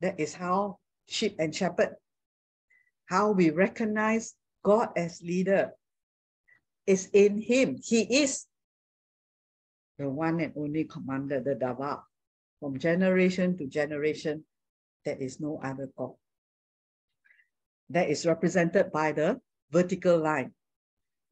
[0.00, 1.96] That is how sheep and shepherd
[3.10, 5.74] how we recognize God as leader
[6.86, 7.76] is in him.
[7.82, 8.46] He is
[9.98, 12.06] the one and only commander, the Dava.
[12.60, 14.44] From generation to generation,
[15.04, 16.14] there is no other God.
[17.90, 19.40] That is represented by the
[19.72, 20.52] vertical line.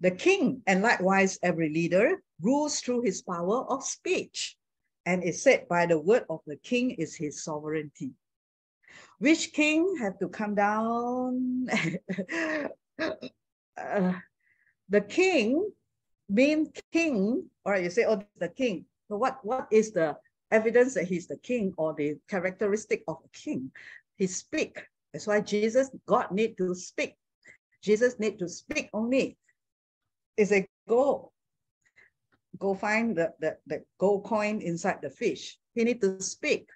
[0.00, 4.56] The king and likewise every leader rules through his power of speech
[5.06, 8.12] and is said by the word of the king is his sovereignty.
[9.18, 11.66] Which king have to come down?
[13.76, 14.12] uh,
[14.88, 15.72] the king
[16.28, 18.84] mean king, or you say, oh, the king.
[19.08, 20.16] So what, what is the
[20.50, 23.70] evidence that he's the king or the characteristic of a king?
[24.16, 24.78] He speak.
[25.12, 27.14] That's why Jesus, God need to speak.
[27.82, 29.36] Jesus need to speak only.
[30.38, 31.32] Is a go,
[32.58, 35.58] go find the, the, the gold coin inside the fish.
[35.74, 36.68] He need to speak.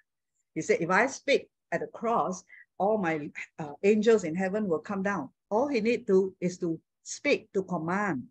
[0.53, 2.43] He said, if I speak, at the cross,
[2.77, 5.29] all my uh, angels in heaven will come down.
[5.49, 8.23] All he need to is to speak, to command.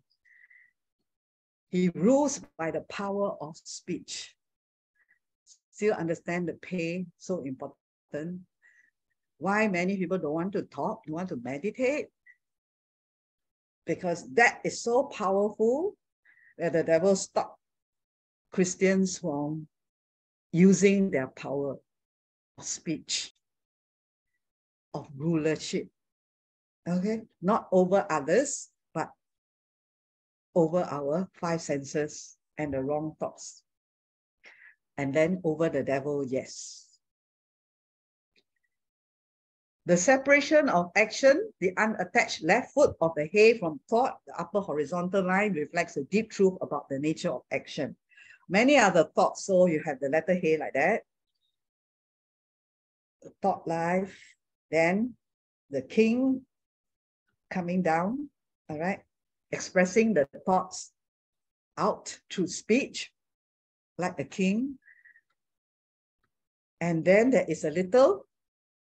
[1.69, 4.33] He rules by the power of speech.
[5.71, 8.39] Still understand the pain so important.
[9.39, 12.12] Why many people don't want to talk, don't want to meditate?
[13.85, 15.95] Because that is so powerful
[16.57, 17.59] that the devil stop
[18.51, 19.67] Christians from
[20.51, 21.75] using their power
[22.57, 23.33] of speech,
[24.93, 25.87] of rulership.
[26.87, 29.09] Okay, not over others, but
[30.55, 33.63] over our five senses and the wrong thoughts.
[34.97, 36.82] And then over the devil, yes.
[39.85, 44.61] The separation of action, the unattached left foot of the hay from thought, the upper
[44.61, 47.95] horizontal line reflects a deep truth about the nature of action.
[48.47, 51.03] Many other thoughts, so you have the letter hay like that
[53.23, 54.15] the thought life,
[54.69, 55.15] then
[55.69, 56.41] the king
[57.49, 58.29] coming down,
[58.69, 59.01] all right,
[59.51, 60.91] expressing the thoughts
[61.77, 63.11] out through speech,
[63.97, 64.77] like a king.
[66.81, 68.25] And then there is a little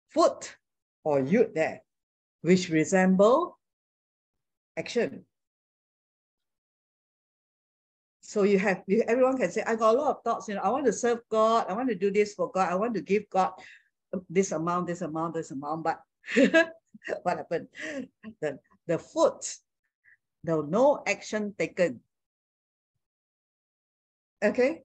[0.10, 0.58] foot
[1.04, 1.82] or yud there,
[2.42, 3.58] which resemble
[4.78, 5.26] action.
[8.22, 10.62] So you have, you, everyone can say, I got a lot of thoughts, you know,
[10.62, 13.02] I want to serve God, I want to do this for God, I want to
[13.02, 13.52] give God
[14.30, 16.00] this amount, this amount, this amount, but
[17.24, 17.68] what happened?
[18.40, 19.44] The, the foot,
[20.44, 22.00] the no action taken.
[24.44, 24.84] Okay?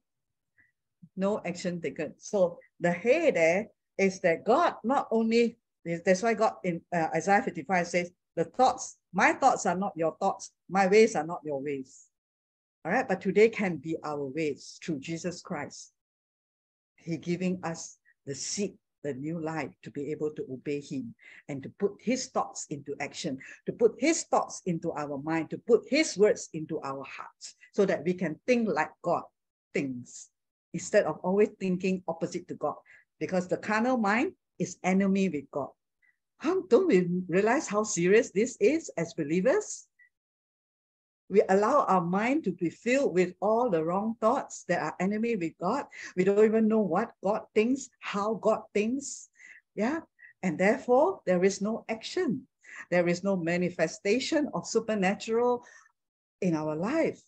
[1.17, 2.15] No action taken.
[2.19, 3.69] So the hay there
[3.99, 5.57] is that God not only,
[6.05, 10.17] that's why God in uh, Isaiah 55 says, the thoughts, my thoughts are not your
[10.21, 12.07] thoughts, my ways are not your ways.
[12.85, 15.93] All right, but today can be our ways through Jesus Christ.
[16.97, 21.15] He giving us the seed, the new life to be able to obey him
[21.49, 25.59] and to put his thoughts into action, to put his thoughts into our mind, to
[25.59, 29.23] put his words into our hearts so that we can think like God
[29.73, 30.29] thinks
[30.75, 32.75] instead of always thinking opposite to God.
[33.19, 35.71] Because the carnal mind is enemy with God.
[36.39, 39.87] How don't we realize how serious this is as believers?
[41.29, 45.35] We allow our mind to be filled with all the wrong thoughts that are enemy
[45.37, 45.87] with God.
[46.17, 49.29] We don't even know what God thinks, how God thinks.
[49.75, 50.01] Yeah.
[50.43, 52.47] And therefore, there is no action.
[52.91, 55.65] There is no manifestation of supernatural
[56.41, 57.21] in our life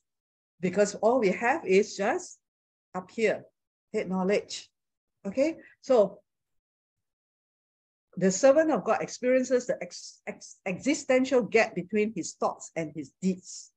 [0.60, 2.38] because all we have is just
[2.94, 3.44] up here,
[3.92, 4.68] head knowledge.
[5.26, 5.56] Okay.
[5.80, 6.20] So
[8.18, 13.12] the servant of God experiences the ex, ex, existential gap between his thoughts and his
[13.22, 13.70] deeds.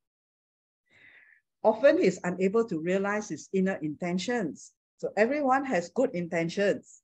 [1.64, 4.72] Often he's unable to realize his inner intentions.
[4.98, 7.02] So everyone has good intentions.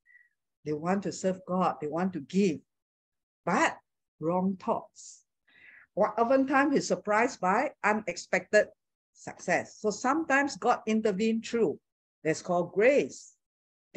[0.65, 2.59] They want to serve God, they want to give,
[3.45, 3.77] but
[4.19, 5.21] wrong thoughts.
[5.93, 8.69] Or oftentimes he's surprised by unexpected
[9.13, 9.77] success.
[9.79, 11.79] So sometimes God intervened through.
[12.23, 13.36] That's called grace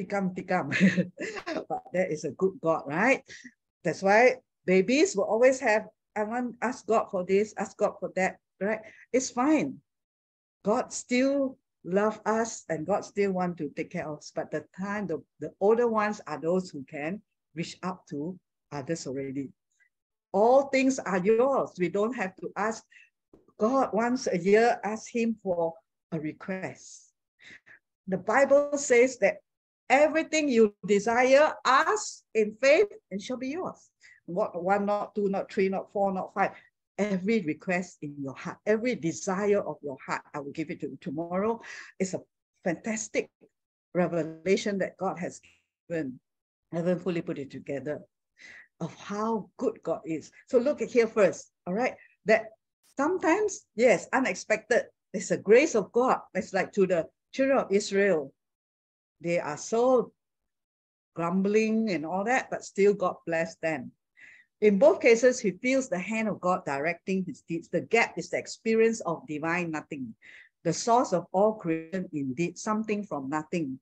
[0.00, 0.72] tikam tikam.
[1.68, 3.22] but that is a good God, right?
[3.84, 5.86] That's why babies will always have,
[6.16, 8.80] I want ask God for this, ask God for that, right?
[9.12, 9.78] It's fine.
[10.64, 14.32] God still love us and God still want to take care of us.
[14.34, 17.22] But the time, the, the older ones are those who can
[17.54, 18.38] reach out to
[18.72, 19.50] others already.
[20.32, 21.72] All things are yours.
[21.78, 22.84] We don't have to ask
[23.58, 25.74] God once a year, ask him for
[26.12, 27.12] a request.
[28.08, 29.38] The Bible says that
[29.90, 33.90] Everything you desire, ask in faith, and shall be yours.
[34.26, 36.52] What one, not two, not three, not four, not five.
[36.96, 40.86] Every request in your heart, every desire of your heart, I will give it to
[40.86, 41.60] you tomorrow.
[41.98, 42.20] It's a
[42.62, 43.30] fantastic
[43.92, 45.40] revelation that God has
[45.88, 46.20] given.
[46.72, 48.00] I haven't fully put it together
[48.80, 50.30] of how good God is.
[50.46, 51.94] So look at here first, all right?
[52.26, 52.50] That
[52.96, 54.84] sometimes, yes, unexpected.
[55.12, 56.18] It's a grace of God.
[56.34, 58.32] It's like to the children of Israel
[59.20, 60.12] they are so
[61.14, 63.92] grumbling and all that, but still God bless them.
[64.60, 67.68] In both cases, he feels the hand of God directing his deeds.
[67.68, 70.14] The gap is the experience of divine nothing,
[70.64, 73.80] the source of all creation, indeed, something from nothing.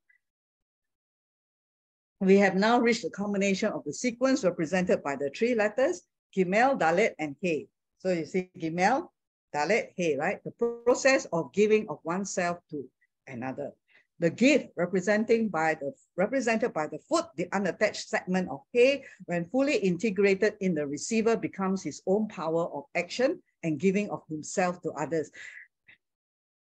[2.21, 6.03] We have now reached the combination of the sequence represented by the three letters,
[6.37, 7.69] Gimel, Dalet, and He.
[7.99, 9.09] So you see Gimel,
[9.55, 10.43] Dalet, He, right?
[10.45, 10.53] The
[10.85, 12.89] process of giving of oneself to
[13.27, 13.73] another.
[14.21, 19.49] The gift representing by the represented by the foot, the unattached segment of hay, when
[19.49, 24.83] fully integrated in the receiver, becomes his own power of action and giving of himself
[24.83, 25.31] to others.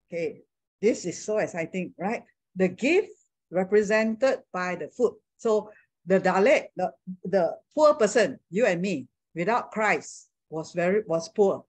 [0.10, 0.42] Okay,
[0.82, 2.24] this is so exciting, right?
[2.56, 3.14] The gift
[3.52, 5.14] represented by the foot.
[5.38, 5.70] So
[6.06, 6.92] the Dalet, the,
[7.24, 11.66] the poor person, you and me, without Christ, was very was poor,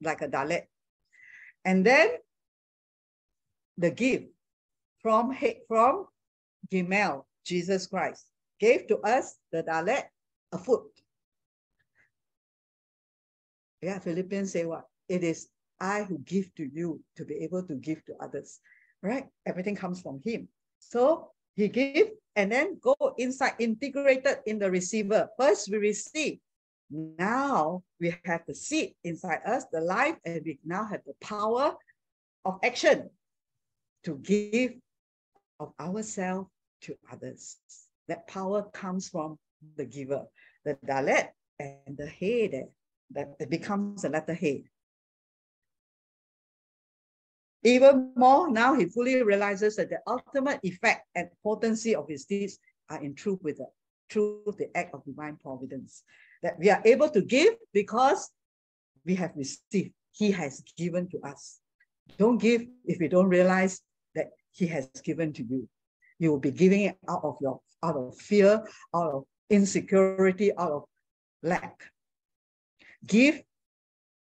[0.00, 0.66] like a Dalet.
[1.64, 2.16] And then
[3.78, 4.31] the gift
[5.02, 5.36] from,
[5.68, 6.06] from
[6.72, 8.26] Gimel, Jesus Christ,
[8.60, 10.04] gave to us the Dalet,
[10.52, 10.84] a foot.
[13.80, 14.84] Yeah, Philippians say what?
[15.08, 15.48] It is
[15.80, 18.60] I who give to you to be able to give to others,
[19.02, 19.26] right?
[19.44, 20.48] Everything comes from him.
[20.78, 25.28] So he give and then go inside, integrated in the receiver.
[25.38, 26.38] First we receive.
[26.90, 31.74] Now we have the seed inside us, the life, and we now have the power
[32.44, 33.10] of action
[34.04, 34.74] to give
[35.62, 36.48] of ourselves
[36.82, 37.58] to others.
[38.08, 39.38] That power comes from
[39.76, 40.24] the giver,
[40.64, 41.28] the dalet
[41.58, 42.68] and the he there,
[43.12, 44.64] that it becomes the letter he.
[47.64, 52.58] Even more, now he fully realizes that the ultimate effect and potency of his deeds
[52.90, 53.66] are in truth with the
[54.08, 56.02] truth, the act of divine providence.
[56.42, 58.30] That we are able to give because
[59.06, 59.92] we have received.
[60.10, 61.60] He has given to us.
[62.18, 63.80] Don't give if you don't realize
[64.52, 65.68] he has given to you.
[66.18, 68.62] You will be giving it out of your out of fear,
[68.94, 70.84] out of insecurity, out of
[71.42, 71.82] lack.
[73.04, 73.42] Give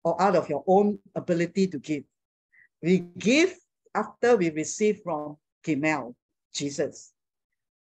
[0.04, 2.04] or out of your own ability to give.
[2.82, 3.56] We give
[3.94, 6.16] after we receive from Gimel,
[6.54, 7.14] Jesus.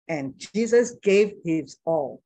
[0.09, 2.23] And Jesus gave his all.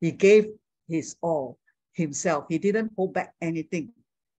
[0.00, 0.48] He gave
[0.88, 1.58] his all
[1.92, 2.46] himself.
[2.48, 3.90] He didn't hold back anything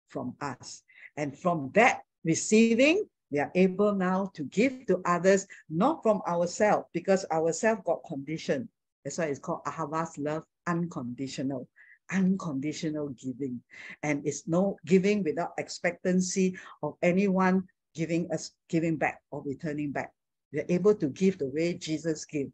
[0.09, 0.83] from us.
[1.17, 6.87] And from that receiving, we are able now to give to others, not from ourselves,
[6.93, 8.69] because ourselves got conditioned.
[9.05, 11.67] That's why it's called Ahavas love, unconditional,
[12.11, 13.63] unconditional giving.
[14.03, 17.65] And it's no giving without expectancy of anyone
[17.95, 20.13] giving us, giving back or returning back.
[20.53, 22.51] We're able to give the way Jesus gave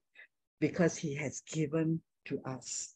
[0.61, 2.95] because he has given to us.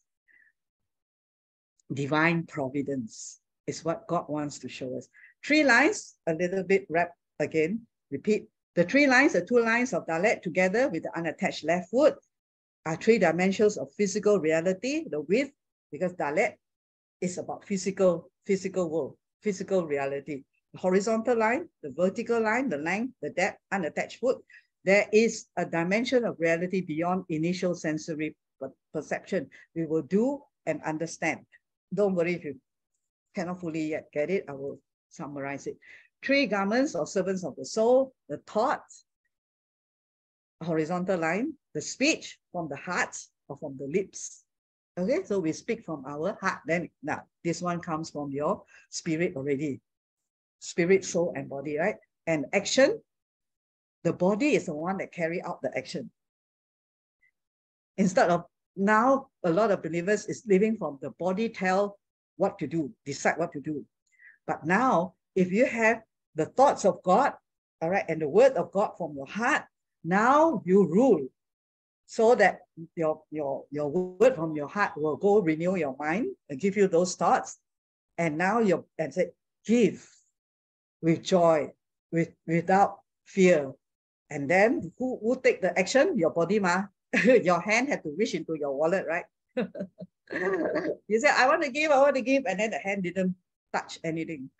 [1.92, 5.08] Divine providence is what God wants to show us.
[5.44, 8.48] Three lines, a little bit wrapped again, repeat.
[8.74, 12.14] The three lines, the two lines of Dalet together with the unattached left foot
[12.86, 15.52] are three dimensions of physical reality, the width,
[15.90, 16.54] because Dalet
[17.20, 20.42] is about physical, physical world, physical reality.
[20.72, 24.38] The horizontal line, the vertical line, the length, the depth, unattached foot.
[24.84, 28.34] There is a dimension of reality beyond initial sensory
[28.92, 29.50] perception.
[29.76, 31.40] We will do and understand.
[31.92, 32.56] Don't worry if you
[33.34, 34.44] cannot fully yet get it.
[34.48, 35.76] I will summarize it.
[36.22, 39.04] Three garments or servants of the soul, the thoughts,
[40.62, 43.16] horizontal line, the speech from the heart
[43.48, 44.44] or from the lips.
[44.98, 46.60] Okay, so we speak from our heart.
[46.66, 49.80] Then now this one comes from your spirit already.
[50.60, 51.96] Spirit, soul, and body, right?
[52.26, 53.00] And action,
[54.04, 56.10] the body is the one that carry out the action.
[57.96, 58.44] Instead of
[58.76, 61.98] now, a lot of believers is living from the body tell
[62.36, 63.84] what to do, decide what to do.
[64.46, 66.02] But now, if you have
[66.34, 67.34] the thoughts of God,
[67.80, 69.64] all right, and the word of God from your heart,
[70.04, 71.28] now you rule
[72.06, 72.60] so that
[72.94, 76.88] your, your, your word from your heart will go renew your mind and give you
[76.88, 77.58] those thoughts.
[78.18, 79.30] And now you and say,
[79.64, 80.06] give
[81.00, 81.72] with joy,
[82.10, 83.72] with without fear.
[84.30, 86.18] And then who, who take the action?
[86.18, 86.84] Your body, ma.
[87.24, 89.24] your hand had to reach into your wallet, right?
[89.56, 93.34] you say, I want to give, I want to give, and then the hand didn't
[93.72, 94.50] touch anything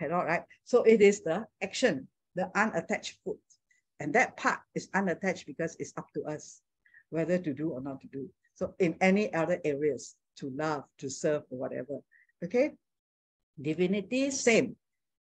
[0.00, 0.42] cannot, right?
[0.64, 3.38] So it is the action, the unattached foot.
[4.00, 6.60] And that part is unattached because it's up to us
[7.10, 8.28] whether to do or not to do.
[8.54, 12.00] So in any other areas, to love, to serve, or whatever.
[12.44, 12.72] Okay?
[13.60, 14.76] Divinity, same.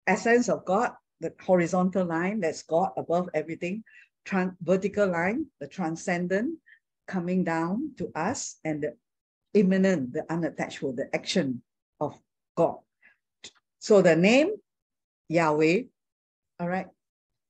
[0.07, 3.83] Essence of God, the horizontal line, that's God above everything.
[4.25, 6.59] Trans vertical line, the transcendent,
[7.07, 8.95] coming down to us, and the
[9.53, 11.61] immanent, the unattached, the action
[11.99, 12.19] of
[12.55, 12.77] God.
[13.81, 14.51] So the name
[15.27, 15.89] Yahweh,
[16.59, 16.85] all right,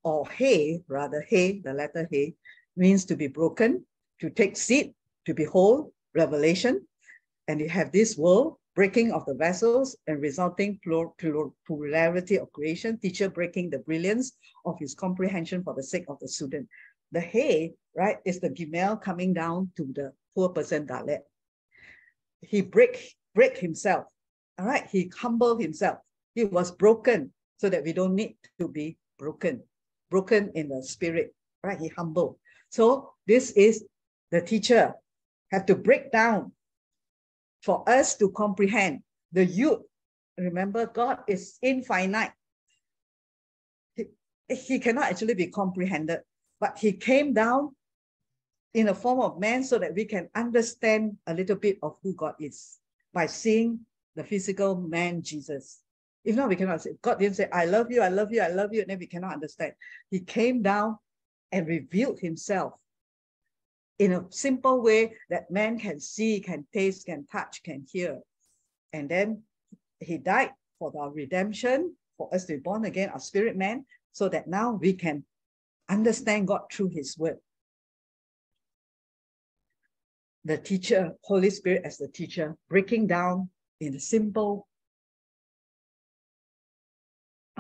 [0.01, 2.35] or He, rather He, the letter He,
[2.77, 3.85] means to be broken,
[4.21, 4.93] to take seat,
[5.25, 6.87] to behold, revelation.
[7.49, 10.79] And you have this world, breaking of the vessels and resulting
[11.67, 14.31] plurality of creation, teacher breaking the brilliance
[14.65, 16.65] of his comprehension for the sake of the student.
[17.11, 21.19] The He, right, is the Gimel coming down to the poor person Dalet.
[22.39, 24.05] He break, break himself,
[24.57, 25.97] all right, he humbled himself
[26.35, 29.61] he was broken so that we don't need to be broken,
[30.09, 31.33] broken in the spirit,
[31.63, 31.79] right?
[31.79, 32.37] He humbled.
[32.69, 33.85] So this is
[34.31, 34.93] the teacher
[35.51, 36.53] have to break down
[37.61, 39.81] for us to comprehend the youth.
[40.37, 42.31] Remember, God is infinite.
[43.95, 44.05] He,
[44.49, 46.21] he cannot actually be comprehended,
[46.59, 47.75] but he came down
[48.73, 52.13] in a form of man so that we can understand a little bit of who
[52.15, 52.79] God is
[53.13, 53.81] by seeing
[54.15, 55.81] the physical man Jesus.
[56.23, 58.49] If not, we cannot say, God didn't say, I love you, I love you, I
[58.49, 59.73] love you, and then we cannot understand.
[60.11, 60.97] He came down
[61.51, 62.73] and revealed himself
[63.97, 68.19] in a simple way that man can see, can taste, can touch, can hear.
[68.93, 69.43] And then
[69.99, 74.29] he died for our redemption, for us to be born again, our spirit man, so
[74.29, 75.23] that now we can
[75.89, 77.37] understand God through his word.
[80.45, 83.49] The teacher, Holy Spirit as the teacher, breaking down
[83.79, 84.67] in a simple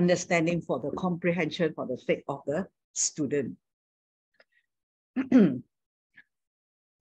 [0.01, 3.55] understanding for the comprehension for the sake of the student.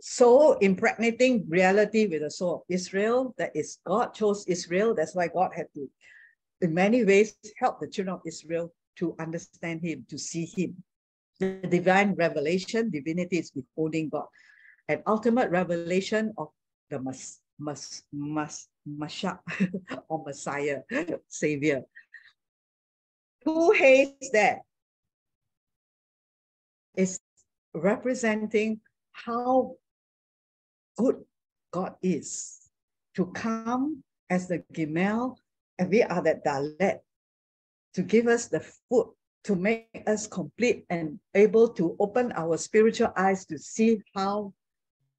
[0.03, 4.95] so impregnating reality with the soul of Israel, that is God chose Israel.
[4.95, 5.89] That's why God had to,
[6.61, 8.67] in many ways, help the children of Israel
[9.01, 10.71] to understand him, to see him.
[11.39, 14.29] The divine revelation, divinity is beholding God.
[14.89, 16.49] An ultimate revelation of
[16.91, 19.41] the mas, mas, mas, Masha,
[20.09, 20.81] or Messiah,
[21.29, 21.83] Savior
[23.45, 24.61] two hates there
[26.97, 27.21] is
[27.75, 28.81] representing
[29.13, 29.77] how
[30.97, 31.25] good
[31.73, 32.59] God is
[33.17, 35.37] to come as the Gimel,
[35.79, 37.01] and we are that Dalet,
[37.95, 39.13] to give us the food,
[39.45, 44.53] to make us complete and able to open our spiritual eyes to see how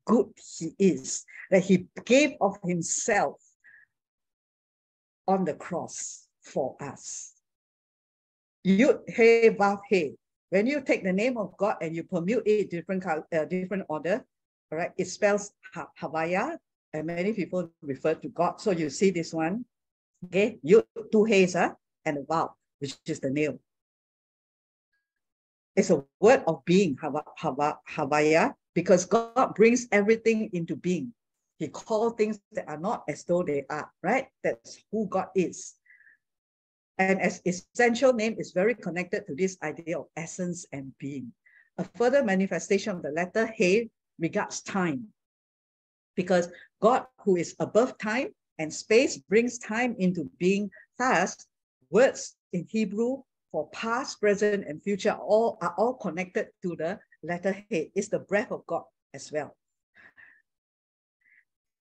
[0.05, 0.27] good
[0.57, 3.41] he is, that he gave of himself
[5.27, 7.33] on the cross for us.
[8.65, 10.15] Yud He Vav He.
[10.49, 14.23] When you take the name of God and you permute it different uh, different order,
[14.71, 16.57] all right, it spells ha Havaya,
[16.93, 18.59] and many people refer to God.
[18.59, 19.65] So you see this one,
[20.25, 21.73] okay, Yud, two He's, uh,
[22.05, 23.59] and a Vav, which is the name.
[25.75, 31.13] It's a word of being, Hava, Hava, Havaya, because God brings everything into being.
[31.59, 34.27] He calls things that are not as though they are, right?
[34.43, 35.75] That's who God is.
[37.01, 41.33] And as essential name is very connected to this idea of essence and being.
[41.79, 45.07] A further manifestation of the letter He regards time.
[46.15, 46.49] Because
[46.79, 48.27] God, who is above time
[48.59, 50.69] and space, brings time into being.
[50.99, 51.47] Thus,
[51.89, 57.65] words in Hebrew for past, present, and future all are all connected to the letter
[57.67, 57.89] He.
[57.95, 59.57] It's the breath of God as well.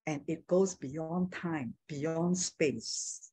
[0.06, 3.30] And it goes beyond time, beyond space.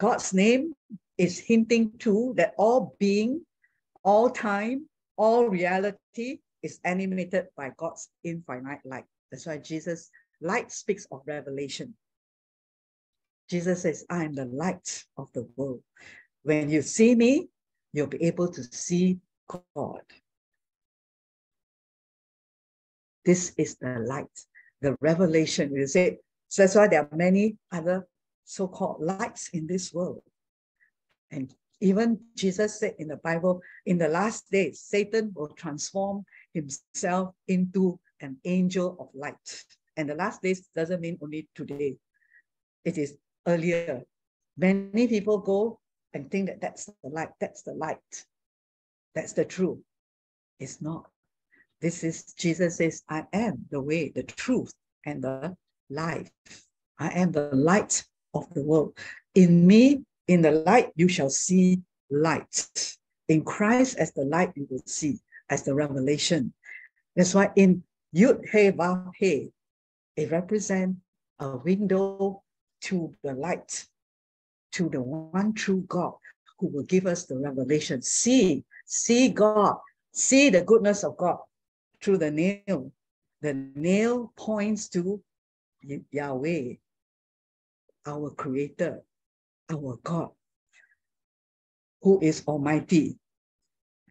[0.00, 0.74] God's name
[1.18, 3.44] is hinting to that all being,
[4.02, 9.04] all time, all reality is animated by God's infinite light.
[9.30, 10.10] That's why Jesus,
[10.40, 11.94] light speaks of revelation.
[13.50, 15.82] Jesus says, I am the light of the world.
[16.44, 17.50] When you see me,
[17.92, 19.18] you'll be able to see
[19.76, 20.00] God.
[23.26, 24.32] This is the light,
[24.80, 25.74] the revelation.
[25.74, 28.06] You say, so that's why there are many other
[28.50, 30.22] so-called lights in this world.
[31.30, 37.34] And even Jesus said in the Bible, in the last days, Satan will transform himself
[37.46, 39.64] into an angel of light.
[39.96, 41.96] And the last days doesn't mean only today.
[42.84, 43.16] It is
[43.46, 44.02] earlier.
[44.56, 45.78] Many people go
[46.12, 48.26] and think that that's the light, that's the light,
[49.14, 49.78] that's the truth.
[50.58, 51.08] It's not.
[51.80, 54.72] This is, Jesus says, I am the way, the truth,
[55.06, 55.54] and the
[55.88, 56.30] life.
[56.98, 58.96] I am the light of the world.
[59.34, 62.96] In me, in the light, you shall see light.
[63.28, 66.52] In Christ, as the light, you will see, as the revelation.
[67.16, 67.82] That's why in
[68.14, 69.52] Yud He Vav He,
[70.16, 70.98] it represents
[71.38, 72.42] a window
[72.82, 73.86] to the light,
[74.72, 76.14] to the one true God
[76.58, 78.02] who will give us the revelation.
[78.02, 79.76] See, see God,
[80.12, 81.38] see the goodness of God
[82.02, 82.92] through the nail.
[83.42, 85.22] The nail points to
[86.10, 86.74] Yahweh,
[88.06, 89.00] our creator,
[89.70, 90.30] our God,
[92.02, 93.18] who is almighty.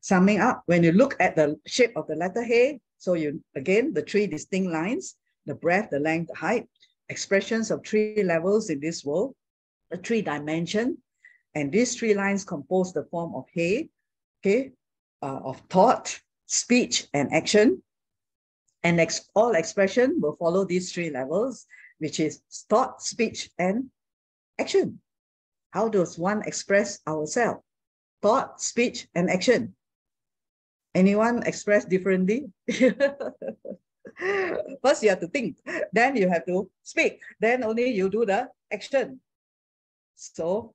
[0.02, 3.94] Summing up, when you look at the shape of the letter He, so you again
[3.94, 6.68] the three distinct lines, the breadth, the length, the height,
[7.10, 9.36] expressions of three levels in this world,
[9.92, 10.98] a three dimension,
[11.56, 13.90] and these three lines compose the form of He,
[14.42, 14.72] okay,
[15.22, 17.82] uh, of thought, speech, and action.
[18.84, 21.66] And ex all expression will follow these three levels,
[22.00, 23.90] which is thought, speech, and
[24.58, 25.00] action.
[25.72, 27.62] How does one express ourselves?
[28.22, 29.76] Thought, speech, and action.
[30.96, 32.50] Anyone express differently?
[34.84, 35.58] First, you have to think,
[35.94, 39.22] then you have to speak, then only you do the action.
[40.16, 40.74] So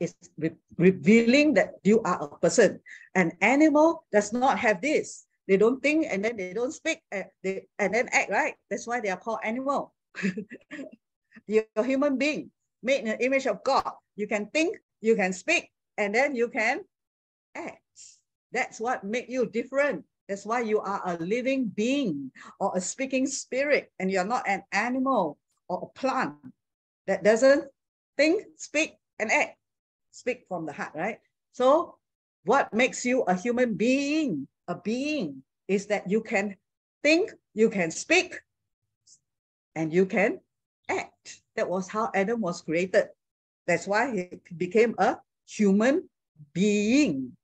[0.00, 2.80] it's re revealing that you are a person.
[3.14, 5.24] An animal does not have this.
[5.48, 8.54] They don't think and then they don't speak and, they, and then act, right?
[8.68, 9.94] That's why they are called animal.
[11.46, 12.50] You're a human being
[12.82, 13.90] made in the image of God.
[14.16, 16.80] You can think, you can speak, and then you can
[17.54, 17.80] act.
[18.52, 20.04] That's what makes you different.
[20.28, 24.62] That's why you are a living being or a speaking spirit, and you're not an
[24.72, 25.38] animal
[25.68, 26.34] or a plant
[27.06, 27.64] that doesn't
[28.16, 29.56] think, speak, and act.
[30.10, 31.18] Speak from the heart, right?
[31.52, 31.98] So,
[32.44, 36.56] what makes you a human being, a being, is that you can
[37.02, 38.40] think, you can speak,
[39.76, 40.40] and you can
[40.88, 41.42] act.
[41.54, 43.08] That was how Adam was created.
[43.66, 46.08] That's why he became a human
[46.52, 47.36] being.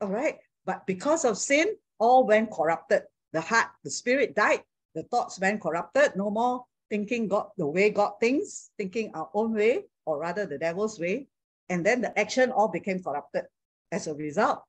[0.00, 0.38] All right.
[0.64, 3.02] But because of sin, all went corrupted.
[3.32, 4.62] The heart, the spirit died.
[4.94, 6.16] The thoughts went corrupted.
[6.16, 10.58] No more thinking God the way God thinks, thinking our own way, or rather the
[10.58, 11.26] devil's way.
[11.68, 13.44] And then the action all became corrupted.
[13.90, 14.62] As a result,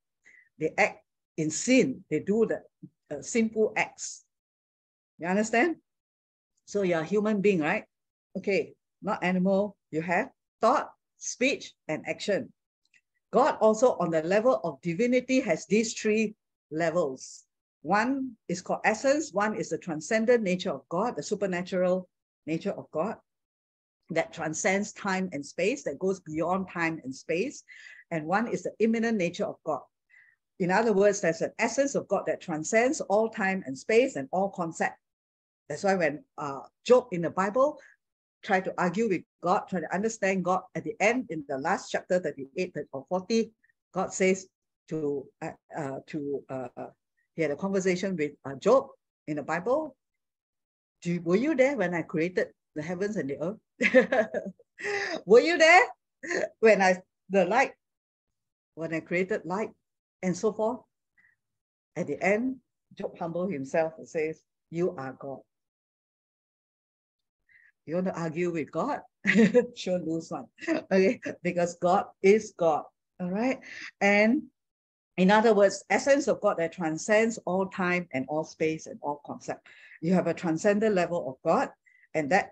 [0.58, 1.04] they act
[1.38, 2.04] in sin.
[2.10, 2.62] They do the
[3.16, 4.24] uh, sinful acts.
[5.20, 5.78] You understand?
[6.68, 7.86] So you're a human being, right?
[8.38, 9.76] Okay, not animal.
[9.90, 10.30] You have
[10.62, 12.54] thought, speech, and action.
[13.32, 16.36] God also on the level of divinity has these three
[16.70, 17.46] levels.
[17.82, 22.08] One is called essence, one is the transcendent nature of God, the supernatural
[22.46, 23.16] nature of God
[24.12, 27.64] that transcends time and space, that goes beyond time and space.
[28.12, 29.82] And one is the immanent nature of God,
[30.60, 34.28] in other words, there's an essence of God that transcends all time and space and
[34.32, 34.98] all concept.
[35.70, 37.80] That's why when uh, Job in the Bible
[38.44, 41.90] tried to argue with God, try to understand God, at the end in the last
[41.92, 43.52] chapter 38 or 40,
[43.94, 44.48] God says
[44.90, 46.68] to uh, uh, to uh,
[47.36, 48.88] he had a conversation with uh, Job
[49.28, 49.96] in the Bible.
[51.02, 54.26] Do, were you there when I created the heavens and the earth?
[55.26, 55.84] were you there
[56.60, 57.74] when I the light
[58.76, 59.72] when I created light
[60.24, 60.80] and so forth?
[61.96, 62.58] At the end,
[62.96, 64.42] Job humbled himself and says,
[64.72, 65.40] "You are God."
[67.88, 69.00] You want to argue with God?
[69.76, 70.46] sure lose one.
[70.92, 72.84] Okay, because God is God.
[73.20, 73.60] All right.
[74.02, 74.44] And
[75.16, 79.22] in other words, essence of God that transcends all time and all space and all
[79.26, 79.66] concept.
[80.02, 81.70] You have a transcendent level of God,
[82.14, 82.52] and that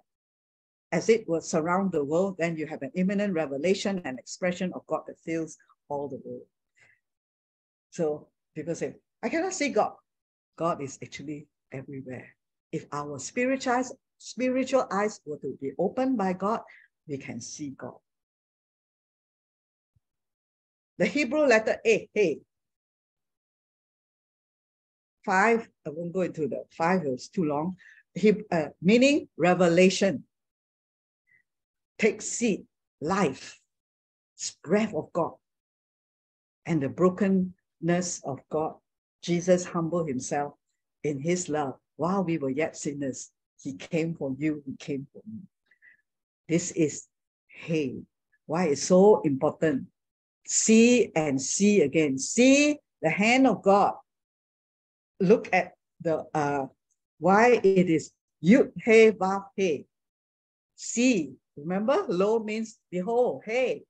[0.94, 4.88] as it will surround the world, then you have an immanent revelation and expression of
[4.88, 5.58] God that fills
[5.90, 6.48] all the world.
[7.92, 9.94] So people say, I cannot see God.
[10.58, 12.34] God is actually everywhere.
[12.72, 13.84] If our spiritual
[14.18, 16.62] spiritual eyes were to be opened by God,
[17.08, 17.96] we can see God.
[20.98, 22.40] The Hebrew letter A, hey.
[25.26, 27.78] Five, I won't go into the five, it's too long.
[28.14, 30.24] He, uh, meaning revelation.
[31.98, 32.66] Take seed,
[33.02, 33.60] life,
[34.64, 35.34] breath of God,
[36.66, 38.76] and the brokenness of God.
[39.22, 40.54] Jesus humbled himself
[41.04, 43.32] in his love while we were yet sinners.
[43.62, 45.40] He came for you, he came for me.
[46.48, 47.08] This is,
[47.48, 48.02] hey,
[48.46, 49.88] why it's so important.
[50.46, 52.20] See and see again.
[52.20, 53.94] See the hand of God.
[55.20, 56.68] Look at the uh
[57.20, 58.12] why it is
[58.44, 59.86] yud hey vav hey.
[60.76, 63.84] See, remember, lo means behold, hey.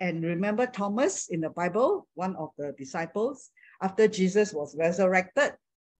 [0.00, 5.52] And remember Thomas in the Bible, one of the disciples, after Jesus was resurrected,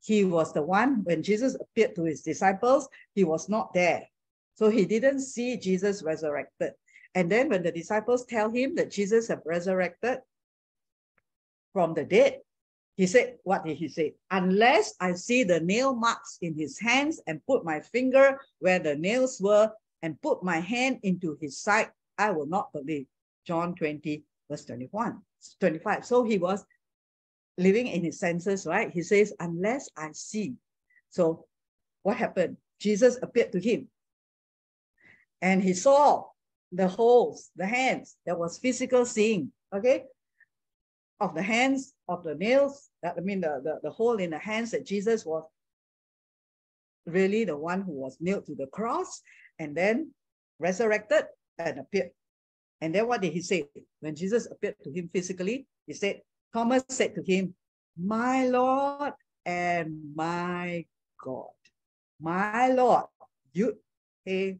[0.06, 4.04] he was the one, when Jesus appeared to his disciples, he was not there.
[4.54, 6.72] So he didn't see Jesus resurrected.
[7.16, 10.18] And then when the disciples tell him that Jesus have resurrected
[11.72, 12.38] from the dead,
[12.96, 14.14] he said, what did he say?
[14.30, 18.94] Unless I see the nail marks in his hands and put my finger where the
[18.94, 19.72] nails were
[20.02, 23.06] and put my hand into his side, I will not believe.
[23.44, 25.20] John 20, verse 21,
[25.58, 26.06] 25.
[26.06, 26.64] So he was
[27.58, 28.90] living in his senses, right?
[28.90, 30.54] He says, unless I see.
[31.10, 31.46] So
[32.02, 32.56] what happened?
[32.78, 33.88] Jesus appeared to him
[35.40, 36.24] and he saw
[36.72, 40.04] the holes, the hands, that was physical seeing, okay?
[41.20, 44.38] Of the hands, of the nails, that I mean the, the, the hole in the
[44.38, 45.44] hands that Jesus was
[47.06, 49.22] really the one who was nailed to the cross
[49.58, 50.12] and then
[50.58, 51.24] resurrected
[51.58, 52.10] and appeared.
[52.80, 53.64] And then what did he say?
[54.00, 56.20] When Jesus appeared to him physically, he said,
[56.56, 57.52] Thomas said to him,
[58.00, 59.12] My Lord
[59.44, 60.86] and my
[61.20, 61.52] God.
[62.18, 63.12] My Lord,
[63.52, 63.76] you
[64.24, 64.56] hey,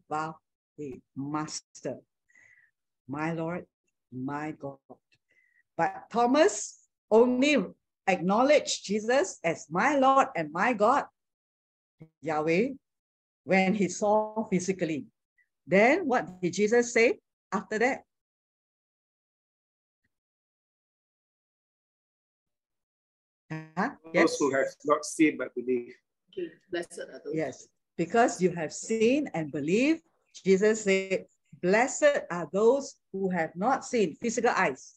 [1.15, 1.97] Master.
[3.09, 3.65] My Lord,
[4.13, 4.77] my God.
[5.75, 7.65] But Thomas only
[8.05, 11.05] acknowledged Jesus as my Lord and my God,
[12.21, 12.77] Yahweh,
[13.43, 15.07] when he saw physically.
[15.65, 17.17] Then what did Jesus say
[17.51, 18.03] after that?
[24.13, 24.37] Yes.
[24.39, 25.93] who have not seen but believe.
[26.31, 27.35] Okay, blessed are those.
[27.35, 27.67] Yes,
[27.97, 30.01] because you have seen and believe,
[30.45, 31.25] Jesus said,
[31.61, 34.95] blessed are those who have not seen physical eyes,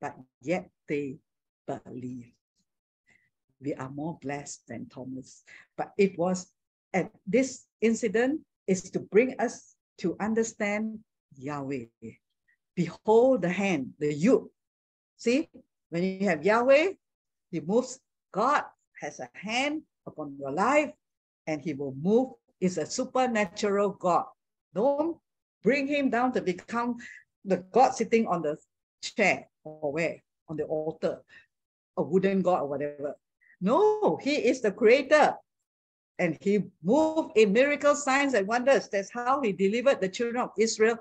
[0.00, 1.16] but yet they
[1.66, 2.32] believe.
[3.60, 5.42] We are more blessed than Thomas.
[5.76, 6.52] But it was,
[6.92, 10.98] at this incident is to bring us to understand
[11.38, 11.86] Yahweh.
[12.76, 14.50] Behold the hand, the you.
[15.16, 15.48] See,
[15.88, 16.92] when you have Yahweh,
[17.54, 18.00] he moves.
[18.32, 18.64] God
[19.00, 20.90] has a hand upon your life
[21.46, 22.34] and he will move.
[22.60, 24.24] Is a supernatural God.
[24.74, 25.18] Don't
[25.62, 26.96] bring him down to become
[27.44, 28.56] the God sitting on the
[29.02, 30.22] chair or where?
[30.48, 31.20] On the altar,
[31.96, 33.16] a wooden God or whatever.
[33.60, 35.34] No, he is the creator.
[36.18, 38.88] And he moved in miracle signs and wonders.
[38.88, 40.96] That's how he delivered the children of Israel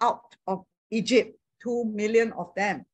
[0.00, 2.86] out of Egypt, two million of them,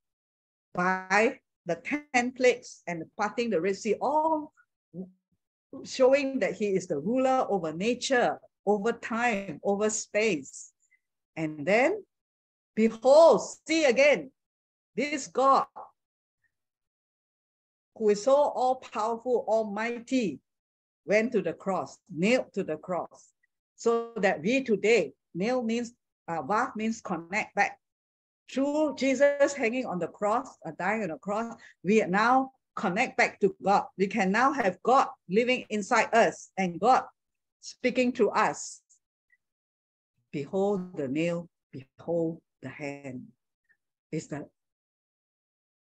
[0.75, 1.77] by the
[2.15, 4.53] 10 plagues and parting the Red Sea, all
[5.85, 10.73] showing that he is the ruler over nature, over time, over space.
[11.37, 12.03] And then,
[12.75, 14.31] behold, see again,
[14.97, 15.67] this God
[17.97, 20.41] who is so all powerful, almighty,
[21.05, 23.33] went to the cross, nailed to the cross,
[23.77, 25.93] so that we today, nail means,
[26.29, 27.79] uh, vav means connect back.
[28.51, 31.55] Through Jesus hanging on the cross, uh, dying on the cross,
[31.85, 33.85] we now connect back to God.
[33.99, 37.05] We can now have God living inside us and God
[37.61, 38.81] speaking to us.
[40.33, 43.27] Behold the nail, behold the hand.
[44.13, 44.45] Is that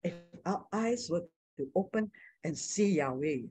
[0.04, 0.14] if
[0.46, 1.24] our eyes were
[1.58, 2.12] to open
[2.44, 3.48] and see Yahweh,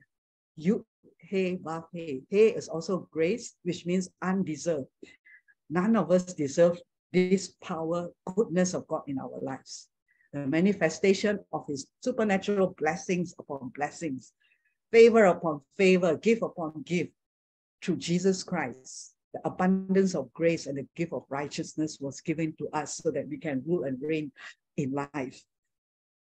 [0.59, 0.83] Yud
[1.19, 2.21] hey vav hey.
[2.29, 4.87] Hey is also grace, which means undeserved.
[5.69, 6.77] None of us deserve
[7.13, 9.87] this power, goodness of God in our lives.
[10.33, 14.33] The manifestation of his supernatural blessings upon blessings,
[14.91, 17.11] favor upon favor, gift upon gift
[17.83, 19.13] through Jesus Christ.
[19.33, 23.27] The abundance of grace and the gift of righteousness was given to us so that
[23.27, 24.31] we can rule and reign
[24.77, 25.39] in life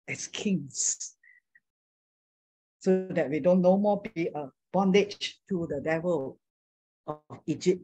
[0.08, 1.14] as kings.
[2.80, 6.38] So that we don't no more be a bondage to the devil
[7.06, 7.82] of Egypt,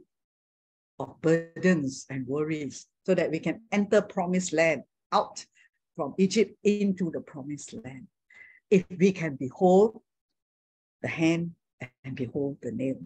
[0.98, 5.46] of burdens and worries, so that we can enter promised land out
[5.94, 8.08] from Egypt into the promised land.
[8.68, 10.02] If we can behold
[11.02, 11.52] the hand
[12.04, 12.98] and behold the nail.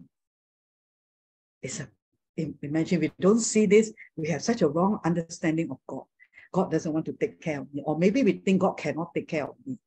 [1.61, 1.87] It's a
[2.35, 6.05] imagine we don't see this, we have such a wrong understanding of God.
[6.51, 9.27] God doesn't want to take care of me, or maybe we think God cannot take
[9.27, 9.77] care of me.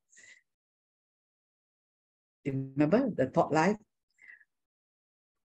[2.46, 3.78] Remember the thought life?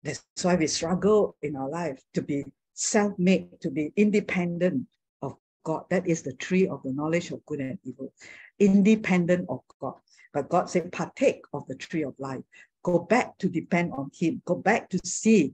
[0.02, 2.44] That's why we struggle in our life to be
[2.80, 4.86] self-made, to be independent
[5.20, 5.84] of God.
[5.90, 8.12] That is the tree of the knowledge of good and evil,
[8.58, 9.94] independent of God.
[10.32, 12.40] But God said, partake of the tree of life.
[12.82, 14.40] Go back to depend on Him.
[14.46, 15.52] Go back to see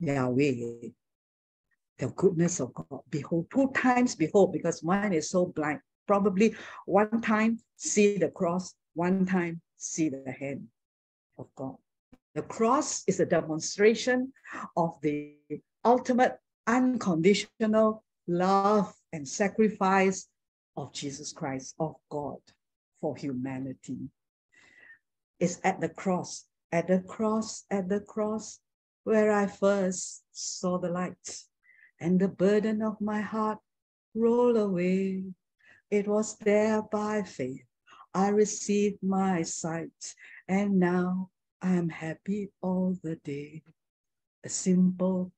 [0.00, 0.88] Yahweh,
[1.98, 3.00] the goodness of God.
[3.10, 5.80] Behold, two times behold, because one is so blind.
[6.06, 6.54] Probably
[6.86, 10.68] one time see the cross, one time see the hand
[11.36, 11.76] of God.
[12.34, 14.32] The cross is a demonstration
[14.76, 15.34] of the
[15.88, 16.36] ultimate
[16.66, 20.28] unconditional love and sacrifice
[20.76, 22.40] of Jesus Christ, of God
[23.00, 23.96] for humanity.
[25.40, 28.60] It's at the cross, at the cross, at the cross
[29.04, 31.26] where I first saw the light
[31.98, 33.58] and the burden of my heart
[34.14, 35.24] roll away.
[35.90, 37.64] It was there by faith
[38.12, 40.14] I received my sight,
[40.48, 41.30] and now
[41.62, 43.62] I am happy all the day.
[44.44, 45.32] A simple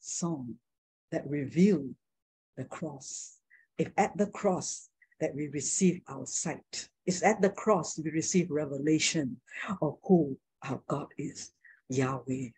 [0.00, 0.54] song
[1.10, 1.94] that revealed
[2.56, 3.38] the cross.
[3.78, 4.88] If at the cross
[5.20, 9.40] that we receive our sight, it's at the cross we receive revelation
[9.80, 11.52] of who our God is,
[11.88, 12.48] Yahweh.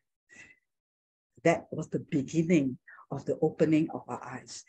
[1.44, 2.78] That was the beginning
[3.10, 4.64] of the opening of our eyes.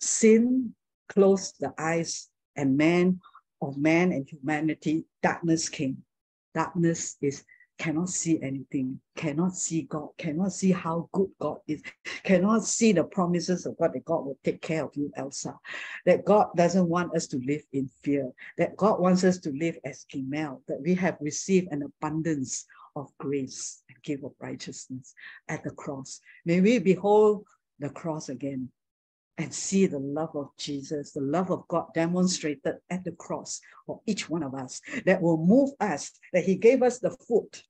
[0.00, 0.74] Sin
[1.08, 3.20] closed the eyes, and man
[3.62, 5.98] of man and humanity, darkness came.
[6.54, 7.44] Darkness is
[7.80, 11.82] cannot see anything, cannot see God, cannot see how good God is,
[12.22, 15.58] cannot see the promises of God that God will take care of you, Elsa.
[16.04, 19.78] That God doesn't want us to live in fear, that God wants us to live
[19.82, 22.66] as Gimel, that we have received an abundance
[22.96, 25.14] of grace and gift of righteousness
[25.48, 26.20] at the cross.
[26.44, 27.46] May we behold
[27.78, 28.68] the cross again
[29.38, 34.02] and see the love of Jesus, the love of God demonstrated at the cross for
[34.04, 37.62] each one of us that will move us, that He gave us the foot,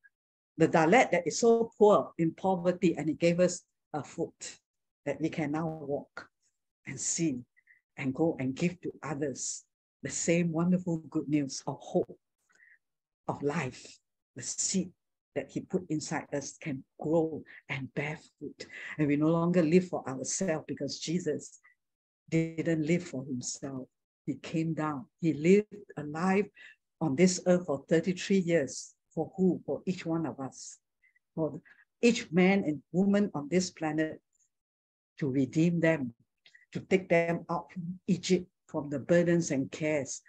[0.57, 3.63] the dalet that is so poor in poverty, and He gave us
[3.93, 4.59] a foot
[5.07, 6.29] that we can now walk
[6.87, 7.41] and see
[7.97, 9.65] and go and give to others
[10.03, 12.19] the same wonderful good news of hope,
[13.29, 13.99] of life,
[14.37, 14.91] the seed
[15.35, 18.67] that he put inside us can grow and bear fruit.
[18.99, 21.61] And we no longer live for ourselves because Jesus
[22.29, 23.87] didn't live for himself.
[24.27, 25.07] He came down.
[25.21, 26.47] He lived a life
[27.01, 28.95] on this earth for 33 years.
[29.15, 29.61] For who?
[29.67, 30.79] For each one of us.
[31.35, 31.61] For
[32.01, 34.21] each man and woman on this planet
[35.19, 36.15] to redeem them,
[36.73, 40.23] to take them out from Egypt, from the burdens and cares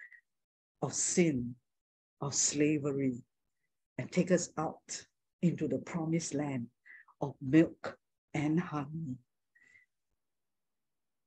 [0.82, 1.56] of sin,
[2.20, 3.24] of slavery,
[3.98, 5.06] and take us out
[5.42, 6.68] into the promised land
[7.22, 7.98] of milk
[8.34, 9.16] and honey.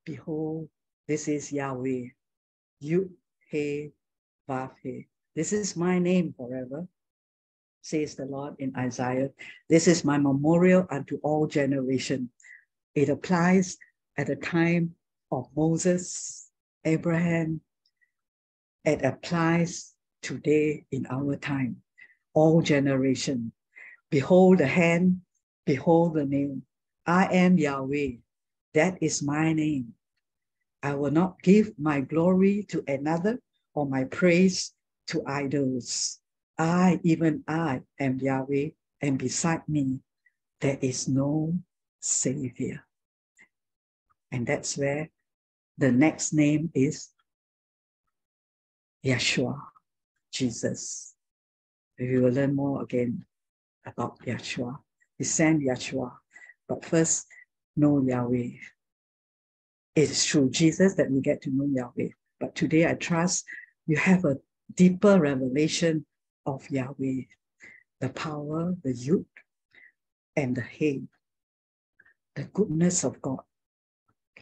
[0.05, 0.69] Behold,
[1.07, 2.09] this is Yahweh.
[2.83, 3.09] Yud,
[3.49, 3.91] He,
[4.47, 5.07] Vav, He.
[5.35, 6.87] This is my name forever,
[7.85, 9.29] says the Lord in Isaiah.
[9.69, 12.31] This is my memorial unto all generation.
[12.95, 13.77] It applies
[14.17, 14.95] at the time
[15.31, 16.49] of Moses,
[16.83, 17.61] Abraham.
[18.83, 19.93] It applies
[20.23, 21.77] today in our time
[22.33, 23.51] all generation.
[24.09, 25.21] Behold the hand,
[25.65, 26.63] behold the name.
[27.05, 28.17] I am Yahweh.
[28.73, 29.93] That is my name.
[30.81, 33.39] I will not give my glory to another
[33.75, 34.73] or my praise
[35.07, 36.19] to idols.
[36.57, 38.69] I, even I, am Yahweh,
[39.01, 39.99] and beside me,
[40.61, 41.53] there is no
[41.99, 42.83] Savior.
[44.31, 45.09] And that's where
[45.77, 47.09] the next name is
[49.05, 49.59] Yeshua,
[50.31, 51.13] Jesus.
[51.99, 53.25] We will learn more again
[53.85, 54.77] about Yeshua.
[55.19, 56.11] We send Yeshua,
[56.67, 57.27] but first
[57.75, 58.51] know Yahweh.
[59.95, 62.09] It is through Jesus that we get to know Yahweh.
[62.39, 63.45] But today I trust
[63.87, 64.37] you have a
[64.73, 66.05] deeper revelation
[66.45, 67.23] of Yahweh,
[68.01, 69.25] the power, the youth,
[70.35, 71.03] and the hate,
[72.35, 73.41] the goodness of God,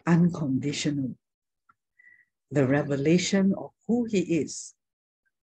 [0.06, 1.16] unconditional,
[2.52, 4.74] the revelation of who He is.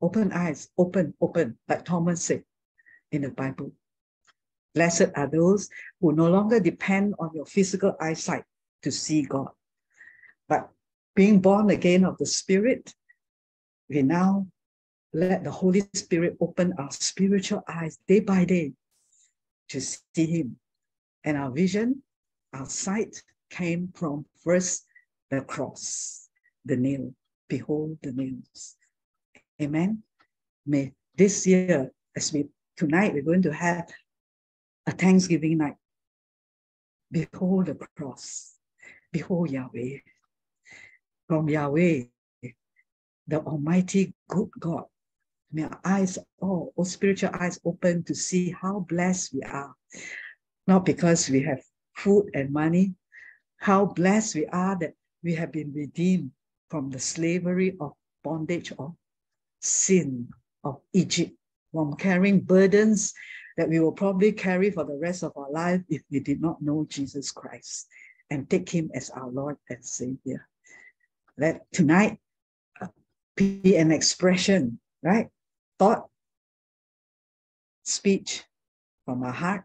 [0.02, 2.44] Open eyes, open, open, like Thomas said
[3.12, 3.72] in the Bible.
[4.74, 5.68] Blessed are those
[6.00, 8.44] who no longer depend on your physical eyesight
[8.82, 9.50] to see God,
[10.48, 10.70] but
[11.14, 12.94] being born again of the Spirit,
[13.88, 14.46] we now
[15.12, 18.72] let the Holy Spirit open our spiritual eyes day by day
[19.68, 20.56] to see Him.
[21.24, 22.02] And our vision,
[22.52, 24.86] our sight came from first
[25.30, 26.28] the cross,
[26.64, 27.14] the nail.
[27.48, 28.76] Behold the nails.
[29.60, 30.02] Amen.
[30.66, 32.46] May this year, as we
[32.76, 33.88] tonight, we're going to have
[34.86, 35.76] a Thanksgiving night.
[37.10, 38.54] Behold the cross.
[39.12, 39.98] Behold Yahweh.
[41.26, 42.04] From Yahweh,
[43.26, 44.84] the Almighty good God.
[45.52, 49.74] May our eyes, oh, oh, spiritual eyes open to see how blessed we are.
[50.66, 51.60] Not because we have
[51.94, 52.94] food and money,
[53.56, 56.30] how blessed we are that we have been redeemed
[56.68, 58.94] from the slavery of bondage of
[59.60, 60.28] sin
[60.62, 61.32] of Egypt,
[61.72, 63.12] from carrying burdens
[63.56, 66.62] that we will probably carry for the rest of our life if we did not
[66.62, 67.88] know Jesus Christ
[68.30, 70.48] and take him as our Lord and Savior.
[71.36, 72.18] Let tonight
[72.80, 72.86] uh,
[73.36, 75.28] be an expression, right?
[75.80, 76.10] Thought,
[77.84, 78.44] speech
[79.06, 79.64] from our heart,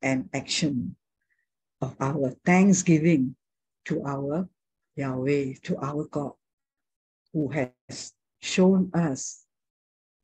[0.00, 0.94] and action
[1.80, 3.34] of our thanksgiving
[3.86, 4.48] to our
[4.94, 6.34] Yahweh, to our God,
[7.32, 8.12] who has
[8.42, 9.42] shown us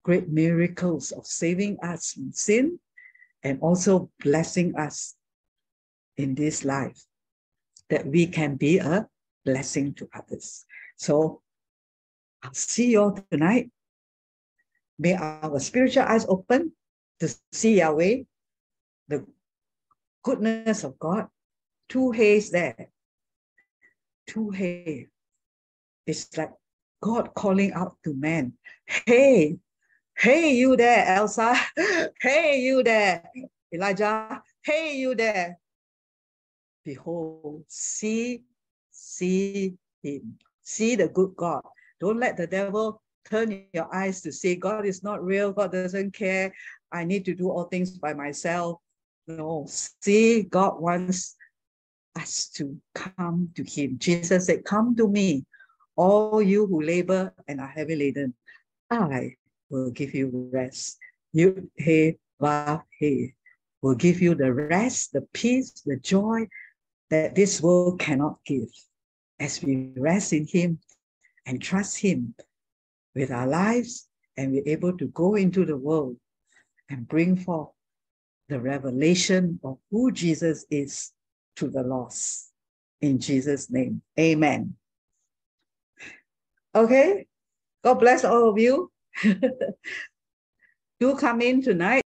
[0.04, 2.78] great miracles of saving us from sin
[3.42, 5.16] and also blessing us
[6.18, 7.02] in this life,
[7.88, 9.08] that we can be a
[9.44, 10.64] blessing to others.
[10.94, 11.42] So
[12.44, 13.72] I'll see you all tonight.
[15.00, 16.72] May our spiritual eyes open
[17.20, 18.24] to see Yahweh,
[19.08, 19.26] the
[20.22, 21.28] goodness of God.
[21.88, 22.90] Two hays there.
[24.26, 25.08] Two hay.
[26.06, 26.52] It's like
[27.00, 28.52] God calling out to man.
[28.84, 29.56] Hey,
[30.18, 31.56] hey, you there, Elsa.
[32.20, 33.24] hey, you there,
[33.72, 34.42] Elijah.
[34.62, 35.58] Hey, you there.
[36.84, 38.42] Behold, see,
[38.90, 40.36] see him.
[40.62, 41.62] See the good God
[42.00, 46.12] don't let the devil turn your eyes to see God is not real, God doesn't
[46.12, 46.52] care.
[46.92, 48.80] I need to do all things by myself.
[49.26, 51.36] No, see, God wants
[52.16, 53.98] us to come to Him.
[53.98, 55.44] Jesus said, Come to me,
[55.96, 58.34] all you who labor and are heavy laden.
[58.90, 59.36] I
[59.68, 60.98] will give you rest.
[61.34, 63.34] Yud, hey, vav, hey,
[63.82, 66.48] will give you the rest, the peace, the joy
[67.10, 68.68] that this world cannot give.
[69.38, 70.80] As we rest in Him,
[71.46, 72.34] and trust Him
[73.14, 76.16] with our lives, and we're able to go into the world
[76.88, 77.70] and bring forth
[78.48, 81.12] the revelation of who Jesus is
[81.56, 82.52] to the lost.
[83.00, 84.74] In Jesus' name, amen.
[86.74, 87.26] Okay,
[87.82, 88.90] God bless all of you.
[91.00, 91.98] Do come in tonight.